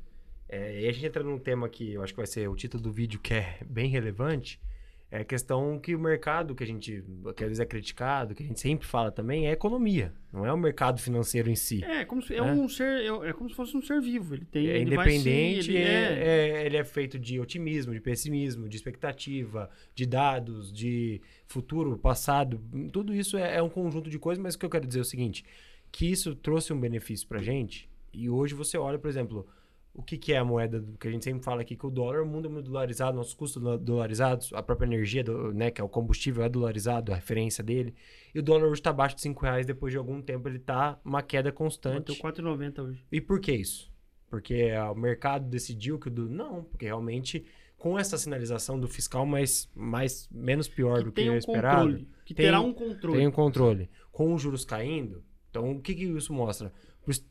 É, 0.47 0.81
e 0.81 0.87
a 0.87 0.91
gente 0.93 1.05
entra 1.05 1.21
num 1.23 1.37
tema 1.37 1.67
que 1.67 1.91
eu 1.93 2.01
acho 2.01 2.13
que 2.13 2.17
vai 2.17 2.25
ser 2.27 2.47
o 2.49 2.55
título 2.55 2.81
do 2.81 2.91
vídeo 2.91 3.19
que 3.19 3.33
é 3.33 3.59
bem 3.69 3.89
relevante. 3.89 4.61
É 5.09 5.19
a 5.19 5.23
questão 5.23 5.79
que 5.79 5.95
o 5.95 5.99
mercado 5.99 6.53
que 6.53 6.63
a 6.65 6.67
gente, 6.67 7.01
que 7.35 7.43
às 7.43 7.47
vezes 7.47 7.59
é 7.61 7.65
criticado, 7.65 8.35
que 8.35 8.43
a 8.43 8.45
gente 8.45 8.59
sempre 8.59 8.85
fala 8.85 9.09
também, 9.09 9.47
é 9.47 9.51
a 9.51 9.53
economia. 9.53 10.13
Não 10.33 10.45
é 10.45 10.51
o 10.51 10.57
mercado 10.57 10.99
financeiro 10.99 11.49
em 11.49 11.55
si. 11.55 11.81
É, 11.81 12.03
como 12.03 12.21
se, 12.21 12.33
é, 12.33 12.39
É. 12.39 12.43
um 12.43 12.67
ser, 12.67 12.83
é, 13.03 13.29
é 13.29 13.31
como 13.33 13.49
se 13.49 13.55
fosse 13.55 13.77
um 13.77 13.81
ser 13.81 14.01
vivo. 14.01 14.35
Ele 14.35 14.43
tem, 14.43 14.67
É 14.67 14.75
ele 14.75 14.93
independente, 14.93 15.71
ele 15.71 15.77
é, 15.77 16.59
é- 16.59 16.65
ele 16.65 16.75
é 16.75 16.83
feito 16.83 17.17
de 17.17 17.39
otimismo, 17.39 17.93
de 17.93 18.01
pessimismo, 18.01 18.67
de 18.67 18.75
expectativa, 18.75 19.69
de 19.95 20.05
dados, 20.05 20.73
de 20.73 21.21
futuro, 21.45 21.97
passado. 21.97 22.61
Tudo 22.91 23.15
isso 23.15 23.37
é, 23.37 23.55
é 23.55 23.63
um 23.63 23.69
conjunto 23.69 24.09
de 24.09 24.19
coisas, 24.19 24.43
mas 24.43 24.55
o 24.55 24.59
que 24.59 24.65
eu 24.65 24.69
quero 24.69 24.85
dizer 24.85 24.99
é 24.99 25.03
o 25.03 25.05
seguinte: 25.05 25.45
que 25.89 26.11
isso 26.11 26.35
trouxe 26.35 26.73
um 26.73 26.79
benefício 26.79 27.25
pra 27.29 27.41
gente. 27.41 27.89
E 28.13 28.29
hoje 28.29 28.53
você 28.53 28.77
olha, 28.77 28.99
por 28.99 29.07
exemplo, 29.09 29.47
o 29.97 30.03
que, 30.03 30.17
que 30.17 30.31
é 30.31 30.37
a 30.37 30.45
moeda 30.45 30.79
do- 30.79 30.95
que 30.97 31.07
a 31.07 31.11
gente 31.11 31.25
sempre 31.25 31.43
fala 31.43 31.61
aqui, 31.61 31.75
que 31.75 31.85
o 31.85 31.89
dólar, 31.89 32.21
o 32.21 32.25
mundo 32.25 32.47
é 32.47 32.51
muito 32.51 32.67
dolarizado, 32.67 33.17
nossos 33.17 33.33
custos 33.33 33.61
do- 33.61 33.77
dolarizados, 33.79 34.53
a 34.53 34.61
própria 34.61 34.85
energia, 34.85 35.23
do- 35.23 35.51
né, 35.53 35.71
que 35.71 35.81
é 35.81 35.83
o 35.83 35.89
combustível, 35.89 36.43
é 36.43 36.47
dolarizado, 36.49 37.11
a 37.11 37.15
referência 37.15 37.63
dele. 37.63 37.93
E 38.33 38.39
o 38.39 38.43
dólar 38.43 38.65
hoje 38.67 38.75
está 38.79 38.91
abaixo 38.91 39.15
de 39.15 39.21
5 39.23 39.41
reais, 39.41 39.65
depois 39.65 39.91
de 39.91 39.97
algum 39.97 40.21
tempo 40.21 40.47
ele 40.47 40.57
está 40.57 40.99
uma 41.03 41.21
queda 41.23 41.51
constante. 41.51 41.97
Bateu 42.11 42.15
4,90 42.15 42.83
hoje. 42.83 43.03
E 43.11 43.19
por 43.19 43.39
que 43.41 43.51
isso? 43.51 43.91
Porque 44.29 44.71
ah, 44.77 44.91
o 44.91 44.95
mercado 44.95 45.47
decidiu 45.49 45.97
que 45.97 46.09
o 46.09 46.11
do. 46.11 46.29
Não, 46.29 46.63
porque 46.63 46.85
realmente 46.85 47.43
com 47.77 47.97
essa 47.97 48.17
sinalização 48.17 48.79
do 48.79 48.87
fiscal 48.87 49.25
mais, 49.25 49.69
mais 49.75 50.27
menos 50.31 50.67
pior 50.67 51.03
do 51.03 51.11
que 51.11 51.21
tem 51.21 51.29
o 51.29 51.33
um 51.33 51.37
esperado, 51.37 51.77
controle. 51.85 52.07
Que 52.25 52.33
tem- 52.33 52.45
terá 52.45 52.59
um 52.59 52.73
controle. 52.73 53.17
tem 53.17 53.27
um 53.27 53.31
controle. 53.31 53.89
Com 54.11 54.33
os 54.33 54.41
juros 54.41 54.65
caindo, 54.65 55.23
então 55.49 55.71
o 55.71 55.81
que, 55.81 55.93
que 55.95 56.03
isso 56.05 56.33
mostra? 56.33 56.71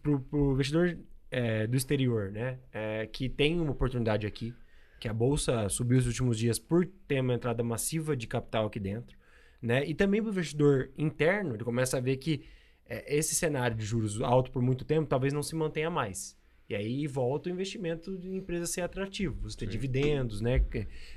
Para 0.02 0.12
o 0.38 0.52
investidor 0.52 0.98
é, 1.30 1.66
do 1.66 1.76
exterior, 1.76 2.30
né? 2.30 2.58
é, 2.72 3.06
que 3.06 3.28
tem 3.28 3.60
uma 3.60 3.72
oportunidade 3.72 4.26
aqui, 4.26 4.54
que 4.98 5.08
a 5.08 5.12
bolsa 5.12 5.68
subiu 5.68 5.98
os 5.98 6.06
últimos 6.06 6.38
dias 6.38 6.58
por 6.58 6.86
ter 7.06 7.20
uma 7.20 7.34
entrada 7.34 7.62
massiva 7.62 8.16
de 8.16 8.26
capital 8.26 8.66
aqui 8.66 8.80
dentro, 8.80 9.16
né? 9.60 9.84
E 9.86 9.94
também 9.94 10.22
para 10.22 10.28
o 10.28 10.32
investidor 10.32 10.90
interno, 10.96 11.54
ele 11.54 11.64
começa 11.64 11.96
a 11.96 12.00
ver 12.00 12.16
que 12.16 12.44
é, 12.86 13.16
esse 13.16 13.34
cenário 13.34 13.76
de 13.76 13.84
juros 13.84 14.20
alto 14.20 14.50
por 14.50 14.62
muito 14.62 14.84
tempo 14.84 15.08
talvez 15.08 15.32
não 15.32 15.42
se 15.42 15.54
mantenha 15.54 15.90
mais. 15.90 16.36
E 16.68 16.74
aí 16.74 17.06
volta 17.06 17.48
o 17.48 17.52
investimento 17.52 18.18
de 18.18 18.28
empresa 18.34 18.66
ser 18.66 18.80
atrativo. 18.80 19.48
Você 19.48 19.56
ter 19.56 19.66
Sim. 19.66 19.70
dividendos, 19.72 20.40
né? 20.40 20.64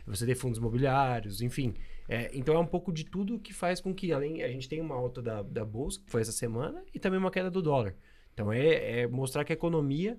Você 0.05 0.25
ter 0.25 0.35
fundos 0.35 0.59
imobiliários, 0.59 1.41
enfim. 1.41 1.73
É, 2.07 2.29
então 2.33 2.55
é 2.55 2.59
um 2.59 2.65
pouco 2.65 2.91
de 2.91 3.03
tudo 3.03 3.39
que 3.39 3.53
faz 3.53 3.81
com 3.81 3.93
que, 3.93 4.11
além, 4.11 4.43
a 4.43 4.47
gente 4.47 4.69
tenha 4.69 4.83
uma 4.83 4.95
alta 4.95 5.21
da, 5.21 5.41
da 5.41 5.65
bolsa, 5.65 5.99
que 6.03 6.11
foi 6.11 6.21
essa 6.21 6.31
semana, 6.31 6.83
e 6.93 6.99
também 6.99 7.19
uma 7.19 7.31
queda 7.31 7.49
do 7.49 7.61
dólar. 7.61 7.95
Então 8.39 8.53
é, 8.53 9.01
é 9.01 9.07
mostrar 9.07 9.43
que 9.43 9.51
a 9.51 9.55
economia 9.55 10.17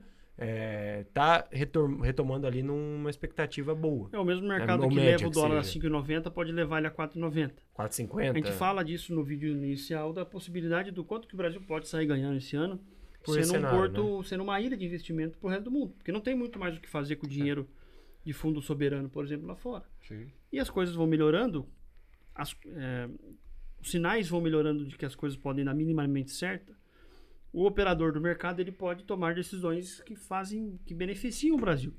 está 1.00 1.46
retomando 2.02 2.46
ali 2.46 2.62
numa 2.62 3.10
expectativa 3.10 3.74
boa. 3.74 4.08
É 4.12 4.18
o 4.18 4.24
mesmo 4.24 4.46
mercado 4.48 4.82
ou 4.82 4.88
que 4.88 4.94
leva 4.96 5.26
o 5.26 5.30
dólar 5.30 5.62
seja. 5.64 5.86
a 5.88 5.90
5,90 5.90 6.30
pode 6.30 6.52
levar 6.52 6.78
ele 6.78 6.86
a 6.86 6.90
4,90. 6.90 7.52
4,50. 7.76 8.30
A 8.30 8.32
gente 8.34 8.52
fala 8.52 8.82
disso 8.82 9.14
no 9.14 9.22
vídeo 9.24 9.50
inicial 9.50 10.12
da 10.12 10.24
possibilidade 10.24 10.90
do 10.90 11.04
quanto 11.04 11.28
que 11.28 11.34
o 11.34 11.36
Brasil 11.36 11.60
pode 11.62 11.88
sair 11.88 12.06
ganhando 12.06 12.36
esse 12.38 12.56
ano, 12.56 12.78
Por 13.22 13.32
sendo 13.34 13.40
esse 13.40 13.50
um 13.50 13.54
cenário, 13.54 13.78
porto, 13.78 14.22
sendo 14.24 14.42
uma 14.42 14.60
ilha 14.60 14.76
de 14.76 14.84
investimento 14.84 15.38
pro 15.38 15.48
resto 15.48 15.64
do 15.64 15.70
mundo, 15.70 15.92
porque 15.96 16.12
não 16.12 16.20
tem 16.20 16.34
muito 16.34 16.58
mais 16.58 16.76
o 16.76 16.80
que 16.80 16.88
fazer 16.88 17.16
com 17.16 17.26
o 17.26 17.28
dinheiro 17.28 17.68
de 18.24 18.32
fundo 18.32 18.60
soberano, 18.62 19.08
por 19.08 19.24
exemplo, 19.24 19.46
lá 19.46 19.56
fora. 19.56 19.84
Sim. 20.06 20.26
E 20.52 20.58
as 20.58 20.68
coisas 20.70 20.94
vão 20.94 21.06
melhorando, 21.06 21.66
as- 22.34 22.56
é, 22.66 23.08
os 23.80 23.90
sinais 23.90 24.28
vão 24.28 24.40
melhorando 24.40 24.86
de 24.86 24.96
que 24.96 25.04
as 25.06 25.14
coisas 25.14 25.38
podem 25.38 25.64
dar 25.64 25.74
minimamente 25.74 26.30
certa. 26.32 26.78
O 27.52 27.66
operador 27.66 28.12
do 28.12 28.20
mercado 28.20 28.60
ele 28.60 28.70
pode 28.70 29.04
tomar 29.04 29.34
decisões 29.34 30.00
que 30.02 30.14
fazem, 30.14 30.78
que 30.86 30.94
beneficiam 30.94 31.56
o 31.56 31.60
Brasil. 31.60 31.92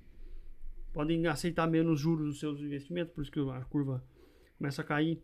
Podem 0.93 1.27
aceitar 1.27 1.67
menos 1.67 1.99
juros 1.99 2.25
nos 2.25 2.39
seus 2.39 2.59
investimentos, 2.61 3.13
por 3.13 3.21
isso 3.21 3.31
que 3.31 3.39
a 3.39 3.61
curva 3.65 4.03
começa 4.57 4.81
a 4.81 4.85
cair. 4.85 5.21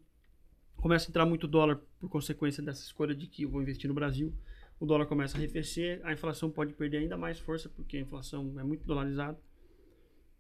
Começa 0.76 1.08
a 1.08 1.10
entrar 1.10 1.26
muito 1.26 1.48
dólar 1.48 1.80
por 2.00 2.10
consequência 2.10 2.62
dessa 2.62 2.84
escolha 2.84 3.16
de 3.16 3.28
que 3.28 3.44
eu 3.44 3.50
vou 3.50 3.62
investir 3.62 3.88
no 3.88 3.94
Brasil. 3.94 4.34
O 4.80 4.86
dólar 4.86 5.06
começa 5.08 5.38
a 5.38 5.40
arrefecer, 5.40 6.00
a 6.04 6.14
inflação 6.14 6.52
pode 6.52 6.74
perder 6.74 6.98
ainda 7.00 7.18
mais 7.18 7.40
força, 7.40 7.68
porque 7.68 7.98
a 7.98 8.02
inflação 8.02 8.60
é 8.60 8.64
muito 8.64 8.86
dolarizada 8.86 9.40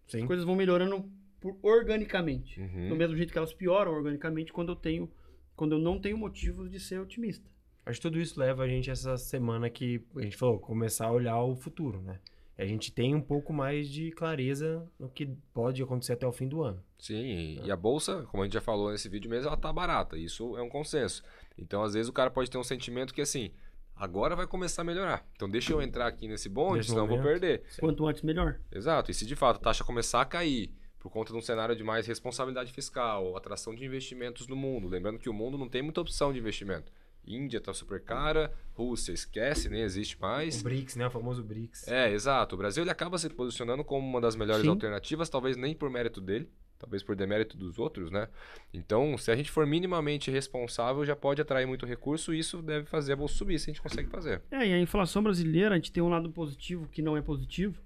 Sim. 0.07 0.21
as 0.21 0.27
coisas 0.27 0.45
vão 0.45 0.55
melhorando 0.55 1.09
por- 1.39 1.57
organicamente. 1.61 2.59
Uhum. 2.59 2.89
Do 2.89 2.95
mesmo 2.95 3.15
jeito 3.15 3.31
que 3.31 3.37
elas 3.37 3.53
pioram 3.53 3.91
organicamente 3.93 4.53
quando 4.53 4.69
eu 4.71 4.75
tenho 4.75 5.09
quando 5.55 5.71
eu 5.71 5.79
não 5.79 5.99
tenho 5.99 6.15
motivos 6.15 6.69
de 6.69 6.79
ser 6.79 6.99
otimista. 6.99 7.49
Acho 7.87 7.99
que 7.99 8.07
tudo 8.07 8.19
isso 8.19 8.39
leva 8.39 8.63
a 8.63 8.67
gente 8.67 8.89
essa 8.89 9.17
semana 9.17 9.69
que 9.69 10.03
a 10.15 10.21
gente 10.21 10.37
falou, 10.37 10.59
começar 10.59 11.07
a 11.07 11.11
olhar 11.11 11.41
o 11.41 11.55
futuro, 11.55 12.01
né? 12.01 12.19
a 12.57 12.65
gente 12.65 12.91
tem 12.91 13.13
um 13.13 13.21
pouco 13.21 13.53
mais 13.53 13.87
de 13.87 14.09
clareza 14.11 14.83
no 14.99 15.07
que 15.07 15.27
pode 15.53 15.81
acontecer 15.81 16.13
até 16.13 16.25
o 16.25 16.31
fim 16.31 16.47
do 16.47 16.63
ano. 16.63 16.83
Sim, 16.97 17.61
e 17.63 17.71
a 17.71 17.75
bolsa, 17.75 18.23
como 18.31 18.41
a 18.41 18.45
gente 18.47 18.53
já 18.53 18.61
falou 18.61 18.91
nesse 18.91 19.07
vídeo 19.07 19.29
mesmo, 19.29 19.47
ela 19.47 19.57
tá 19.57 19.71
barata. 19.71 20.17
Isso 20.17 20.57
é 20.57 20.61
um 20.63 20.69
consenso. 20.69 21.21
Então, 21.55 21.83
às 21.83 21.93
vezes, 21.93 22.09
o 22.09 22.13
cara 22.13 22.31
pode 22.31 22.49
ter 22.49 22.57
um 22.57 22.63
sentimento 22.63 23.13
que 23.13 23.21
assim, 23.21 23.51
agora 23.95 24.35
vai 24.35 24.47
começar 24.47 24.81
a 24.81 24.85
melhorar. 24.85 25.23
Então, 25.35 25.47
deixa 25.47 25.71
eu 25.71 25.81
entrar 25.83 26.07
aqui 26.07 26.27
nesse 26.27 26.49
bonde, 26.49 26.77
Nesse 26.77 26.89
senão 26.89 27.03
eu 27.03 27.07
vou 27.07 27.17
momento. 27.17 27.31
perder. 27.31 27.63
Quanto 27.79 28.07
antes, 28.07 28.23
melhor. 28.23 28.59
Exato. 28.71 29.11
E 29.11 29.13
se 29.13 29.25
de 29.27 29.35
fato 29.35 29.57
a 29.57 29.59
taxa 29.59 29.83
começar 29.83 30.21
a 30.21 30.25
cair 30.25 30.73
por 30.97 31.11
conta 31.11 31.31
de 31.31 31.37
um 31.37 31.41
cenário 31.41 31.75
de 31.75 31.83
mais 31.83 32.07
responsabilidade 32.07 32.73
fiscal, 32.73 33.37
atração 33.37 33.75
de 33.75 33.85
investimentos 33.85 34.47
no 34.47 34.55
mundo, 34.55 34.87
lembrando 34.87 35.19
que 35.19 35.29
o 35.29 35.33
mundo 35.33 35.59
não 35.59 35.69
tem 35.69 35.83
muita 35.83 36.01
opção 36.01 36.33
de 36.33 36.39
investimento. 36.39 36.91
Índia 37.27 37.59
tá 37.59 37.73
super 37.73 38.01
cara, 38.01 38.53
Rússia 38.73 39.11
esquece, 39.11 39.69
nem 39.69 39.81
existe 39.81 40.19
mais. 40.19 40.61
O 40.61 40.63
BRICS, 40.63 40.95
né? 40.95 41.07
O 41.07 41.11
famoso 41.11 41.43
BRICS. 41.43 41.87
É, 41.87 42.11
exato. 42.11 42.55
O 42.55 42.57
Brasil 42.57 42.83
ele 42.83 42.91
acaba 42.91 43.17
se 43.17 43.29
posicionando 43.29 43.83
como 43.83 44.07
uma 44.07 44.21
das 44.21 44.35
melhores 44.35 44.63
Sim. 44.63 44.69
alternativas, 44.69 45.29
talvez 45.29 45.57
nem 45.57 45.75
por 45.75 45.89
mérito 45.89 46.21
dele, 46.21 46.49
talvez 46.79 47.03
por 47.03 47.15
demérito 47.15 47.57
dos 47.57 47.79
outros, 47.79 48.11
né? 48.11 48.27
Então, 48.73 49.17
se 49.17 49.31
a 49.31 49.35
gente 49.35 49.51
for 49.51 49.65
minimamente 49.65 50.29
responsável, 50.31 51.05
já 51.05 51.15
pode 51.15 51.41
atrair 51.41 51.65
muito 51.65 51.85
recurso 51.85 52.33
e 52.33 52.39
isso 52.39 52.61
deve 52.61 52.85
fazer 52.85 53.13
a 53.13 53.15
bolsa 53.15 53.35
subir, 53.35 53.59
se 53.59 53.69
a 53.69 53.73
gente 53.73 53.81
consegue 53.81 54.09
fazer. 54.09 54.41
É, 54.51 54.67
e 54.67 54.73
a 54.73 54.79
inflação 54.79 55.23
brasileira, 55.23 55.73
a 55.73 55.75
gente 55.75 55.91
tem 55.91 56.03
um 56.03 56.09
lado 56.09 56.29
positivo 56.29 56.87
que 56.87 57.01
não 57.01 57.17
é 57.17 57.21
positivo 57.21 57.81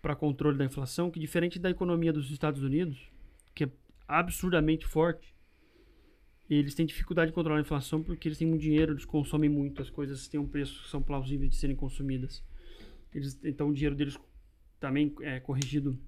para 0.00 0.16
controle 0.16 0.56
da 0.56 0.64
inflação, 0.64 1.10
que 1.10 1.20
diferente 1.20 1.58
da 1.58 1.70
economia 1.70 2.12
dos 2.12 2.30
Estados 2.30 2.62
Unidos, 2.62 2.98
que 3.54 3.64
é 3.64 3.68
absurdamente 4.08 4.86
forte, 4.86 5.34
eles 6.58 6.74
têm 6.74 6.84
dificuldade 6.86 7.30
de 7.30 7.34
controlar 7.34 7.58
a 7.58 7.62
inflação 7.62 8.02
porque 8.02 8.28
eles 8.28 8.38
têm 8.38 8.48
muito 8.48 8.62
dinheiro, 8.62 8.92
eles 8.92 9.04
consomem 9.04 9.48
muito, 9.48 9.80
as 9.82 9.90
coisas 9.90 10.26
têm 10.28 10.40
um 10.40 10.48
preço 10.48 10.82
que 10.82 10.88
são 10.90 11.02
plausíveis 11.02 11.50
de 11.50 11.56
serem 11.56 11.76
consumidas. 11.76 12.42
Eles, 13.14 13.38
então 13.44 13.68
o 13.68 13.74
dinheiro 13.74 13.94
deles 13.94 14.16
também 14.80 15.14
é 15.22 15.40
corrigido. 15.40 15.98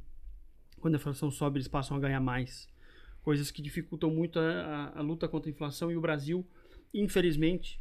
Quando 0.81 0.95
a 0.95 0.99
inflação 0.99 1.31
sobe, 1.31 1.59
eles 1.59 1.69
passam 1.69 1.97
a 1.97 2.01
ganhar 2.01 2.21
mais. 2.21 2.69
Coisas 3.23 3.51
que 3.53 3.63
dificultam 3.63 4.11
muito 4.11 4.39
a, 4.39 4.43
a- 4.95 4.99
a 4.99 5.01
luta 5.01 5.29
contra 5.29 5.49
a 5.49 5.53
inflação 5.53 5.93
e 5.93 5.97
o 5.97 6.01
Brasil, 6.01 6.45
infelizmente, 6.93 7.81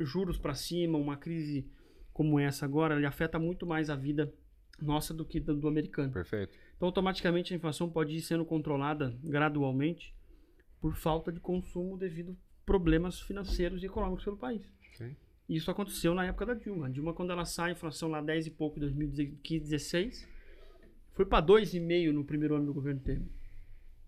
juros 0.00 0.38
para 0.38 0.54
cima, 0.54 0.96
uma 0.98 1.16
crise 1.16 1.66
como 2.12 2.40
essa 2.40 2.64
agora, 2.64 2.96
ele 2.96 3.04
afeta 3.04 3.38
muito 3.38 3.66
mais 3.66 3.90
a 3.90 3.96
vida 3.96 4.32
nossa 4.80 5.12
do 5.12 5.24
que 5.26 5.38
do, 5.38 5.54
do 5.54 5.68
americano. 5.68 6.12
Perfeito. 6.12 6.56
Então, 6.74 6.86
automaticamente, 6.86 7.52
a 7.52 7.56
inflação 7.56 7.90
pode 7.90 8.16
ir 8.16 8.22
sendo 8.22 8.44
controlada 8.46 9.14
gradualmente 9.22 10.14
por 10.86 10.94
falta 10.94 11.32
de 11.32 11.40
consumo 11.40 11.96
devido 11.98 12.30
a 12.32 12.36
problemas 12.64 13.20
financeiros 13.20 13.82
e 13.82 13.86
econômicos 13.86 14.22
pelo 14.24 14.36
país. 14.36 14.62
Sim. 14.96 15.16
Isso 15.48 15.68
aconteceu 15.68 16.14
na 16.14 16.24
época 16.26 16.46
da 16.46 16.54
Dilma. 16.54 16.86
A 16.86 16.88
Dilma, 16.88 17.12
quando 17.12 17.32
ela 17.32 17.44
sai, 17.44 17.70
a 17.70 17.72
inflação 17.72 18.08
lá 18.08 18.20
10 18.20 18.46
e 18.46 18.50
pouco 18.52 18.76
em 18.78 18.80
2016, 18.80 20.28
foi 21.12 21.24
para 21.26 21.44
2,5 21.44 22.12
no 22.12 22.24
primeiro 22.24 22.54
ano 22.54 22.66
do 22.66 22.72
governo 22.74 23.00
Temer. 23.00 23.26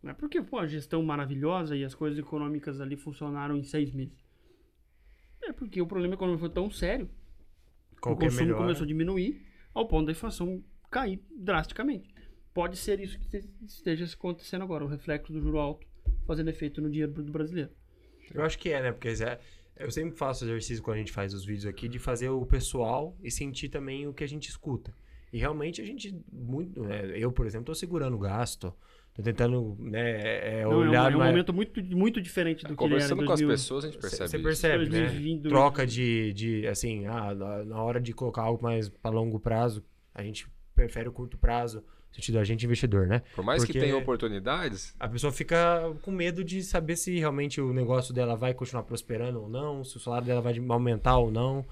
Não 0.01 0.13
é 0.13 0.15
porque 0.15 0.41
pô, 0.41 0.59
a 0.59 0.69
gestão 0.69 1.03
maravilhosa 1.03 1.77
e 1.77 1.85
as 1.85 1.97
coisas 1.97 2.17
econômicas 2.17 2.81
ali 2.81 2.97
funcionaram 2.97 3.57
em 3.57 3.65
seis 3.65 3.93
meses. 3.93 4.17
É 5.43 5.53
porque 5.53 5.83
o 5.83 5.87
problema 5.87 6.15
econômico 6.15 6.41
foi 6.41 6.51
tão 6.51 6.71
sério 6.71 7.11
o 7.97 8.01
Qualquer 8.01 8.27
consumo 8.27 8.43
melhora. 8.45 8.63
começou 8.63 8.85
a 8.85 8.87
diminuir 8.87 9.45
ao 9.75 9.89
ponto 9.89 10.07
da 10.07 10.13
inflação 10.13 10.63
cair 10.89 11.21
drasticamente. 11.37 12.15
Pode 12.55 12.77
ser 12.77 13.01
isso 13.01 13.19
que 13.19 13.37
este- 13.37 13.51
esteja 13.67 14.05
acontecendo 14.05 14.63
agora, 14.63 14.85
o 14.85 14.89
reflexo 14.89 15.33
do 15.33 15.41
juro 15.41 15.59
alto 15.59 15.88
fazendo 16.29 16.49
efeito 16.51 16.81
no 16.81 16.89
dinheiro 16.91 17.11
do 17.13 17.33
brasileiro. 17.33 17.71
Eu 18.33 18.43
acho 18.45 18.59
que 18.59 18.69
é, 18.71 18.83
né? 18.83 18.93
Porque 18.93 19.09
é- 19.09 19.41
eu 19.77 19.91
sempre 19.91 20.17
faço 20.17 20.45
exercício 20.45 20.83
quando 20.83 20.97
a 20.97 20.99
gente 21.01 21.11
faz 21.11 21.33
os 21.35 21.45
vídeos 21.45 21.67
aqui 21.67 21.89
de 21.89 21.99
fazer 21.99 22.29
o 22.29 22.45
pessoal 22.45 23.17
e 23.23 23.31
sentir 23.31 23.69
também 23.71 24.07
o 24.07 24.13
que 24.13 24.23
a 24.23 24.29
gente 24.29 24.49
escuta. 24.49 24.95
E 25.33 25.39
realmente 25.39 25.81
a 25.81 25.85
gente, 25.85 26.15
muito, 26.33 26.83
né, 26.83 27.13
eu, 27.17 27.33
por 27.33 27.47
exemplo, 27.47 27.67
tô 27.67 27.75
segurando 27.75 28.15
o 28.15 28.19
gasto, 28.19 28.73
tô 29.15 29.23
tentando 29.23 29.77
né, 29.79 30.61
é, 30.61 30.63
Não, 30.65 30.73
é 30.73 30.75
um, 30.77 30.89
olhar 30.91 31.13
é 31.13 31.15
um 31.15 31.19
mais- 31.19 31.31
momento 31.31 31.53
muito, 31.53 31.83
muito 31.97 32.21
diferente 32.21 32.65
do 32.65 32.77
que 32.77 32.83
era 32.85 32.87
em 32.87 32.93
Conversando 32.95 33.17
com 33.25 33.33
as 33.33 33.41
2000. 33.41 33.49
pessoas, 33.49 33.85
a 33.85 33.89
gente 33.89 33.99
percebe 34.01 34.29
Você 34.31 34.39
percebe, 34.39 34.87
2020, 34.89 35.43
né? 35.45 35.49
Troca 35.49 35.87
de, 35.87 36.33
de 36.33 36.67
assim, 36.67 37.07
ah, 37.07 37.35
na, 37.35 37.83
hora 37.83 38.01
de 38.01 38.13
colocar 38.13 38.43
algo 38.43 38.63
mais 38.63 38.89
para 38.89 39.11
longo 39.11 39.39
prazo, 39.41 39.85
a 40.15 40.23
gente 40.23 40.47
prefere 40.75 41.09
o 41.09 41.13
curto 41.13 41.37
prazo, 41.39 41.83
sentido 42.21 42.39
a 42.39 42.45
gente 42.45 42.65
investidor, 42.65 43.07
né? 43.07 43.23
Por 43.35 43.45
mais 43.45 43.63
que 43.63 43.69
Porque- 43.73 43.81
tenha 43.81 43.97
oportunidades, 43.97 44.95
A 44.99 45.09
pessoa 45.09 45.33
fica 45.33 45.95
com 46.03 46.11
medo 46.11 46.43
de 46.45 46.63
saber 46.63 46.97
se 46.97 47.19
realmente 47.19 47.61
o 47.61 47.73
negócio 47.73 48.13
dela 48.13 48.37
vai 48.37 48.53
continuar 48.55 48.83
prosperando 48.83 49.41
ou 49.43 49.49
não, 49.49 49.85
se 49.85 49.97
o 49.97 50.01
salário 50.01 50.27
dela 50.27 50.41
vai 50.41 50.55
aumentar 50.69 51.17
ou 51.19 51.31
não. 51.31 51.65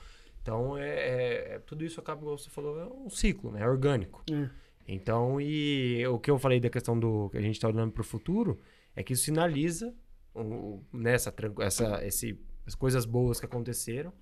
Então, 0.42 0.78
é, 0.78 0.88
é- 0.88 1.55
é- 1.55 1.59
tudo 1.66 1.84
isso 1.84 1.99
acaba, 2.01 2.20
como 2.22 2.38
você 2.38 2.49
falou, 2.51 2.80
é 2.80 2.84
um 2.86 3.11
ciclo, 3.11 3.51
né? 3.51 3.62
É 3.62 3.68
orgânico. 3.68 4.22
É. 4.30 4.49
Então, 4.88 5.40
e 5.40 6.07
o 6.07 6.18
que 6.18 6.30
eu 6.30 6.38
falei 6.38 6.61
da 6.61 6.70
questão 6.70 6.99
do 6.99 7.28
que 7.30 7.36
a 7.38 7.40
gente 7.40 7.57
está 7.57 7.66
olhando 7.68 7.90
para 7.92 8.03
o 8.03 8.05
futuro 8.05 8.61
é 8.94 9.03
que 9.03 9.12
isso 9.12 9.24
sinaliza 9.24 9.92
o- 10.34 10.80
nessa 10.92 11.34
essa, 11.61 12.07
esse, 12.07 12.38
as 12.64 12.74
coisas 12.74 13.05
boas 13.05 13.40
que 13.40 13.47
aconteceram, 13.47 14.12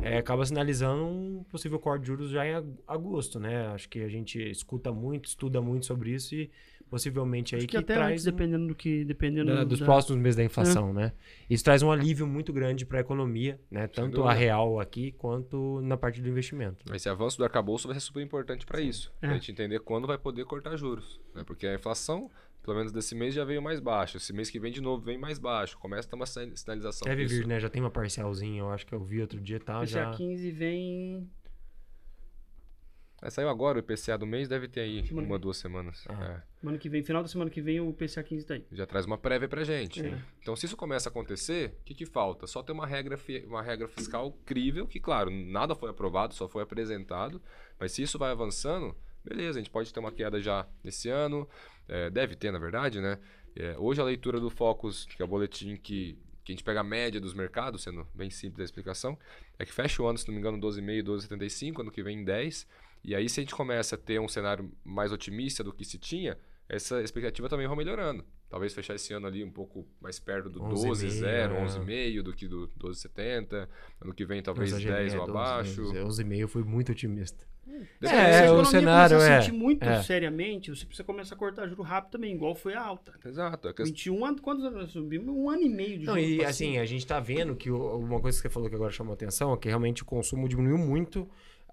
é, 0.00 0.18
acaba 0.18 0.44
sinalizando 0.46 1.04
um 1.04 1.44
possível 1.50 1.78
corte 1.78 2.02
de 2.02 2.08
juros 2.08 2.30
já 2.30 2.46
em 2.46 2.54
ag- 2.54 2.74
agosto, 2.88 3.38
né? 3.38 3.66
Acho 3.68 3.88
que 3.88 4.00
a 4.02 4.08
gente 4.08 4.38
escuta 4.50 4.90
muito, 4.92 5.26
estuda 5.26 5.60
muito 5.60 5.84
sobre 5.86 6.10
isso 6.12 6.34
e 6.34 6.50
possivelmente 6.90 7.54
aí 7.54 7.60
Acho 7.60 7.68
que, 7.68 7.72
que 7.72 7.76
até 7.78 7.94
traz 7.94 8.12
antes, 8.12 8.24
dependendo 8.24 8.66
do 8.68 8.74
que. 8.74 9.04
Dependendo 9.04 9.54
da- 9.54 9.64
dos 9.64 9.78
da- 9.78 9.84
próximos 9.86 10.20
meses 10.20 10.36
da 10.36 10.44
inflação, 10.44 10.92
né? 10.92 11.12
Isso 11.48 11.64
traz 11.64 11.82
um 11.82 11.90
alívio 11.90 12.26
muito 12.26 12.52
grande 12.52 12.84
para 12.84 12.98
a 12.98 13.00
economia, 13.00 13.58
né? 13.70 13.86
Tanto 13.86 14.24
a 14.24 14.32
real 14.32 14.78
aqui 14.80 15.12
quanto 15.12 15.80
na 15.82 15.96
parte 15.96 16.20
do 16.20 16.28
investimento. 16.28 16.84
esse 16.94 17.08
avanço 17.08 17.38
do 17.38 17.44
arcabouço 17.44 17.86
vai 17.88 17.94
ser 17.94 18.00
super 18.00 18.22
importante 18.22 18.66
para 18.66 18.80
isso. 18.80 19.12
É. 19.22 19.26
Pra 19.26 19.34
gente 19.34 19.50
entender 19.52 19.80
quando 19.80 20.06
vai 20.06 20.18
poder 20.18 20.44
cortar 20.44 20.76
juros. 20.76 21.20
Né? 21.34 21.42
Porque 21.46 21.66
a 21.66 21.74
inflação, 21.74 22.30
pelo 22.62 22.76
menos 22.76 22.92
desse 22.92 23.14
mês, 23.14 23.34
já 23.34 23.44
veio 23.44 23.60
mais 23.60 23.80
baixa. 23.80 24.16
Esse 24.18 24.32
mês 24.32 24.48
que 24.50 24.60
vem 24.60 24.70
de 24.72 24.80
novo 24.80 25.02
vem 25.02 25.18
mais 25.18 25.38
baixo. 25.38 25.76
Começa 25.78 26.06
a 26.06 26.10
ter 26.10 26.16
uma 26.16 26.26
sin- 26.26 26.54
sinalização 26.54 27.06
Deve 27.06 27.24
disso. 27.24 27.40
vir, 27.40 27.46
né? 27.46 27.58
Já 27.60 27.68
tem 27.68 27.82
uma 27.82 27.90
parcialzinha, 27.90 28.60
eu 28.60 28.70
acho 28.70 28.86
que 28.86 28.94
eu 28.94 29.00
vi 29.02 29.20
outro 29.20 29.40
dia, 29.40 29.58
tá? 29.60 29.80
PCA 29.80 29.86
Já... 29.86 30.10
15 30.12 30.50
vem. 30.52 31.30
É, 33.24 33.30
saiu 33.30 33.48
agora 33.48 33.78
o 33.78 33.80
IPCA 33.80 34.18
do 34.18 34.26
mês, 34.26 34.48
deve 34.48 34.66
ter 34.66 34.80
aí 34.80 35.06
Semana 35.06 35.26
uma, 35.28 35.36
que- 35.36 35.42
duas 35.42 35.56
semanas. 35.56 36.04
Ah. 36.08 36.24
É. 36.24 36.42
Semana 36.58 36.76
que 36.78 36.88
vem, 36.88 37.04
final 37.04 37.22
da 37.22 37.28
semana 37.28 37.48
que 37.50 37.60
vem, 37.62 37.80
o 37.80 37.92
PCA 37.92 38.20
15 38.22 38.44
tá 38.44 38.54
aí. 38.54 38.66
Já 38.72 38.84
traz 38.84 39.06
uma 39.06 39.16
prévia 39.16 39.48
pra 39.48 39.62
gente. 39.62 40.04
É. 40.04 40.20
Então, 40.40 40.56
se 40.56 40.66
isso 40.66 40.76
começa 40.76 41.08
a 41.08 41.10
acontecer, 41.10 41.76
o 41.80 41.84
que, 41.84 41.94
que 41.94 42.04
falta? 42.06 42.48
Só 42.48 42.64
ter 42.64 42.72
uma 42.72 42.84
regra, 42.86 43.16
fi- 43.16 43.44
uma 43.46 43.62
regra 43.62 43.86
fiscal 43.86 44.32
crível, 44.44 44.88
que, 44.88 44.98
claro, 44.98 45.30
nada 45.30 45.74
foi 45.76 45.90
aprovado, 45.90 46.34
só 46.34 46.48
foi 46.48 46.64
apresentado. 46.64 47.40
Mas 47.78 47.92
se 47.92 48.02
isso 48.02 48.18
vai 48.18 48.32
avançando, 48.32 48.96
beleza, 49.24 49.58
a 49.58 49.62
gente 49.62 49.70
pode 49.70 49.92
ter 49.92 50.00
uma 50.00 50.12
queda 50.12 50.40
já 50.40 50.66
nesse 50.82 51.08
ano. 51.08 51.48
é, 51.88 52.10
deve 52.10 52.36
ter, 52.36 52.50
na 52.50 52.58
verdade, 52.58 53.00
né? 53.00 53.18
É, 53.54 53.76
hoje 53.78 54.00
a 54.00 54.04
leitura 54.04 54.40
do 54.40 54.48
Focus, 54.48 55.04
que 55.04 55.20
é 55.20 55.24
o 55.24 55.28
boletim 55.28 55.76
que, 55.76 56.18
que 56.44 56.52
a 56.52 56.54
gente 56.54 56.64
pega 56.64 56.80
a 56.80 56.84
média 56.84 57.20
dos 57.20 57.34
mercados, 57.34 57.82
sendo 57.82 58.06
bem 58.14 58.30
simples 58.30 58.62
a 58.62 58.64
explicação, 58.64 59.18
é 59.58 59.64
que 59.64 59.72
fecha 59.72 60.02
o 60.02 60.06
ano, 60.06 60.18
se 60.18 60.26
não 60.26 60.34
me 60.34 60.40
engano, 60.40 60.58
12,5, 60.58 61.02
12,75, 61.02 61.80
ano 61.80 61.90
que 61.90 62.02
vem 62.02 62.24
10. 62.24 62.66
E 63.04 63.14
aí, 63.14 63.28
se 63.28 63.40
a 63.40 63.42
gente 63.42 63.54
começa 63.54 63.96
a 63.96 63.98
ter 63.98 64.20
um 64.20 64.28
cenário 64.28 64.72
mais 64.84 65.12
otimista 65.12 65.62
do 65.62 65.72
que 65.72 65.84
se 65.84 65.98
tinha, 65.98 66.38
essa 66.68 67.02
expectativa 67.02 67.48
também 67.48 67.66
vai 67.66 67.76
melhorando. 67.76 68.24
Talvez 68.52 68.74
fechar 68.74 68.94
esse 68.94 69.14
ano 69.14 69.26
ali 69.26 69.42
um 69.42 69.50
pouco 69.50 69.86
mais 69.98 70.20
perto 70.20 70.50
do 70.50 70.60
11,5, 70.60 71.22
12,0, 71.22 71.24
é. 71.24 71.48
11,5 71.64 72.22
do 72.22 72.32
que 72.34 72.46
do 72.46 72.68
12,70. 72.78 73.66
Ano 73.98 74.12
que 74.12 74.26
vem 74.26 74.42
talvez 74.42 74.68
Exagerei, 74.68 75.08
10 75.08 75.14
ou 75.14 75.22
é, 75.22 75.26
12, 75.26 75.30
abaixo. 75.38 75.82
12, 75.82 75.98
11,5 76.22 76.46
foi 76.48 76.62
muito 76.62 76.92
otimista. 76.92 77.46
Depende- 77.64 77.88
É, 78.02 78.32
Se 78.32 78.38
a 78.38 78.42
o 78.42 78.44
economia 78.44 78.64
cenário 78.70 79.16
é- 79.16 79.40
sentir 79.40 79.52
muito 79.56 79.82
é. 79.82 80.02
seriamente, 80.02 80.68
você 80.70 80.84
precisa 80.84 81.02
começar 81.02 81.34
a 81.34 81.38
cortar 81.38 81.66
juro 81.66 81.82
rápido 81.82 82.10
também, 82.12 82.34
igual 82.34 82.54
foi 82.54 82.74
a 82.74 82.82
alta. 82.82 83.14
Exato. 83.24 83.68
É 83.68 83.72
que 83.72 83.84
21 83.84 84.22
anos, 84.26 84.40
quantos 84.42 84.62
anos 84.66 84.82
nós 84.82 84.90
subimos? 84.90 85.34
Um 85.34 85.48
ano 85.48 85.62
e 85.62 85.68
meio 85.70 85.98
de 86.00 86.04
Não, 86.04 86.14
juros 86.20 86.28
e 86.30 86.44
assim, 86.44 86.72
cima. 86.72 86.82
a 86.82 86.84
gente 86.84 87.06
tá 87.06 87.18
vendo 87.18 87.56
que 87.56 87.70
o- 87.70 87.96
uma 87.98 88.20
coisa 88.20 88.36
que 88.36 88.42
você 88.42 88.50
falou 88.50 88.68
que 88.68 88.74
agora 88.74 88.92
chamou 88.92 89.14
atenção 89.14 89.54
é 89.54 89.56
que 89.56 89.68
realmente 89.68 90.02
o 90.02 90.04
consumo 90.04 90.46
diminuiu 90.46 90.76
muito. 90.76 91.26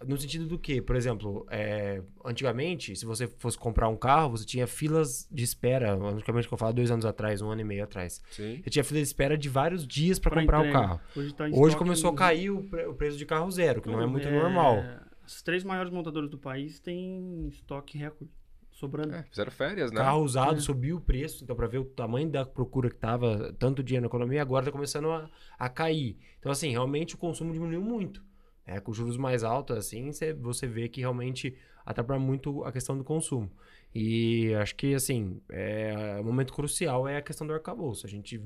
No 0.05 0.17
sentido 0.17 0.45
do 0.47 0.57
que, 0.57 0.81
por 0.81 0.95
exemplo, 0.95 1.45
é, 1.51 2.01
antigamente, 2.23 2.95
se 2.95 3.05
você 3.05 3.27
fosse 3.27 3.57
comprar 3.57 3.89
um 3.89 3.97
carro, 3.97 4.31
você 4.31 4.45
tinha 4.45 4.65
filas 4.65 5.27
de 5.29 5.43
espera. 5.43 5.93
Antigamente, 5.93 6.47
que 6.47 6.53
eu 6.53 6.57
falo 6.57 6.71
dois 6.73 6.89
anos 6.89 7.05
atrás, 7.05 7.41
um 7.41 7.49
ano 7.51 7.61
e 7.61 7.65
meio 7.65 7.83
atrás. 7.83 8.21
Sim. 8.31 8.61
Você 8.63 8.69
tinha 8.69 8.83
fila 8.83 8.99
de 9.01 9.05
espera 9.05 9.37
de 9.37 9.49
vários 9.49 9.85
dias 9.85 10.17
para 10.17 10.31
Pra 10.31 10.41
comprar 10.41 10.59
entrega. 10.59 10.77
o 10.77 10.81
carro. 10.81 11.01
Hoje, 11.15 11.33
tá 11.33 11.45
Hoje 11.51 11.75
começou 11.75 12.11
a 12.11 12.15
cair 12.15 12.49
o, 12.49 12.63
pre- 12.63 12.85
o 12.87 12.93
preço 12.93 13.17
de 13.17 13.25
carro 13.25 13.51
zero, 13.51 13.81
que 13.81 13.89
não 13.89 14.01
é 14.01 14.05
muito 14.07 14.27
É, 14.27 14.31
normal. 14.31 14.83
As 15.25 15.41
três 15.41 15.63
maiores 15.65 15.91
montadoras 15.91 16.29
do 16.29 16.37
país 16.37 16.79
têm 16.79 17.47
estoque 17.49 17.97
recorde, 17.97 18.31
sobrando. 18.71 19.13
É, 19.13 19.23
fizeram 19.23 19.51
férias, 19.51 19.91
né? 19.91 19.97
Carro 19.97 20.23
usado 20.23 20.57
É. 20.57 20.61
subiu 20.61 20.95
o 20.95 21.01
preço, 21.01 21.43
então 21.43 21.55
para 21.55 21.67
ver 21.67 21.79
o 21.79 21.83
tamanho 21.85 22.29
da 22.29 22.45
procura 22.45 22.89
que 22.89 22.95
tava, 22.95 23.53
tanto 23.59 23.83
dinheiro 23.83 24.03
na 24.03 24.07
economia, 24.07 24.41
agora 24.41 24.65
tá 24.65 24.71
começando 24.71 25.11
a, 25.11 25.29
a 25.59 25.67
cair. 25.67 26.17
Então, 26.39 26.51
assim, 26.51 26.69
realmente 26.71 27.15
o 27.15 27.17
consumo 27.17 27.51
diminuiu 27.51 27.81
muito. 27.81 28.23
É, 28.71 28.79
com 28.79 28.93
juros 28.93 29.17
mais 29.17 29.43
altos, 29.43 29.75
assim, 29.77 30.11
cê- 30.11 30.33
você 30.33 30.67
vê 30.67 30.87
que 30.87 31.01
realmente 31.01 31.55
atrapalha 31.85 32.19
muito 32.19 32.63
a 32.63 32.71
questão 32.71 32.97
do 32.97 33.03
consumo. 33.03 33.49
E 33.93 34.53
acho 34.55 34.75
que, 34.75 34.93
assim, 34.93 35.41
é, 35.49 36.17
o 36.21 36.23
momento 36.23 36.53
crucial 36.53 37.07
é 37.07 37.17
a 37.17 37.21
questão 37.21 37.47
do 37.47 37.53
arcabouço. 37.53 38.05
A 38.05 38.09
gente. 38.09 38.39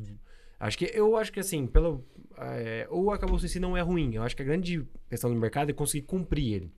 Acho 0.59 0.78
que 0.78 0.86
eu 0.93 1.17
acho 1.17 1.32
que 1.34 1.39
assim, 1.41 1.67
pelo. 1.67 2.05
É, 2.38 2.88
o 2.89 3.11
arcabouço 3.11 3.45
em 3.45 3.49
si 3.49 3.59
não 3.59 3.76
é 3.76 3.82
ruim. 3.82 4.15
Eu 4.15 4.24
acho 4.24 4.36
que 4.36 4.41
a 4.41 4.45
grande 4.45 4.88
questão 5.09 5.30
do 5.34 5.39
mercado 5.39 5.69
é 5.71 5.74
conseguir 5.74 6.05
cumprir 6.07 6.53
ele. 6.53 6.71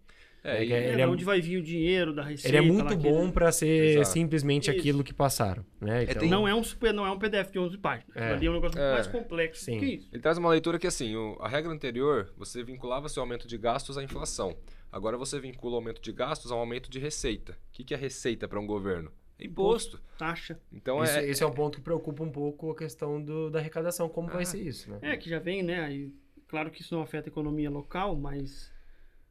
É, 0.48 0.58
É 0.60 0.64
e- 0.64 0.68
que 0.68 0.74
É, 0.74 0.92
ele 0.92 1.02
é- 1.02 1.08
onde 1.08 1.26
vai 1.26 1.42
vir 1.42 1.58
o 1.58 1.64
dinheiro 1.64 2.14
da 2.14 2.22
receita. 2.24 2.48
Ele 2.56 2.58
é 2.58 2.62
muito 2.72 2.96
que- 2.96 3.04
bom 3.10 3.32
pra 3.32 3.52
ser 3.52 3.98
Exato. 3.98 4.10
simplesmente 4.10 4.70
Isso. 4.70 4.80
aquilo 4.80 5.04
que 5.04 5.12
passaram, 5.14 5.66
né? 5.82 6.04
Então, 6.04 6.20
tem- 6.22 6.30
Não 6.30 6.48
é 6.48 6.54
um 6.54 6.64
super, 6.64 6.94
não 6.94 7.04
é 7.06 7.10
um 7.10 7.18
PDF 7.18 7.52
de 7.52 7.58
11 7.58 7.78
páginas. 7.80 8.16
É. 8.16 8.34
Ali 8.34 8.46
é 8.46 8.50
um 8.52 8.54
negócio 8.54 8.78
muito 8.78 8.88
É. 8.92 8.94
mais 8.94 9.08
complexo 9.08 9.66
Sim. 9.66 9.80
que 9.80 9.86
isso. 9.86 10.08
Ele 10.14 10.22
traz 10.22 10.38
uma 10.38 10.50
leitura 10.50 10.78
que, 10.78 10.86
assim, 10.86 11.16
o- 11.16 11.36
a 11.42 11.48
regra 11.48 11.72
anterior, 11.72 12.32
você 12.38 12.64
vinculava 12.64 13.10
seu 13.10 13.24
aumento 13.24 13.48
de 13.48 13.58
gastos 13.58 13.98
à 13.98 14.04
inflação. 14.04 14.56
Agora 14.92 15.18
você 15.18 15.40
vincula 15.40 15.74
o 15.74 15.76
aumento 15.78 16.00
de 16.00 16.12
gastos 16.14 16.52
ao 16.52 16.60
aumento 16.60 16.90
de 16.92 17.00
receita. 17.00 17.54
O 17.54 17.72
que, 17.72 17.84
que 17.84 17.94
é 17.94 17.98
receita 17.98 18.48
para 18.48 18.60
um 18.60 18.68
governo? 18.68 19.12
É 19.40 19.46
imposto. 19.46 20.00
Taxa. 20.18 20.60
Então 20.72 21.04
Isso- 21.04 21.18
é, 21.18 21.28
esse 21.28 21.44
é 21.44 21.46
um 21.48 21.52
ponto 21.52 21.80
que 21.80 21.84
preocupa 21.84 22.24
um 22.24 22.32
pouco 22.32 22.70
a 22.72 22.76
questão 22.78 23.22
do- 23.22 23.50
da 23.50 23.60
arrecadação, 23.60 24.08
como 24.08 24.30
vai 24.30 24.44
Ah. 24.44 24.46
ser 24.46 24.62
isso, 24.62 24.90
né? 24.92 25.00
É, 25.02 25.18
que 25.18 25.30
já 25.30 25.40
vem, 25.40 25.62
né? 25.64 25.82
Aí, 25.84 26.10
claro 26.48 26.70
que 26.72 26.82
isso 26.82 26.94
não 26.96 27.02
afeta 27.02 27.28
a 27.30 27.32
economia 27.32 27.70
local, 27.70 28.16
mas 28.16 28.72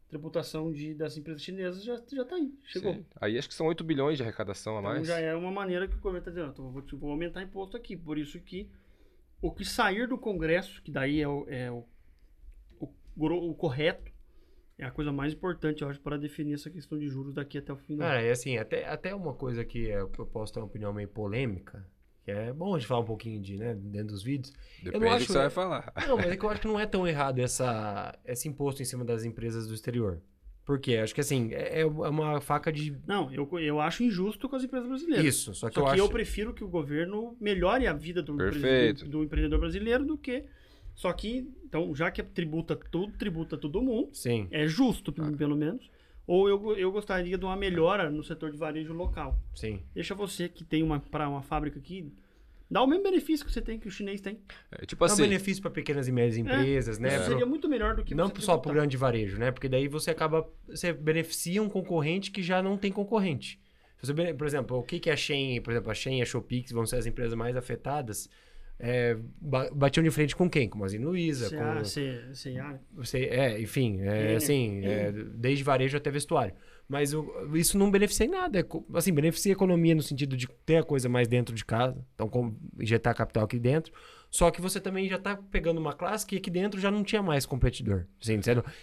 tributação 0.09 0.71
de, 0.73 0.95
das 0.95 1.17
empresas 1.17 1.43
chinesas 1.43 1.83
já, 1.85 1.97
já 2.13 2.25
tá 2.25 2.37
aí. 2.37 2.53
Chegou. 2.65 2.95
Sim. 2.95 3.07
Aí 3.21 3.37
acho 3.39 3.49
que 3.49 3.55
são 3.55 3.67
8 3.67 3.83
bilhões 3.83 4.17
de 4.17 4.23
arrecadação 4.23 4.77
a 4.77 4.81
Então 4.81 4.91
mais. 4.93 5.07
já 5.07 5.19
é 5.19 5.35
uma 5.35 5.51
maneira 5.51 5.89
que 5.89 5.95
o 5.95 5.99
governo 5.99 6.19
está 6.19 6.31
dizendo, 6.31 6.51
então, 6.53 6.71
vou, 6.71 6.83
te- 6.83 6.95
vou 6.97 7.11
aumentar 7.11 7.43
imposto 7.43 7.77
aqui. 7.77 7.97
Por 7.97 8.17
isso 8.19 8.39
que 8.41 8.69
o 9.43 9.51
que 9.51 9.65
sair 9.65 10.07
do 10.09 10.17
Congresso, 10.17 10.81
que 10.83 10.91
daí 10.91 11.21
é 11.21 11.29
o, 11.29 11.45
é 11.49 11.71
o, 11.71 11.85
o, 12.81 12.91
o 13.51 13.55
correto, 13.55 14.13
é 14.79 14.85
a 14.85 14.91
coisa 14.91 15.13
mais 15.13 15.33
importante, 15.33 15.83
eu 15.83 15.89
acho, 15.89 16.01
para 16.01 16.17
definir 16.19 16.55
essa 16.55 16.69
questão 16.71 16.99
de 16.99 17.09
juros 17.09 17.33
daqui 17.35 17.59
até 17.59 17.73
o 17.73 17.77
ano. 17.77 17.99
Cara, 17.99 18.21
é 18.23 18.31
assim, 18.31 18.57
até, 18.57 18.87
até 18.89 19.15
uma 19.15 19.33
coisa 19.35 19.65
que 19.65 19.91
é- 19.91 20.01
eu 20.01 20.09
posso 20.27 20.53
ter 20.53 20.61
uma 20.61 20.67
opinião 20.67 20.93
meio 20.93 21.09
polêmica, 21.09 21.87
que 22.25 22.31
é 22.31 22.53
bom 22.53 22.75
a 22.75 22.79
gente 22.79 22.87
falar 22.89 23.01
um 23.01 23.05
pouquinho 23.05 23.41
de, 23.41 23.57
né, 23.57 23.75
dentro 23.75 24.09
dos 24.09 24.23
vídeos. 24.23 24.53
Depende 24.83 25.07
acho- 25.07 25.19
do 25.19 25.27
que 25.27 25.33
você 25.33 25.39
vai 25.39 25.51
falar. 25.51 25.93
Não, 26.09 26.17
mas 26.17 26.27
é 26.27 26.37
que 26.37 26.45
eu 26.45 26.49
acho 26.51 26.61
que 26.61 26.67
não 26.67 26.81
é 26.81 26.87
tão 26.87 27.07
errado 27.07 27.39
essa, 27.39 28.19
esse 28.25 28.49
imposto 28.49 28.81
em 28.83 28.85
cima 28.85 29.05
das 29.05 29.25
empresas 29.25 29.67
do 29.67 29.75
exterior. 29.75 30.21
Por 30.65 30.79
quê? 30.79 30.97
Acho 30.97 31.15
que 31.15 31.21
assim, 31.21 31.53
é, 31.53 31.83
é 31.83 31.87
uma 31.87 32.41
faca 32.41 32.73
de. 32.73 32.97
Não, 33.07 33.31
eu, 33.31 33.47
eu 33.59 33.81
acho 33.81 34.03
injusto 34.03 34.49
com 34.49 34.57
as 34.57 34.65
empresas 34.65 34.89
brasileiras. 34.89 35.27
Isso, 35.27 35.55
só 35.55 35.69
que 35.69 35.75
Só 35.75 35.81
eu 35.81 35.85
que 35.85 35.91
acho. 35.93 36.01
eu 36.03 36.09
prefiro 36.09 36.55
que 36.55 36.65
o 36.65 36.69
governo 36.69 37.37
melhore 37.39 37.87
a 37.87 37.93
vida 37.93 38.23
do, 38.23 38.35
do, 38.35 39.09
do 39.11 39.23
empreendedor 39.25 39.61
brasileiro 39.61 40.07
do 40.07 40.17
que. 40.17 40.45
Só 40.95 41.13
que, 41.13 41.47
então, 41.67 41.95
já 41.95 42.11
que 42.11 42.23
tributa 42.23 42.75
tudo, 42.77 43.13
tributa 43.19 43.59
todo 43.59 43.83
mundo, 43.83 44.09
Sim. 44.15 44.47
é 44.51 44.67
justo, 44.67 45.13
Ah. 45.19 45.33
pelo 45.37 45.55
menos. 45.57 45.91
Ou 46.27 46.49
eu, 46.49 46.77
eu 46.77 46.91
gostaria 46.91 47.37
de 47.37 47.45
uma 47.45 47.57
melhora 47.57 48.11
no 48.11 48.25
setor 48.25 48.51
de 48.51 48.57
varejo 48.57 48.93
local. 48.93 49.39
Sim. 49.55 49.83
Deixa 49.95 50.15
você 50.15 50.49
que 50.49 50.65
tem 50.65 50.83
uma, 50.83 50.99
pra 50.99 51.29
uma 51.29 51.43
fábrica 51.43 51.79
aqui, 51.79 52.11
dá 52.71 52.83
o 52.83 52.87
mesmo 52.87 53.05
benefício 53.05 53.45
que 53.45 53.53
você 53.53 53.61
tem, 53.61 53.79
que 53.79 53.87
o 53.87 53.91
chinês 53.91 54.21
tem. 54.21 54.41
É, 54.73 54.87
tipo 54.87 55.05
É 55.05 55.09
um 55.09 55.13
assim, 55.13 55.23
benefício 55.23 55.63
para 55.63 55.71
pequenas 55.71 56.09
e 56.09 56.13
médias 56.13 56.39
empresas, 56.39 56.99
né? 56.99 57.17
Isso 57.17 57.27
seria 57.27 57.47
muito 57.47 57.69
melhor 57.69 57.95
do 57.95 58.03
que 58.03 58.15
Não 58.15 58.29
você 58.29 58.41
só 58.41 58.57
para 58.57 58.71
o 58.71 58.75
grande 58.75 58.97
varejo, 58.97 59.39
né? 59.39 59.51
Porque 59.51 59.69
daí 59.69 59.87
você 59.87 60.11
acaba. 60.11 60.49
Você 60.69 60.93
beneficia 60.93 61.63
um 61.63 61.69
concorrente 61.69 62.31
que 62.31 62.43
já 62.43 62.63
não 62.63 62.79
tem 62.79 62.91
concorrente. 62.91 63.61
Você, 64.01 64.35
por 64.35 64.47
exemplo, 64.47 64.79
o 64.79 64.83
que, 64.83 65.01
que 65.01 65.11
a 65.11 65.17
Shein, 65.17 65.61
por 65.63 65.71
exemplo, 65.73 65.91
a 65.91 65.95
Shein 65.95 66.19
e 66.19 66.23
a 66.23 66.27
Shopee, 66.27 66.63
que 66.63 66.75
vão 66.75 66.85
ser 66.85 66.97
as 66.97 67.07
empresas 67.07 67.35
mais 67.35 67.57
afetadas, 67.57 68.29
é, 68.85 69.17
ba- 69.41 69.71
batiam 69.75 70.05
de 70.05 70.11
frente 70.11 70.37
com 70.37 70.49
quem? 70.49 70.69
Com 70.69 70.79
Magazine 70.79 71.05
Luiza, 71.05 71.49
CA, 71.51 71.75
com. 71.79 71.85
C- 71.85 72.21
CA. 72.35 72.81
Você, 72.95 73.25
é, 73.25 73.61
enfim, 73.61 74.01
é, 74.03 74.37
assim, 74.37 74.85
é, 74.85 75.13
desde 75.35 75.65
varejo 75.65 75.97
até 75.97 76.11
vestuário. 76.11 76.55
Mas 76.87 77.15
o- 77.15 77.27
isso 77.55 77.79
não 77.79 77.91
beneficia 77.91 78.27
em 78.27 78.31
nada. 78.31 78.61
É 78.61 78.65
assim, 78.93 79.13
beneficia 79.13 79.53
a 79.53 79.55
economia 79.55 79.95
no 79.95 80.03
sentido 80.03 80.37
de 80.37 80.47
ter 80.67 80.77
a 80.77 80.83
coisa 80.83 81.09
mais 81.09 81.27
dentro 81.27 81.55
de 81.55 81.65
casa. 81.65 82.05
Então, 82.15 82.29
como 82.29 82.59
injetar 82.79 83.15
capital 83.17 83.45
aqui 83.45 83.59
dentro. 83.59 83.93
Só 84.31 84.51
que 84.51 84.61
você 84.61 84.81
também 84.81 85.09
já 85.09 85.17
tá 85.19 85.37
pegando 85.37 85.79
uma 85.81 85.93
classe 85.93 86.27
que 86.27 86.37
aqui 86.37 86.51
dentro 86.51 86.79
já 86.81 86.91
não 86.91 87.03
tinha 87.05 87.23
mais 87.23 87.47
competidor. 87.47 88.05
Assim, 88.21 88.39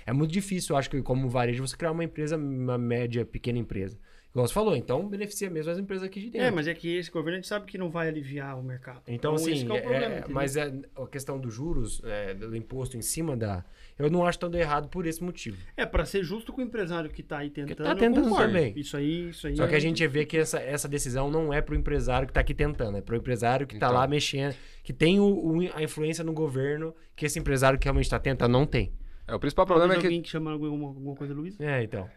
é 0.05 0.13
muito 0.13 0.31
difícil, 0.31 0.73
eu 0.73 0.77
acho 0.79 0.89
que 0.89 1.01
como 1.01 1.29
varejo, 1.29 1.67
você 1.67 1.75
criar 1.77 1.91
uma 1.91 2.03
empresa, 2.05 2.37
uma 2.37 2.77
média, 2.77 3.25
pequena 3.25 3.59
empresa. 3.59 3.99
Igual 4.31 4.47
você 4.47 4.53
falou, 4.53 4.75
então 4.77 5.09
beneficia 5.09 5.49
mesmo 5.49 5.71
as 5.73 5.77
empresas 5.77 6.05
aqui 6.07 6.21
de 6.21 6.29
dentro. 6.29 6.47
É, 6.47 6.51
mas 6.51 6.65
é 6.65 6.73
que 6.73 6.95
esse 6.95 7.11
governo 7.11 7.33
a 7.33 7.35
gente 7.41 7.49
sabe 7.49 7.65
que 7.65 7.77
não 7.77 7.89
vai 7.89 8.07
aliviar 8.07 8.57
o 8.57 8.63
mercado. 8.63 9.01
Então, 9.05 9.33
assim, 9.35 9.53
que 9.65 9.69
é 9.69 9.73
o 9.73 9.75
é- 9.77 9.81
problema, 9.81 10.15
é- 10.15 10.23
mas 10.29 10.55
é, 10.55 10.73
a 10.95 11.05
questão 11.07 11.37
dos 11.37 11.53
juros, 11.53 12.01
é, 12.05 12.33
do 12.33 12.55
imposto 12.55 12.95
em 12.95 13.01
cima 13.01 13.35
da. 13.35 13.65
Eu 13.99 14.09
não 14.09 14.25
acho 14.25 14.39
tão 14.39 14.53
errado 14.53 14.87
por 14.87 15.05
esse 15.05 15.21
motivo. 15.21 15.57
É, 15.75 15.85
pra 15.85 16.05
ser 16.05 16.23
justo 16.23 16.53
com 16.53 16.61
o 16.61 16.63
empresário 16.63 17.09
que 17.09 17.21
tá 17.21 17.39
aí 17.39 17.49
tentando. 17.49 17.83
tá 17.85 17.93
tentando 17.93 18.23
concordo. 18.29 18.47
também. 18.47 18.73
Isso 18.77 18.95
aí, 18.95 19.29
isso 19.31 19.47
aí. 19.47 19.55
Só 19.57 19.67
que 19.67 19.73
é- 19.73 19.77
a 19.77 19.81
gente 19.81 20.07
vê 20.07 20.25
que 20.25 20.37
essa, 20.37 20.59
essa 20.59 20.87
decisão 20.87 21.29
não 21.29 21.53
é 21.53 21.61
pro 21.61 21.75
empresário 21.75 22.25
que 22.25 22.33
tá 22.33 22.39
aqui 22.39 22.53
tentando, 22.53 22.97
é 22.97 23.01
pro 23.01 23.17
empresário 23.17 23.67
que 23.67 23.77
tá 23.77 23.87
Então. 23.87 23.97
lá 23.99 24.07
mexendo, 24.07 24.55
que 24.81 24.93
tem 24.93 25.19
o, 25.19 25.25
o- 25.25 25.69
a 25.75 25.83
influência 25.83 26.23
no 26.23 26.31
governo, 26.31 26.95
que 27.17 27.25
esse 27.25 27.37
empresário 27.37 27.77
que 27.77 27.83
realmente 27.85 28.09
tá 28.09 28.17
tentando 28.17 28.53
não 28.53 28.65
tem. 28.65 28.93
É, 29.31 29.35
o 29.35 29.39
principal 29.39 29.65
Talvez 29.65 29.81
problema 29.87 29.93
é 29.93 30.01
que. 30.01 30.07
alguém 30.07 30.21
que 30.21 30.29
chama 30.29 30.51
alguma, 30.51 30.87
alguma 30.89 31.15
coisa 31.15 31.33
Luiz? 31.33 31.59
É, 31.59 31.83
então. 31.83 32.09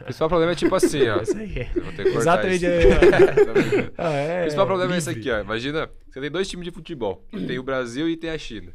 O 0.00 0.04
principal 0.04 0.28
problema 0.28 0.52
é 0.52 0.54
tipo 0.54 0.74
assim, 0.74 1.08
ó. 1.08 1.20
Isso 1.22 1.36
aí. 1.36 1.68
Eu 1.74 1.82
vou 1.82 1.92
ter 1.92 2.04
que 2.04 2.12
cortar 2.12 2.44
Exatamente. 2.44 2.64
isso. 2.66 3.92
Ah, 3.98 4.12
é, 4.12 4.38
O 4.38 4.42
principal 4.42 4.66
problema 4.66 4.94
é 4.94 4.98
esse 4.98 5.10
aqui, 5.10 5.30
ó. 5.30 5.40
Imagina, 5.40 5.90
você 6.08 6.20
tem 6.20 6.30
dois 6.30 6.48
times 6.48 6.64
de 6.64 6.70
futebol. 6.70 7.24
Tem 7.46 7.58
o 7.58 7.62
Brasil 7.62 8.08
e 8.08 8.16
tem 8.16 8.30
a 8.30 8.38
China. 8.38 8.72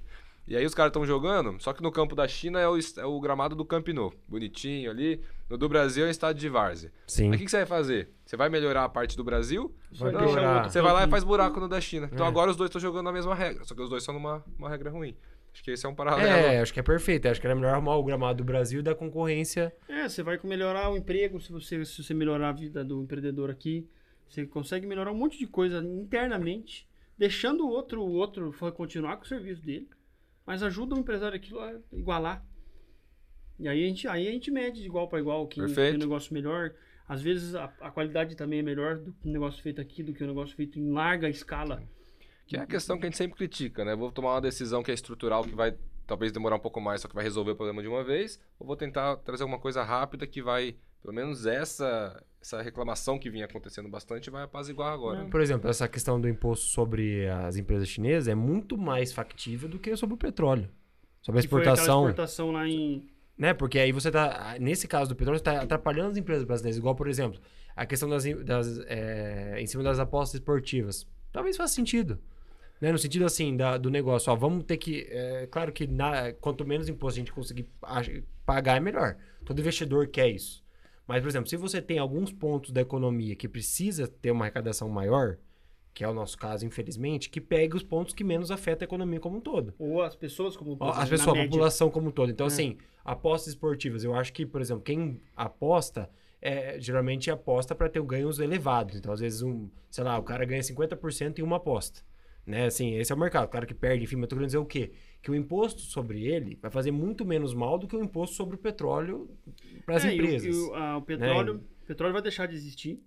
E 0.47 0.55
aí 0.55 0.63
os 0.63 0.75
caras 0.75 0.91
estão 0.91 1.03
jogando, 1.03 1.59
só 1.59 1.73
que 1.73 1.81
no 1.81 1.91
campo 1.91 2.13
da 2.15 2.27
China 2.27 2.59
é 2.59 2.67
o, 2.69 2.77
é 2.77 3.05
o 3.05 3.19
gramado 3.19 3.55
do 3.55 3.65
Camp 3.65 3.87
Nou. 3.87 4.13
Bonitinho 4.27 4.91
ali. 4.91 5.19
No 5.49 5.57
do 5.57 5.67
Brasil 5.67 6.05
é 6.05 6.07
o 6.07 6.11
estádio 6.11 6.39
de 6.41 6.49
Várzea. 6.49 6.91
Sim. 7.07 7.29
Mas 7.29 7.35
o 7.35 7.39
que, 7.39 7.45
que 7.45 7.51
você 7.51 7.57
vai 7.57 7.65
fazer? 7.65 8.09
Você 8.25 8.35
vai 8.37 8.47
melhorar 8.49 8.83
a 8.83 8.89
parte 8.89 9.17
do 9.17 9.23
Brasil? 9.23 9.73
Vai 9.91 10.11
Não, 10.11 10.19
piorar. 10.19 10.69
Você 10.69 10.81
vai 10.81 10.93
lá 10.93 11.03
e 11.05 11.07
faz 11.09 11.23
buraco 11.23 11.59
no 11.59 11.67
da 11.67 11.81
China. 11.81 12.07
Então 12.11 12.25
É. 12.25 12.29
agora 12.29 12.51
os 12.51 12.57
dois 12.57 12.67
estão 12.69 12.79
jogando 12.81 13.09
a 13.09 13.11
mesma 13.11 13.33
regra. 13.33 13.63
Só 13.63 13.73
que 13.73 13.81
os 13.81 13.89
dois 13.89 14.03
são 14.03 14.13
numa 14.13 14.43
uma 14.57 14.69
regra 14.69 14.89
ruim. 14.91 15.15
Acho 15.55 15.63
que 15.63 15.71
esse 15.71 15.85
é 15.85 15.89
um 15.89 15.95
paralelo. 15.95 16.27
É, 16.27 16.59
acho 16.59 16.73
que 16.73 16.81
é 16.81 16.83
perfeito. 16.83 17.29
Acho 17.29 17.39
que 17.39 17.47
era 17.47 17.55
melhor 17.55 17.73
arrumar 17.73 17.95
o 17.95 18.03
gramado 18.03 18.39
do 18.39 18.43
Brasil 18.43 18.81
e 18.81 18.83
da 18.83 18.93
concorrência. 18.93 19.73
É, 19.87 20.09
você 20.09 20.21
vai 20.21 20.37
melhorar 20.43 20.91
o 20.91 20.97
emprego 20.97 21.39
se 21.39 21.49
você, 21.49 21.85
se 21.85 22.03
você 22.03 22.13
melhorar 22.13 22.49
a 22.49 22.51
vida 22.51 22.83
do 22.83 23.01
empreendedor 23.01 23.49
aqui. 23.49 23.89
Você 24.27 24.45
consegue 24.45 24.85
melhorar 24.85 25.13
um 25.13 25.15
monte 25.15 25.39
de 25.39 25.47
coisa 25.47 25.79
internamente, 25.79 26.85
deixando 27.17 27.65
o 27.65 27.69
outro, 27.69 28.01
o 28.01 28.11
outro 28.11 28.53
continuar 28.73 29.15
com 29.15 29.23
o 29.23 29.27
serviço 29.27 29.61
dele, 29.61 29.87
mas 30.45 30.61
ajuda 30.61 30.93
o 30.93 30.99
empresário 30.99 31.37
aqui 31.37 31.57
a 31.57 31.79
igualar. 31.93 32.45
E 33.57 33.69
aí 33.69 33.85
a 33.85 33.87
gente, 33.87 34.07
aí 34.09 34.27
a 34.27 34.31
gente 34.31 34.51
mede 34.51 34.81
de 34.81 34.87
igual 34.87 35.07
para 35.07 35.19
igual 35.19 35.47
quem 35.47 35.63
Perfeito. 35.63 35.91
tem 35.91 35.95
um 35.95 36.09
negócio 36.09 36.33
melhor. 36.33 36.73
Às 37.07 37.21
vezes 37.21 37.55
a, 37.55 37.71
a 37.79 37.91
qualidade 37.91 38.35
também 38.35 38.59
é 38.59 38.63
melhor 38.63 38.97
do 38.97 39.13
que 39.13 39.29
um 39.29 39.31
negócio 39.31 39.63
feito 39.63 39.79
aqui, 39.79 40.03
do 40.03 40.11
que 40.11 40.21
um 40.21 40.27
negócio 40.27 40.53
feito 40.53 40.77
em 40.77 40.91
larga 40.91 41.29
escala. 41.29 41.81
Que 42.45 42.57
é 42.57 42.59
a 42.59 42.67
questão 42.67 42.97
que 42.97 43.05
a 43.05 43.09
gente 43.09 43.17
sempre 43.17 43.37
critica, 43.37 43.83
né? 43.83 43.95
Vou 43.95 44.11
tomar 44.11 44.35
uma 44.35 44.41
decisão 44.41 44.83
que 44.83 44.91
é 44.91 44.93
estrutural, 44.93 45.43
que 45.43 45.55
vai 45.55 45.75
talvez 46.05 46.31
demorar 46.31 46.55
um 46.55 46.59
pouco 46.59 46.79
mais, 46.79 47.01
só 47.01 47.07
que 47.07 47.15
vai 47.15 47.23
resolver 47.23 47.51
o 47.51 47.55
problema 47.55 47.81
de 47.81 47.87
uma 47.87 48.03
vez, 48.03 48.39
ou 48.59 48.67
vou 48.67 48.75
tentar 48.75 49.17
trazer 49.17 49.43
alguma 49.43 49.59
coisa 49.59 49.83
rápida 49.83 50.27
que 50.27 50.41
vai, 50.41 50.75
pelo 51.01 51.13
menos 51.13 51.45
essa 51.45 52.23
essa 52.45 52.61
reclamação 52.61 53.17
que 53.17 53.27
vinha 53.27 53.45
acontecendo 53.45 53.89
bastante, 53.89 54.29
vai 54.29 54.43
apaziguar 54.43 54.93
agora. 54.93 55.23
Não. 55.23 55.29
Por 55.31 55.41
exemplo, 55.41 55.67
essa 55.67 55.87
questão 55.87 56.21
do 56.21 56.29
imposto 56.29 56.67
sobre 56.67 57.27
as 57.27 57.57
empresas 57.57 57.89
chinesas 57.89 58.27
é 58.27 58.35
muito 58.35 58.77
mais 58.77 59.11
factível 59.11 59.67
do 59.67 59.79
que 59.79 59.95
sobre 59.97 60.13
o 60.13 60.17
petróleo. 60.17 60.69
Sobre 61.23 61.39
a 61.39 61.41
Que 61.41 61.49
foi 61.49 61.61
aquela 61.61 61.73
exportação. 61.73 62.07
exportação 62.07 62.51
lá 62.51 62.67
em. 62.67 63.09
Né? 63.35 63.53
Porque 63.55 63.79
aí 63.79 63.91
você 63.91 64.11
tá. 64.11 64.57
Nesse 64.59 64.87
caso 64.87 65.09
do 65.09 65.15
petróleo, 65.15 65.39
você 65.39 65.43
tá 65.43 65.61
atrapalhando 65.61 66.11
as 66.11 66.17
empresas 66.17 66.43
brasileiras. 66.43 66.77
Igual, 66.77 66.93
por 66.93 67.07
exemplo, 67.07 67.41
a 67.75 67.83
questão 67.83 68.07
das, 68.07 68.23
das 68.45 68.79
é, 68.85 69.55
em 69.59 69.65
cima 69.65 69.81
das 69.81 69.97
apostas 69.97 70.35
esportivas. 70.35 71.07
Talvez 71.31 71.57
faça 71.57 71.73
sentido. 71.73 72.19
Né? 72.81 72.91
No 72.91 72.97
sentido 72.97 73.25
assim, 73.25 73.55
da- 73.55 73.77
do 73.77 73.89
negócio, 73.89 74.31
ó, 74.31 74.35
vamos 74.35 74.63
ter 74.65 74.77
que. 74.77 75.07
É, 75.09 75.47
claro 75.47 75.71
que 75.71 75.87
na- 75.87 76.33
quanto 76.33 76.65
menos 76.65 76.89
imposto 76.89 77.17
a 77.17 77.21
gente 77.21 77.31
conseguir 77.31 77.67
pagar, 78.45 78.77
é 78.77 78.79
melhor. 78.79 79.17
Todo 79.45 79.59
investidor 79.59 80.07
quer 80.07 80.29
isso. 80.29 80.63
Mas, 81.07 81.21
por 81.21 81.29
exemplo, 81.29 81.47
se 81.49 81.55
você 81.55 81.81
tem 81.81 81.99
alguns 81.99 82.31
pontos 82.33 82.71
da 82.71 82.81
economia 82.81 83.35
que 83.35 83.47
precisa 83.47 84.07
ter 84.07 84.31
uma 84.31 84.45
arrecadação 84.45 84.89
maior, 84.89 85.37
que 85.93 86.03
é 86.03 86.07
o 86.09 86.13
nosso 86.13 86.37
caso, 86.37 86.65
infelizmente, 86.65 87.29
que 87.29 87.39
pegue 87.39 87.75
os 87.77 87.83
pontos 87.83 88.13
que 88.13 88.23
menos 88.23 88.51
afetam 88.51 88.83
a 88.85 88.87
economia 88.87 89.19
como 89.19 89.37
um 89.37 89.41
todo. 89.41 89.73
Ou 89.79 90.01
as 90.01 90.15
pessoas 90.15 90.57
como 90.57 90.73
um 90.73 90.75
todo, 90.75 90.89
As 90.89 91.07
pessoas, 91.07 91.29
a 91.29 91.33
média. 91.33 91.49
população 91.49 91.89
como 91.89 92.09
um 92.09 92.11
todo. 92.11 92.31
Então, 92.31 92.45
É. 92.45 92.47
assim, 92.47 92.77
apostas 93.05 93.49
esportivas. 93.53 94.03
Eu 94.03 94.13
acho 94.15 94.33
que, 94.33 94.45
por 94.45 94.59
exemplo, 94.59 94.83
quem 94.83 95.21
aposta, 95.37 96.09
é, 96.41 96.77
geralmente 96.79 97.31
aposta 97.31 97.73
para 97.73 97.87
ter 97.87 98.01
ganhos 98.03 98.39
elevados. 98.39 98.97
Então, 98.97 99.13
às 99.13 99.19
vezes, 99.21 99.41
um, 99.41 99.69
sei 99.89 100.03
lá, 100.03 100.17
o 100.17 100.23
cara 100.23 100.43
ganha 100.43 100.61
50% 100.61 101.39
em 101.39 101.43
uma 101.43 101.57
aposta. 101.57 102.01
Né? 102.45 102.65
Assim, 102.65 102.95
esse 102.95 103.11
é 103.11 103.15
o 103.15 103.17
mercado. 103.19 103.49
Claro 103.49 103.65
que 103.65 103.73
perde, 103.73 104.03
enfim, 104.03 104.15
mas 104.17 104.23
eu 104.23 104.27
tô 104.29 104.35
querendo 104.35 104.47
dizer 104.47 104.57
o 104.59 104.65
quê? 104.65 104.91
Que 105.21 105.31
o 105.31 105.35
imposto 105.35 105.81
sobre 105.81 106.23
ele 106.27 106.57
vai 106.61 106.69
fazer 106.69 106.91
muito 106.91 107.25
menos 107.25 107.53
mal 107.53 107.77
do 107.79 107.87
que 107.87 107.95
o 107.95 108.03
imposto 108.03 108.35
sobre 108.35 108.55
o 108.55 108.59
petróleo 108.59 109.29
para 109.85 109.95
as 109.95 110.05
É, 110.05 110.09
e 110.15 110.19
o- 110.19 110.23
empresas. 110.23 110.55
e 110.55 110.59
o, 110.59 110.75
ah, 110.75 110.97
o 110.97 111.01
petróleo, 111.01 111.55
o 111.81 111.85
petróleo 111.85 112.13
vai 112.13 112.21
deixar 112.21 112.47
de 112.47 112.55
existir. 112.55 113.01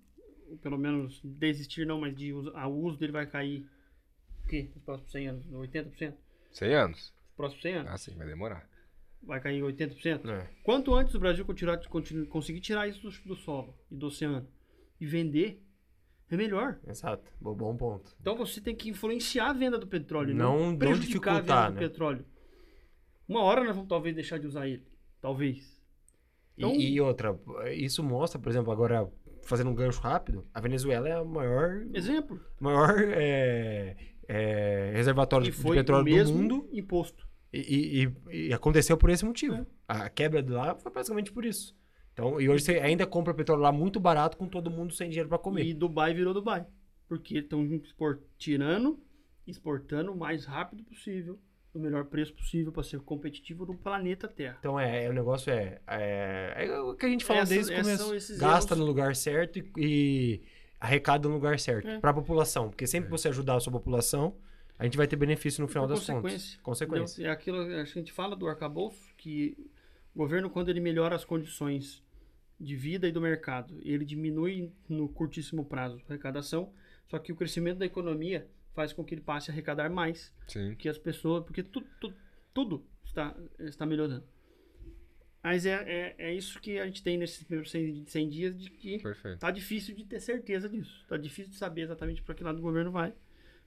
Pelo 0.61 0.77
menos 0.77 1.21
desistir 1.23 1.85
não, 1.85 2.01
mas 2.01 2.15
de 2.15 2.33
uso, 2.33 2.51
a 2.55 2.67
uso 2.67 2.97
dele 2.97 3.11
vai 3.11 3.25
cair 3.27 3.65
o 4.43 4.47
quê? 4.47 4.69
Nos 4.75 4.83
próximos 4.83 5.11
100 5.11 5.27
anos? 5.27 5.45
80%? 5.45 6.13
100 6.51 6.73
anos? 6.73 6.99
Nos 6.99 7.35
próximos 7.37 7.61
100 7.61 7.73
anos? 7.75 7.91
Ah, 7.91 7.97
sim, 7.97 8.15
vai 8.17 8.27
demorar. 8.27 8.67
Vai 9.21 9.39
cair 9.39 9.61
80%? 9.61 10.27
É. 10.27 10.47
Quanto 10.63 10.93
antes 10.95 11.13
o 11.13 11.19
Brasil 11.19 11.45
continuar, 11.45 11.77
continu- 11.87 12.25
conseguir 12.25 12.59
tirar 12.61 12.87
isso 12.87 13.01
do, 13.01 13.11
do 13.27 13.35
solo 13.35 13.77
e 13.91 13.95
do 13.95 14.07
oceano 14.07 14.47
e 14.99 15.05
vender, 15.05 15.61
é 16.31 16.37
melhor. 16.37 16.79
Exato. 16.87 17.31
Bom, 17.39 17.75
ponto. 17.75 18.15
Então 18.21 18.35
você 18.35 18.59
tem 18.61 18.75
que 18.75 18.89
influenciar 18.89 19.49
a 19.49 19.53
venda 19.53 19.77
do 19.77 19.87
petróleo, 19.87 20.33
Não- 20.35 20.57
não, 20.59 20.69
não 20.71 20.77
prejudicar 20.77 21.31
a 21.31 21.39
dificultar, 21.39 21.63
venda 21.67 21.71
do 21.71 21.81
né? 21.81 21.87
petróleo. 21.87 22.25
Uma 23.27 23.41
hora 23.43 23.63
nós 23.63 23.75
vamos 23.75 23.89
talvez 23.89 24.15
deixar 24.15 24.37
de 24.39 24.47
usar 24.47 24.67
ele. 24.67 24.83
Talvez. 25.21 25.79
Então- 26.57 26.71
E, 26.73 26.93
e 26.93 27.01
outra, 27.01 27.39
isso 27.73 28.03
mostra, 28.03 28.39
por 28.39 28.49
exemplo, 28.49 28.71
agora 28.71 29.09
fazendo 29.43 29.69
um 29.69 29.75
gancho 29.75 30.01
rápido, 30.01 30.45
a 30.53 30.59
Venezuela 30.61 31.07
é 31.07 31.13
a 31.13 31.23
maior, 31.23 31.85
Exemplo. 31.93 32.39
maior 32.59 32.93
é, 32.99 33.95
é, 34.27 34.91
reservatório 34.93 35.49
de 35.49 35.59
o 35.67 35.71
petróleo 35.71 36.23
do 36.25 36.33
mundo 36.33 36.69
imposto. 36.71 37.27
e, 37.51 38.03
e- 38.29 38.47
e 38.49 38.53
aconteceu 38.53 38.95
por 38.97 39.09
esse 39.09 39.25
motivo. 39.25 39.55
É. 39.55 39.65
A 39.87 40.07
quebra 40.09 40.43
de 40.43 40.51
lá 40.51 40.75
foi 40.75 40.91
basicamente 40.91 41.31
por 41.31 41.43
isso. 41.45 41.75
Então, 42.19 42.41
e 42.41 42.49
hoje 42.49 42.65
você 42.65 42.79
ainda 42.79 43.07
compra 43.07 43.33
petróleo 43.33 43.61
lá 43.61 43.71
muito 43.71 43.97
barato 43.99 44.35
com 44.35 44.45
todo 44.47 44.69
mundo 44.69 44.93
sem 44.93 45.07
dinheiro 45.09 45.29
para 45.29 45.37
comer. 45.37 45.63
E 45.65 45.73
Dubai 45.73 46.13
virou 46.13 46.33
Dubai. 46.33 46.65
Porque 47.07 47.37
estão 47.39 47.65
tirando, 48.37 48.99
exportando 49.47 50.11
o 50.11 50.17
mais 50.17 50.45
rápido 50.45 50.83
possível, 50.83 51.39
no 51.73 51.79
melhor 51.79 52.05
preço 52.05 52.33
possível 52.33 52.71
para 52.73 52.83
ser 52.83 52.99
competitivo 52.99 53.65
no 53.65 53.77
planeta 53.77 54.27
Terra. 54.27 54.57
Então 54.59 54.77
é, 54.79 55.05
é, 55.05 55.09
o 55.09 55.13
negócio 55.13 55.51
é, 55.51 55.79
é, 55.87 56.65
é 56.67 56.79
o 56.81 56.93
que 56.93 57.05
a 57.05 57.09
gente 57.09 57.23
falou 57.23 57.41
Essas- 57.43 57.67
desde 57.67 57.73
o 57.73 57.77
começo. 58.07 58.37
Gasta 58.37 58.73
erros. 58.73 58.79
no 58.79 58.85
lugar 58.85 59.15
certo 59.15 59.57
e, 59.59 59.71
e 59.77 60.41
arrecada 60.79 61.27
no 61.27 61.35
lugar 61.35 61.57
certo 61.59 61.87
É. 61.87 61.99
para 61.99 62.09
a 62.11 62.13
população, 62.13 62.69
porque 62.69 62.85
sempre 62.85 63.07
que 63.07 63.11
você 63.11 63.29
ajudar 63.29 63.55
a 63.55 63.59
sua 63.59 63.71
população, 63.71 64.35
a 64.77 64.83
gente 64.83 64.97
vai 64.97 65.07
ter 65.07 65.15
benefício 65.15 65.61
no 65.61 65.67
final 65.67 65.87
das 65.87 66.05
contas. 66.05 66.57
consequência. 66.63 67.13
Entendeu? 67.15 67.31
É 67.31 67.33
aquilo 67.33 67.65
que 67.65 67.73
a 67.73 67.85
gente 67.85 68.11
fala 68.11 68.35
do 68.35 68.47
arcabouço, 68.47 69.13
que 69.17 69.55
o 70.13 70.17
governo, 70.19 70.49
quando 70.49 70.69
ele 70.69 70.79
melhora 70.79 71.15
as 71.15 71.23
condições 71.23 72.03
de 72.59 72.75
vida 72.75 73.07
e 73.07 73.11
do 73.11 73.21
mercado, 73.21 73.79
ele 73.83 74.03
diminui 74.05 74.71
no 74.87 75.07
curtíssimo 75.07 75.63
prazo 75.65 75.97
a 76.07 76.11
arrecadação, 76.13 76.73
só 77.07 77.17
que 77.17 77.31
o 77.31 77.35
crescimento 77.35 77.77
da 77.79 77.85
economia 77.85 78.47
faz 78.73 78.91
com 78.93 79.03
que 79.03 79.13
ele 79.15 79.21
passe 79.21 79.49
a 79.49 79.53
arrecadar 79.53 79.89
mais 79.89 80.33
Sim. 80.47 80.75
que 80.75 80.87
as 80.89 80.97
pessoas, 80.97 81.43
porque 81.43 81.63
tu, 81.63 81.81
tu- 81.99 82.13
tudo 82.53 82.85
está, 83.03 83.35
está 83.59 83.85
melhorando. 83.85 84.23
Mas 85.41 85.65
é, 85.65 85.83
é, 85.87 86.15
é 86.17 86.33
isso 86.33 86.59
que 86.59 86.77
a 86.79 86.85
gente 86.85 87.01
tem 87.01 87.17
nesses 87.17 87.43
primeiros 87.43 87.71
100, 87.71 88.05
100 88.07 88.29
dias 88.29 88.57
de 88.59 88.69
que 88.69 88.99
Perfeito. 88.99 89.39
tá 89.39 89.49
difícil 89.49 89.95
de 89.95 90.03
ter 90.03 90.19
certeza 90.19 90.67
disso. 90.67 91.05
Tá 91.07 91.15
difícil 91.17 91.51
de 91.51 91.57
saber 91.57 91.81
exatamente 91.83 92.21
para 92.21 92.35
que 92.35 92.43
lado 92.43 92.59
o 92.59 92.61
governo 92.61 92.91
vai. 92.91 93.13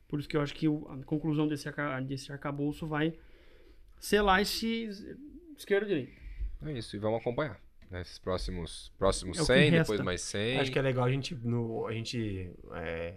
Por 0.06 0.20
isso 0.20 0.28
que 0.28 0.36
eu 0.36 0.42
acho 0.42 0.54
que 0.54 0.68
o- 0.68 0.86
a 0.88 1.02
conclusão 1.04 1.48
desse, 1.48 1.66
arca, 1.66 1.98
desse 2.02 2.30
arcabouço 2.30 2.86
vai 2.86 3.14
selar 3.98 4.42
esse 4.42 4.88
esquerda 5.56 5.86
e 5.86 5.88
direita. 5.88 6.12
É 6.66 6.72
isso, 6.78 6.94
e 6.94 6.98
vamos 6.98 7.20
acompanhar. 7.20 7.58
Né? 7.92 8.00
Esses 8.00 8.18
próximos, 8.18 8.90
próximos 8.98 9.38
É 9.38 9.42
o 9.42 9.46
que 9.46 9.52
100, 9.52 9.70
resta. 9.70 9.82
depois 9.92 10.00
mais 10.04 10.20
100. 10.22 10.58
Acho 10.60 10.72
que 10.72 10.78
é 10.78 10.82
legal 10.82 11.04
a 11.04 11.10
gente, 11.10 11.34
no, 11.34 11.86
a 11.86 11.92
gente 11.92 12.50
é, 12.74 13.14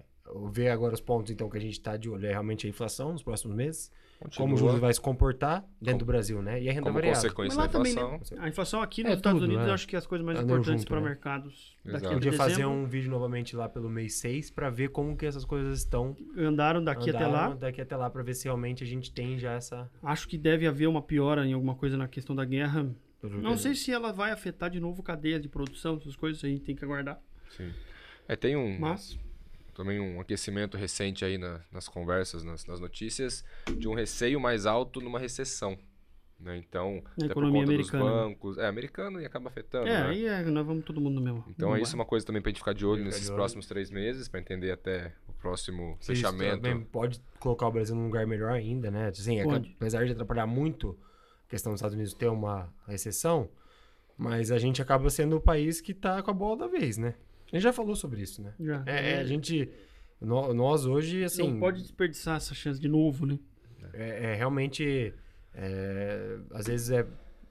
ver 0.51 0.69
agora 0.69 0.93
os 0.93 0.99
pontos 1.01 1.32
então 1.32 1.49
que 1.49 1.57
a 1.57 1.61
gente 1.61 1.73
está 1.73 1.95
de 1.97 2.09
olho 2.09 2.26
é 2.28 2.32
realmente 2.32 2.67
a 2.67 2.69
inflação 2.69 3.11
nos 3.13 3.23
próximos 3.23 3.55
meses, 3.55 3.91
Continua 4.17 4.43
como 4.45 4.55
o 4.55 4.57
juros 4.57 4.80
vai 4.80 4.93
se 4.93 4.99
comportar 5.01 5.59
dentro 5.61 5.86
Como- 5.91 5.97
do 5.99 6.05
Brasil, 6.05 6.41
né? 6.41 6.61
E 6.61 6.69
a 6.69 6.71
renda 6.71 6.84
como 6.84 6.93
variável. 6.93 7.21
consequência 7.21 7.57
Mas 7.57 7.57
da 7.57 7.63
lá 7.63 7.84
também, 7.84 7.91
inflação. 7.91 8.38
né? 8.38 8.43
A 8.45 8.47
inflação 8.49 8.82
aqui 8.82 9.01
É 9.01 9.03
nos 9.09 9.15
Estados 9.17 9.39
tudo, 9.41 9.49
Unidos, 9.49 9.65
é. 9.65 9.69
eu 9.69 9.73
acho 9.73 9.88
que 9.88 9.95
as 9.95 10.07
coisas 10.07 10.26
mais 10.26 10.39
Andam 10.39 10.55
importantes 10.57 10.82
junto, 10.84 10.89
para 10.89 11.01
né? 11.01 11.07
mercados 11.09 11.76
daqui 11.84 11.97
Exato. 11.97 12.07
a 12.07 12.13
Podia 12.13 12.34
fazer 12.34 12.65
um 12.65 12.86
vídeo 12.88 13.09
novamente 13.11 13.55
lá 13.57 13.67
pelo 13.67 13.89
mês 13.89 14.15
6 14.15 14.51
para 14.51 14.69
ver 14.69 14.89
como 14.89 15.17
que 15.17 15.26
essas 15.26 15.43
coisas 15.43 15.78
estão 15.80 16.15
andaram 16.38 16.82
daqui 16.84 17.09
até 17.09 17.19
lá. 17.28 17.28
andaram 17.47 17.57
daqui 17.57 17.82
até 17.82 17.95
lá 17.97 18.09
para 18.09 18.23
ver 18.23 18.34
se 18.36 18.45
realmente 18.45 18.84
a 18.86 18.88
gente 18.88 19.11
tem 19.11 19.38
já 19.38 19.51
essa 19.53 19.89
Acho 20.01 20.28
que 20.30 20.38
deve 20.38 20.65
haver 20.65 20.88
uma 20.88 21.01
piora 21.01 21.45
em 21.45 21.51
alguma 21.53 21.76
coisa 21.76 21.97
na 21.97 22.07
questão 22.07 22.34
da 22.36 22.45
guerra. 22.45 22.89
Não 23.30 23.57
sei 23.57 23.76
se 23.76 23.91
ela 23.91 24.11
vai 24.11 24.32
afetar 24.32 24.69
de 24.69 24.80
novo 24.80 25.01
cadeia 25.03 25.39
de 25.39 25.47
produção, 25.49 25.97
essas 25.97 26.15
coisas 26.15 26.43
a 26.43 26.47
gente 26.47 26.61
tem 26.63 26.76
que 26.76 26.84
aguardar. 26.84 27.19
Sim. 27.55 27.71
É, 28.28 28.36
tem 28.36 28.55
um, 28.55 28.80
Mas 28.80 29.17
também 29.73 29.99
um 29.99 30.19
aquecimento 30.19 30.78
recente 30.78 31.23
aí 31.26 31.38
na- 31.38 31.61
nas 31.71 31.88
conversas, 31.88 32.43
nas, 32.43 32.65
nas 32.65 32.80
notícias, 32.80 33.43
de 33.78 33.88
um 33.88 33.93
receio 33.93 34.39
mais 34.39 34.65
alto 34.65 34.99
numa 35.01 35.19
recessão. 35.19 35.78
Né? 36.38 36.57
Então, 36.57 37.01
até 37.17 37.28
por 37.34 37.43
economia 37.45 37.61
conta 37.61 37.71
americana, 37.73 38.03
dos 38.03 38.11
bancos. 38.23 38.57
É, 38.57 38.67
americano 38.67 39.21
e 39.21 39.26
acaba 39.26 39.47
afetando. 39.49 39.88
é, 39.88 39.91
né? 40.03 40.07
aí 40.09 40.26
é, 40.26 40.43
nós 40.43 40.65
vamos 40.65 40.84
todo 40.84 40.99
mundo 40.99 41.15
no 41.15 41.21
mesmo. 41.21 41.45
Então 41.47 41.69
no 41.69 41.78
é 41.78 41.82
isso 41.82 41.95
uma 41.95 42.03
coisa 42.05 42.26
também 42.26 42.41
pra 42.41 42.49
gente 42.49 42.57
ficar 42.57 42.73
de 42.73 42.86
olho 42.86 42.97
Ficar 42.97 43.05
nesses 43.05 43.21
de 43.23 43.28
olho. 43.30 43.36
próximos 43.38 43.65
três 43.67 43.89
meses, 43.89 44.28
pra 44.28 44.39
entender 44.41 44.71
até 44.71 45.13
o 45.30 45.34
próximo 45.34 45.97
Se 46.01 46.11
isso 46.11 46.21
fechamento. 46.21 46.61
também 46.61 46.82
pode 46.84 47.21
colocar 47.39 47.67
o 47.67 47.71
Brasil 47.71 47.95
num 47.95 48.05
lugar 48.05 48.28
melhor 48.28 48.51
ainda, 48.51 48.91
né? 48.91 49.07
Assim, 49.07 49.39
é 49.39 49.43
apesar 49.78 50.05
de 50.05 50.11
atrapalhar 50.11 50.45
muito 50.45 50.97
questão 51.48 51.72
dos 51.72 51.80
Estados 51.80 51.96
Unidos 51.96 52.14
ter 52.14 52.28
uma 52.28 52.74
recessão, 52.88 53.50
mas 54.18 54.52
a 54.52 54.58
gente 54.58 54.82
acaba 54.82 55.10
sendo 55.10 55.36
o 55.38 55.41
país 55.41 55.82
que 55.82 55.93
tá 55.93 56.22
com 56.24 56.32
a 56.32 56.34
bola 56.34 56.58
da 56.58 56.68
vez, 56.68 56.98
né? 56.98 57.16
A 57.52 57.56
gente 57.56 57.64
já 57.64 57.74
falou 57.74 57.96
sobre 57.96 58.22
isso, 58.22 58.41
né? 58.41 58.54
Já. 58.60 58.84
É, 58.86 59.12
é, 59.14 59.20
a 59.20 59.24
gente. 59.24 59.70
nó- 60.20 60.54
Nós 60.54 60.86
hoje, 60.86 61.24
assim. 61.24 61.52
não 61.52 61.60
pode 61.60 61.82
desperdiçar 61.82 62.38
essa 62.38 62.54
chance 62.54 62.80
de 62.80 62.88
novo, 62.88 63.26
né? 63.26 63.38
É, 63.93 64.32
é 64.32 64.36
realmente. 64.36 65.14
é, 65.54 66.38
às 66.52 66.66
vezes 66.68 66.89
é. 66.91 67.06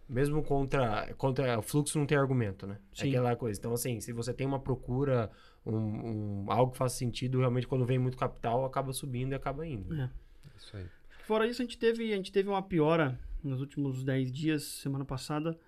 Mesmo 0.06 0.42
contra, 0.42 1.14
contra. 1.14 1.58
O 1.58 1.62
fluxo 1.62 1.98
não 1.98 2.04
tem 2.04 2.18
argumento, 2.18 2.66
né? 2.66 2.76
É 2.98 3.02
Sim. 3.02 3.08
aquela 3.08 3.34
coisa. 3.36 3.58
Então, 3.58 3.72
assim, 3.72 4.00
se 4.00 4.12
você 4.12 4.34
tem 4.34 4.46
uma 4.46 4.60
procura, 4.60 5.30
um, 5.64 5.74
um- 5.74 6.44
algo 6.48 6.72
que 6.72 6.76
faça 6.78 6.94
sentido, 6.96 7.38
realmente, 7.38 7.66
quando 7.66 7.86
vem 7.86 7.98
muito 7.98 8.18
capital, 8.18 8.66
acaba 8.66 8.92
subindo 8.92 9.32
e 9.32 9.34
acaba 9.34 9.66
indo. 9.66 9.94
É. 9.98 10.10
Isso 10.58 10.76
aí. 10.76 10.84
Fora 11.26 11.46
isso, 11.46 11.62
a 11.62 11.64
gente 11.64 11.78
teve, 11.78 12.12
a 12.12 12.16
gente 12.16 12.30
teve 12.30 12.48
uma 12.48 12.62
piora 12.62 13.18
nos 13.42 13.60
últimos 13.60 14.04
10 14.04 14.32
dias, 14.32 14.62
semana 14.62 15.04
passada, 15.04 15.58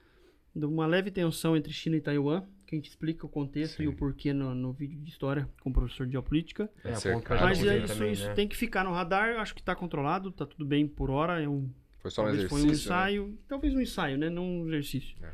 de 0.55 0.65
uma 0.65 0.87
leve 0.87 1.11
tensão 1.11 1.57
entre 1.57 1.73
China 1.73 1.97
e 1.97 2.01
Taiwan, 2.01 2.43
que 2.67 2.75
a 2.75 2.79
gente 2.79 2.89
explica 2.89 3.25
o 3.25 3.29
contexto 3.29 3.77
Sim. 3.77 3.85
e 3.85 3.89
o 3.89 3.95
porquê 3.95 4.33
no, 4.33 4.55
no 4.55 4.73
vídeo 4.73 4.99
de 4.99 5.11
história 5.11 5.49
com 5.61 5.71
o 5.71 5.73
professor 5.73 6.07
de 6.07 6.13
geopolítica. 6.13 6.71
É, 6.85 6.93
É. 7.35 7.41
Mas 7.41 7.65
é 7.65 7.79
isso, 7.79 7.95
também, 7.95 8.13
isso 8.13 8.27
né? 8.27 8.35
tem 8.35 8.49
que 8.49 8.57
ficar 8.57 8.85
no 8.85 8.93
radar, 8.93 9.39
acho 9.39 9.55
que 9.55 9.61
está 9.61 9.75
controlado, 9.75 10.31
tá 10.31 10.45
tudo 10.45 10.65
bem 10.65 10.87
por 10.87 11.11
hora, 11.11 11.41
é 11.41 11.49
um, 11.49 11.71
Foi 12.01 12.11
só 12.11 12.23
um 12.23 12.25
talvez 12.25 12.45
exercício. 12.45 12.49
foi 12.49 12.61
um 12.61 12.67
né? 12.67 12.73
ensaio, 12.73 13.39
talvez 13.49 13.75
um 13.75 13.81
ensaio, 13.81 14.19
né, 14.19 14.29
não 14.29 14.45
um 14.45 14.69
exercício. 14.69 15.17
É. 15.23 15.31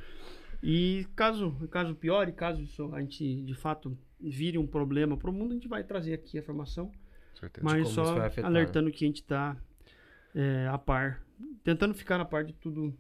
E 0.62 1.06
caso, 1.16 1.52
caso 1.68 1.94
piore, 1.94 2.32
caso 2.32 2.62
isso 2.62 2.94
a 2.94 3.00
gente 3.00 3.42
de 3.42 3.54
fato 3.54 3.98
vire 4.20 4.58
um 4.58 4.66
problema 4.66 5.16
para 5.16 5.30
o 5.30 5.32
mundo, 5.32 5.50
a 5.50 5.54
gente 5.54 5.66
vai 5.66 5.82
trazer 5.82 6.14
aqui 6.14 6.36
a 6.36 6.40
informação. 6.40 6.92
Certeza. 7.34 7.64
Mas 7.64 7.88
só 7.88 8.16
alertando 8.42 8.90
que 8.92 9.04
a 9.04 9.08
gente 9.08 9.22
está 9.22 9.56
a 10.70 10.78
par, 10.78 11.22
tentando 11.62 11.95
ficar 11.95 12.20
a 12.20 12.24
par 12.24 12.45
de 12.45 12.53
tudo, 12.55 12.97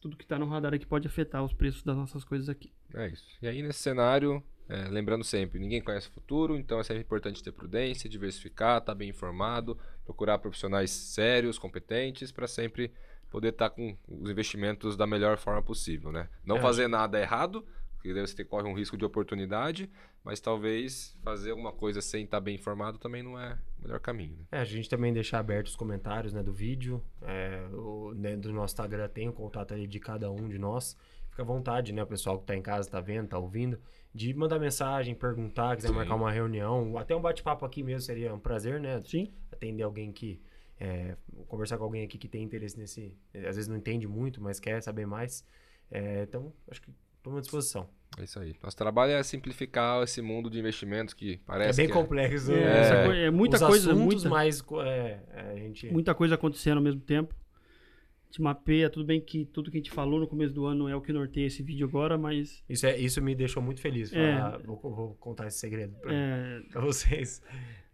tudo 0.00 0.16
que 0.16 0.24
está 0.24 0.38
no 0.38 0.46
radar 0.46 0.74
aqui 0.74 0.86
pode 0.86 1.06
afetar 1.06 1.42
os 1.44 1.52
preços 1.52 1.82
das 1.82 1.96
nossas 1.96 2.24
coisas 2.24 2.48
aqui. 2.48 2.72
É 2.94 3.08
isso. 3.08 3.26
E 3.40 3.48
aí, 3.48 3.62
nesse 3.62 3.80
cenário, 3.80 4.42
é, 4.68 4.88
lembrando 4.88 5.24
sempre, 5.24 5.58
ninguém 5.58 5.80
conhece 5.80 6.08
o 6.08 6.12
futuro, 6.12 6.56
então 6.56 6.80
é 6.80 6.82
sempre 6.82 7.02
importante 7.02 7.42
ter 7.42 7.52
prudência, 7.52 8.10
diversificar, 8.10 8.78
estar 8.78 8.94
bem 8.94 9.10
informado, 9.10 9.78
procurar 10.04 10.38
profissionais 10.38 10.90
sérios, 10.90 11.58
competentes, 11.58 12.32
para 12.32 12.46
sempre 12.46 12.92
poder 13.30 13.48
estar 13.48 13.70
com 13.70 13.96
os 14.08 14.30
investimentos 14.30 14.96
da 14.96 15.06
melhor 15.06 15.36
forma 15.36 15.62
possível, 15.62 16.12
né? 16.12 16.28
Não 16.44 16.58
É, 16.58 16.60
fazer 16.60 16.88
nada 16.88 17.20
errado, 17.20 17.66
porque 18.06 18.14
daí 18.14 18.26
você 18.26 18.44
corre 18.44 18.68
um 18.68 18.72
risco 18.72 18.96
de 18.96 19.04
oportunidade, 19.04 19.90
mas 20.22 20.38
talvez 20.38 21.16
fazer 21.24 21.50
alguma 21.50 21.72
coisa 21.72 22.00
sem 22.00 22.24
estar 22.24 22.40
bem 22.40 22.54
informado 22.54 22.98
também 22.98 23.20
não 23.20 23.38
é 23.38 23.58
o 23.80 23.82
melhor 23.82 23.98
caminho, 23.98 24.36
né? 24.36 24.44
É, 24.52 24.58
a 24.60 24.64
gente 24.64 24.88
também 24.88 25.12
deixar 25.12 25.40
aberto 25.40 25.66
os 25.66 25.74
comentários 25.74 26.32
né, 26.32 26.40
do 26.40 26.52
vídeo. 26.52 27.02
É, 27.22 27.66
o, 27.72 28.14
dentro 28.14 28.50
do 28.50 28.52
nosso 28.52 28.74
Instagram 28.74 29.08
tem 29.08 29.28
o 29.28 29.32
contato 29.32 29.74
ali 29.74 29.88
de 29.88 29.98
cada 29.98 30.30
um 30.30 30.48
de 30.48 30.56
nós. 30.56 30.96
Fica 31.30 31.42
à 31.42 31.44
vontade, 31.44 31.92
né? 31.92 32.00
O 32.04 32.06
pessoal 32.06 32.38
que 32.38 32.46
tá 32.46 32.54
em 32.54 32.62
casa, 32.62 32.88
tá 32.88 33.00
vendo, 33.00 33.26
tá 33.26 33.38
ouvindo, 33.38 33.76
de 34.14 34.32
mandar 34.34 34.60
mensagem, 34.60 35.12
perguntar, 35.12 35.74
quiser 35.74 35.88
Sim. 35.88 35.94
marcar 35.94 36.14
uma 36.14 36.30
reunião, 36.30 36.96
até 36.96 37.14
um 37.14 37.20
bate-papo 37.20 37.66
aqui 37.66 37.82
mesmo 37.82 38.02
seria 38.02 38.32
um 38.32 38.38
prazer, 38.38 38.80
né? 38.80 39.02
Sim, 39.04 39.32
Atender 39.50 39.82
alguém 39.82 40.12
que. 40.12 40.40
é, 40.78 41.16
conversar 41.48 41.76
com 41.76 41.84
alguém 41.84 42.04
aqui 42.04 42.18
que 42.18 42.28
tem 42.28 42.44
interesse 42.44 42.78
nesse. 42.78 43.16
Às 43.34 43.56
vezes 43.56 43.66
não 43.66 43.76
entende 43.76 44.06
muito, 44.06 44.40
mas 44.40 44.60
quer 44.60 44.80
saber 44.80 45.06
mais. 45.06 45.44
É, 45.90 46.22
então, 46.22 46.52
acho 46.70 46.82
que 46.82 46.90
estou 47.30 47.38
à 47.38 47.40
disposição. 47.40 47.88
É 48.18 48.24
isso 48.24 48.38
aí. 48.38 48.54
Nosso 48.62 48.76
trabalho 48.76 49.12
é 49.12 49.22
simplificar 49.22 50.02
esse 50.02 50.22
mundo 50.22 50.48
de 50.48 50.58
investimentos 50.58 51.12
que 51.12 51.34
É 51.34 51.38
parece 51.44 51.76
bem 51.76 51.86
que 51.86 51.92
complexo. 51.92 52.50
é, 52.52 52.54
né? 52.54 52.80
essa 52.80 53.04
coi- 53.04 53.18
é 53.24 53.30
muita 53.30 53.56
Os 53.56 53.62
coisa, 53.62 53.90
assuntos, 53.92 54.14
muita, 54.24 54.28
mas 54.28 54.64
é, 54.84 55.20
é, 55.34 55.50
a 55.52 55.56
gente. 55.56 55.92
muita 55.92 56.14
coisa 56.14 56.34
acontecendo 56.34 56.78
ao 56.78 56.82
mesmo 56.82 57.00
tempo. 57.00 57.34
A 57.34 58.26
gente 58.28 58.42
mapeia, 58.42 58.88
tudo 58.90 59.04
bem 59.06 59.20
que 59.20 59.44
tudo 59.46 59.70
que 59.70 59.76
a 59.76 59.80
gente 59.80 59.90
falou 59.90 60.18
no 60.18 60.26
começo 60.26 60.52
do 60.54 60.64
ano 60.66 60.88
é 60.88 60.96
o 60.96 61.00
que 61.00 61.12
norteia 61.12 61.46
esse 61.46 61.62
vídeo 61.62 61.86
agora, 61.86 62.16
mas 62.18 62.62
Isso, 62.68 62.86
é, 62.86 62.96
isso 62.98 63.20
me 63.22 63.34
deixou 63.34 63.62
muito 63.62 63.80
feliz. 63.80 64.12
É. 64.12 64.36
falar- 64.38 64.58
vou, 64.58 64.78
vou 64.80 65.14
contar 65.20 65.46
esse 65.46 65.58
segredo 65.58 65.94
pra, 66.00 66.12
é, 66.12 66.60
pra 66.70 66.80
vocês. 66.80 67.42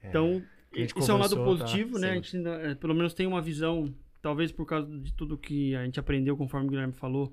É, 0.02 0.08
Então, 0.08 0.42
a 0.74 0.78
isso 0.80 1.10
é 1.10 1.14
um 1.14 1.18
lado 1.18 1.36
tá? 1.36 1.44
positivo, 1.44 1.98
né? 1.98 2.08
A 2.08 2.10
Sim. 2.10 2.16
gente 2.22 2.36
ainda, 2.36 2.50
é, 2.62 2.74
pelo 2.74 2.94
menos 2.94 3.12
tem 3.12 3.26
uma 3.26 3.40
visão, 3.42 3.92
talvez 4.22 4.50
por 4.52 4.66
causa 4.66 4.86
de 4.98 5.12
tudo 5.14 5.36
que 5.36 5.74
a 5.74 5.84
gente 5.84 5.98
aprendeu, 6.00 6.36
conforme 6.36 6.66
o 6.66 6.70
Guilherme 6.70 6.92
falou, 6.92 7.32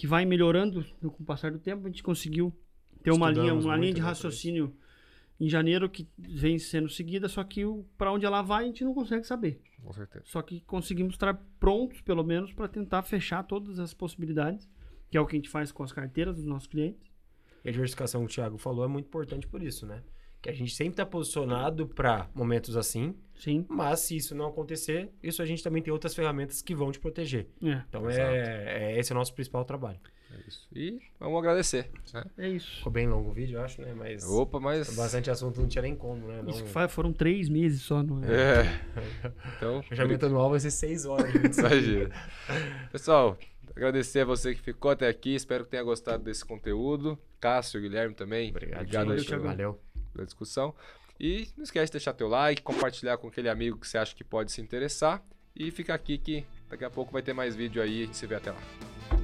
que 0.00 0.06
vai 0.06 0.24
melhorando 0.24 0.82
no- 0.98 1.10
com 1.10 1.22
o 1.22 1.26
passar 1.26 1.52
do 1.52 1.58
tempo. 1.58 1.86
A 1.86 1.90
gente 1.90 2.02
conseguiu 2.02 2.50
ter 3.02 3.10
uma 3.10 3.30
linha, 3.30 3.52
uma 3.52 3.76
linha 3.76 3.92
de 3.92 4.00
raciocínio 4.00 4.74
em 5.38 5.46
janeiro 5.46 5.90
que 5.90 6.08
vem 6.16 6.58
sendo 6.58 6.88
seguida, 6.88 7.28
só 7.28 7.44
que 7.44 7.60
para 7.98 8.10
onde 8.10 8.24
ela 8.24 8.40
vai 8.40 8.64
a 8.64 8.66
gente 8.66 8.82
não 8.82 8.94
consegue 8.94 9.26
saber. 9.26 9.60
Com 9.82 9.92
certeza. 9.92 10.24
Só 10.26 10.40
que 10.40 10.62
conseguimos 10.62 11.12
estar 11.16 11.34
prontos, 11.58 12.00
pelo 12.00 12.24
menos, 12.24 12.50
para 12.50 12.66
tentar 12.66 13.02
fechar 13.02 13.42
todas 13.42 13.78
as 13.78 13.92
possibilidades, 13.92 14.66
que 15.10 15.18
é 15.18 15.20
o 15.20 15.26
que 15.26 15.36
a 15.36 15.38
gente 15.38 15.50
faz 15.50 15.70
com 15.70 15.82
as 15.82 15.92
carteiras 15.92 16.36
dos 16.36 16.46
nossos 16.46 16.66
clientes. 16.66 17.06
E 17.62 17.68
a 17.68 17.72
diversificação 17.72 18.24
que 18.24 18.32
o 18.32 18.34
Thiago 18.34 18.56
falou 18.56 18.82
é 18.86 18.88
muito 18.88 19.04
importante 19.04 19.46
por 19.46 19.62
isso, 19.62 19.84
né? 19.84 20.02
Que 20.42 20.48
a 20.48 20.54
gente 20.54 20.74
sempre 20.74 20.92
está 20.94 21.04
posicionado 21.04 21.86
para 21.86 22.28
momentos 22.34 22.76
assim, 22.76 23.14
Sim. 23.34 23.66
mas 23.68 24.00
se 24.00 24.16
isso 24.16 24.34
não 24.34 24.46
acontecer, 24.46 25.10
isso 25.22 25.42
a 25.42 25.44
gente 25.46 25.62
também 25.62 25.82
tem 25.82 25.92
outras 25.92 26.14
ferramentas 26.14 26.62
que 26.62 26.74
vão 26.74 26.90
te 26.90 26.98
proteger. 26.98 27.46
É. 27.62 27.82
Então 27.88 28.08
é, 28.08 28.92
é 28.94 28.98
esse 28.98 29.12
é 29.12 29.14
o 29.14 29.18
nosso 29.18 29.34
principal 29.34 29.64
trabalho. 29.66 29.98
É 30.32 30.48
isso. 30.48 30.68
E 30.74 30.98
vamos 31.18 31.38
agradecer. 31.40 31.90
Né? 32.14 32.24
É 32.38 32.48
isso. 32.48 32.76
Ficou 32.78 32.92
bem 32.92 33.06
longo 33.08 33.30
o 33.30 33.32
vídeo, 33.34 33.58
eu 33.58 33.62
acho, 33.64 33.82
né? 33.82 33.92
Mas 33.94 34.24
Opa, 34.26 34.58
mas. 34.60 34.94
bastante 34.94 35.28
assunto 35.30 35.60
não 35.60 35.68
tinha 35.68 35.82
nem 35.82 35.94
como, 35.94 36.26
né? 36.28 36.40
Não... 36.40 36.50
Isso 36.50 36.62
que 36.64 36.70
fa- 36.70 36.88
foram 36.88 37.12
três 37.12 37.48
meses 37.48 37.82
só. 37.82 38.02
No... 38.02 38.24
É. 38.24 38.80
Então, 39.56 39.80
O 39.80 39.82
fechamento 39.82 40.24
anual 40.26 40.48
vai 40.50 40.60
ser 40.60 40.70
6 40.70 41.04
horas. 41.04 41.30
vídeo. 41.32 41.50
Imagina. 41.58 42.10
Pessoal, 42.92 43.36
agradecer 43.76 44.20
a 44.20 44.24
você 44.24 44.54
que 44.54 44.60
ficou 44.62 44.90
até 44.92 45.06
aqui. 45.08 45.34
Espero 45.34 45.64
que 45.64 45.70
tenha 45.70 45.82
gostado 45.82 46.24
desse 46.24 46.44
conteúdo. 46.44 47.18
Cássio, 47.40 47.80
Guilherme 47.80 48.14
também. 48.14 48.50
Obrigado, 48.50 48.80
Obrigado 48.82 49.12
aí 49.12 49.18
gente. 49.18 49.36
Valeu. 49.36 49.80
Pela 50.12 50.24
discussão. 50.24 50.74
E 51.18 51.48
não 51.56 51.64
esquece 51.64 51.86
de 51.86 51.92
deixar 51.92 52.14
teu 52.14 52.28
like, 52.28 52.62
compartilhar 52.62 53.18
com 53.18 53.28
aquele 53.28 53.48
amigo 53.48 53.78
que 53.78 53.86
você 53.86 53.98
acha 53.98 54.14
que 54.14 54.24
pode 54.24 54.50
se 54.52 54.60
interessar. 54.60 55.22
E 55.54 55.70
fica 55.70 55.92
aqui 55.92 56.16
que 56.16 56.46
daqui 56.68 56.84
a 56.84 56.90
pouco 56.90 57.12
vai 57.12 57.22
ter 57.22 57.34
mais 57.34 57.54
vídeo 57.54 57.82
aí. 57.82 58.02
A 58.02 58.06
gente 58.06 58.16
se 58.16 58.26
vê 58.26 58.36
até 58.36 58.52
lá. 58.52 59.19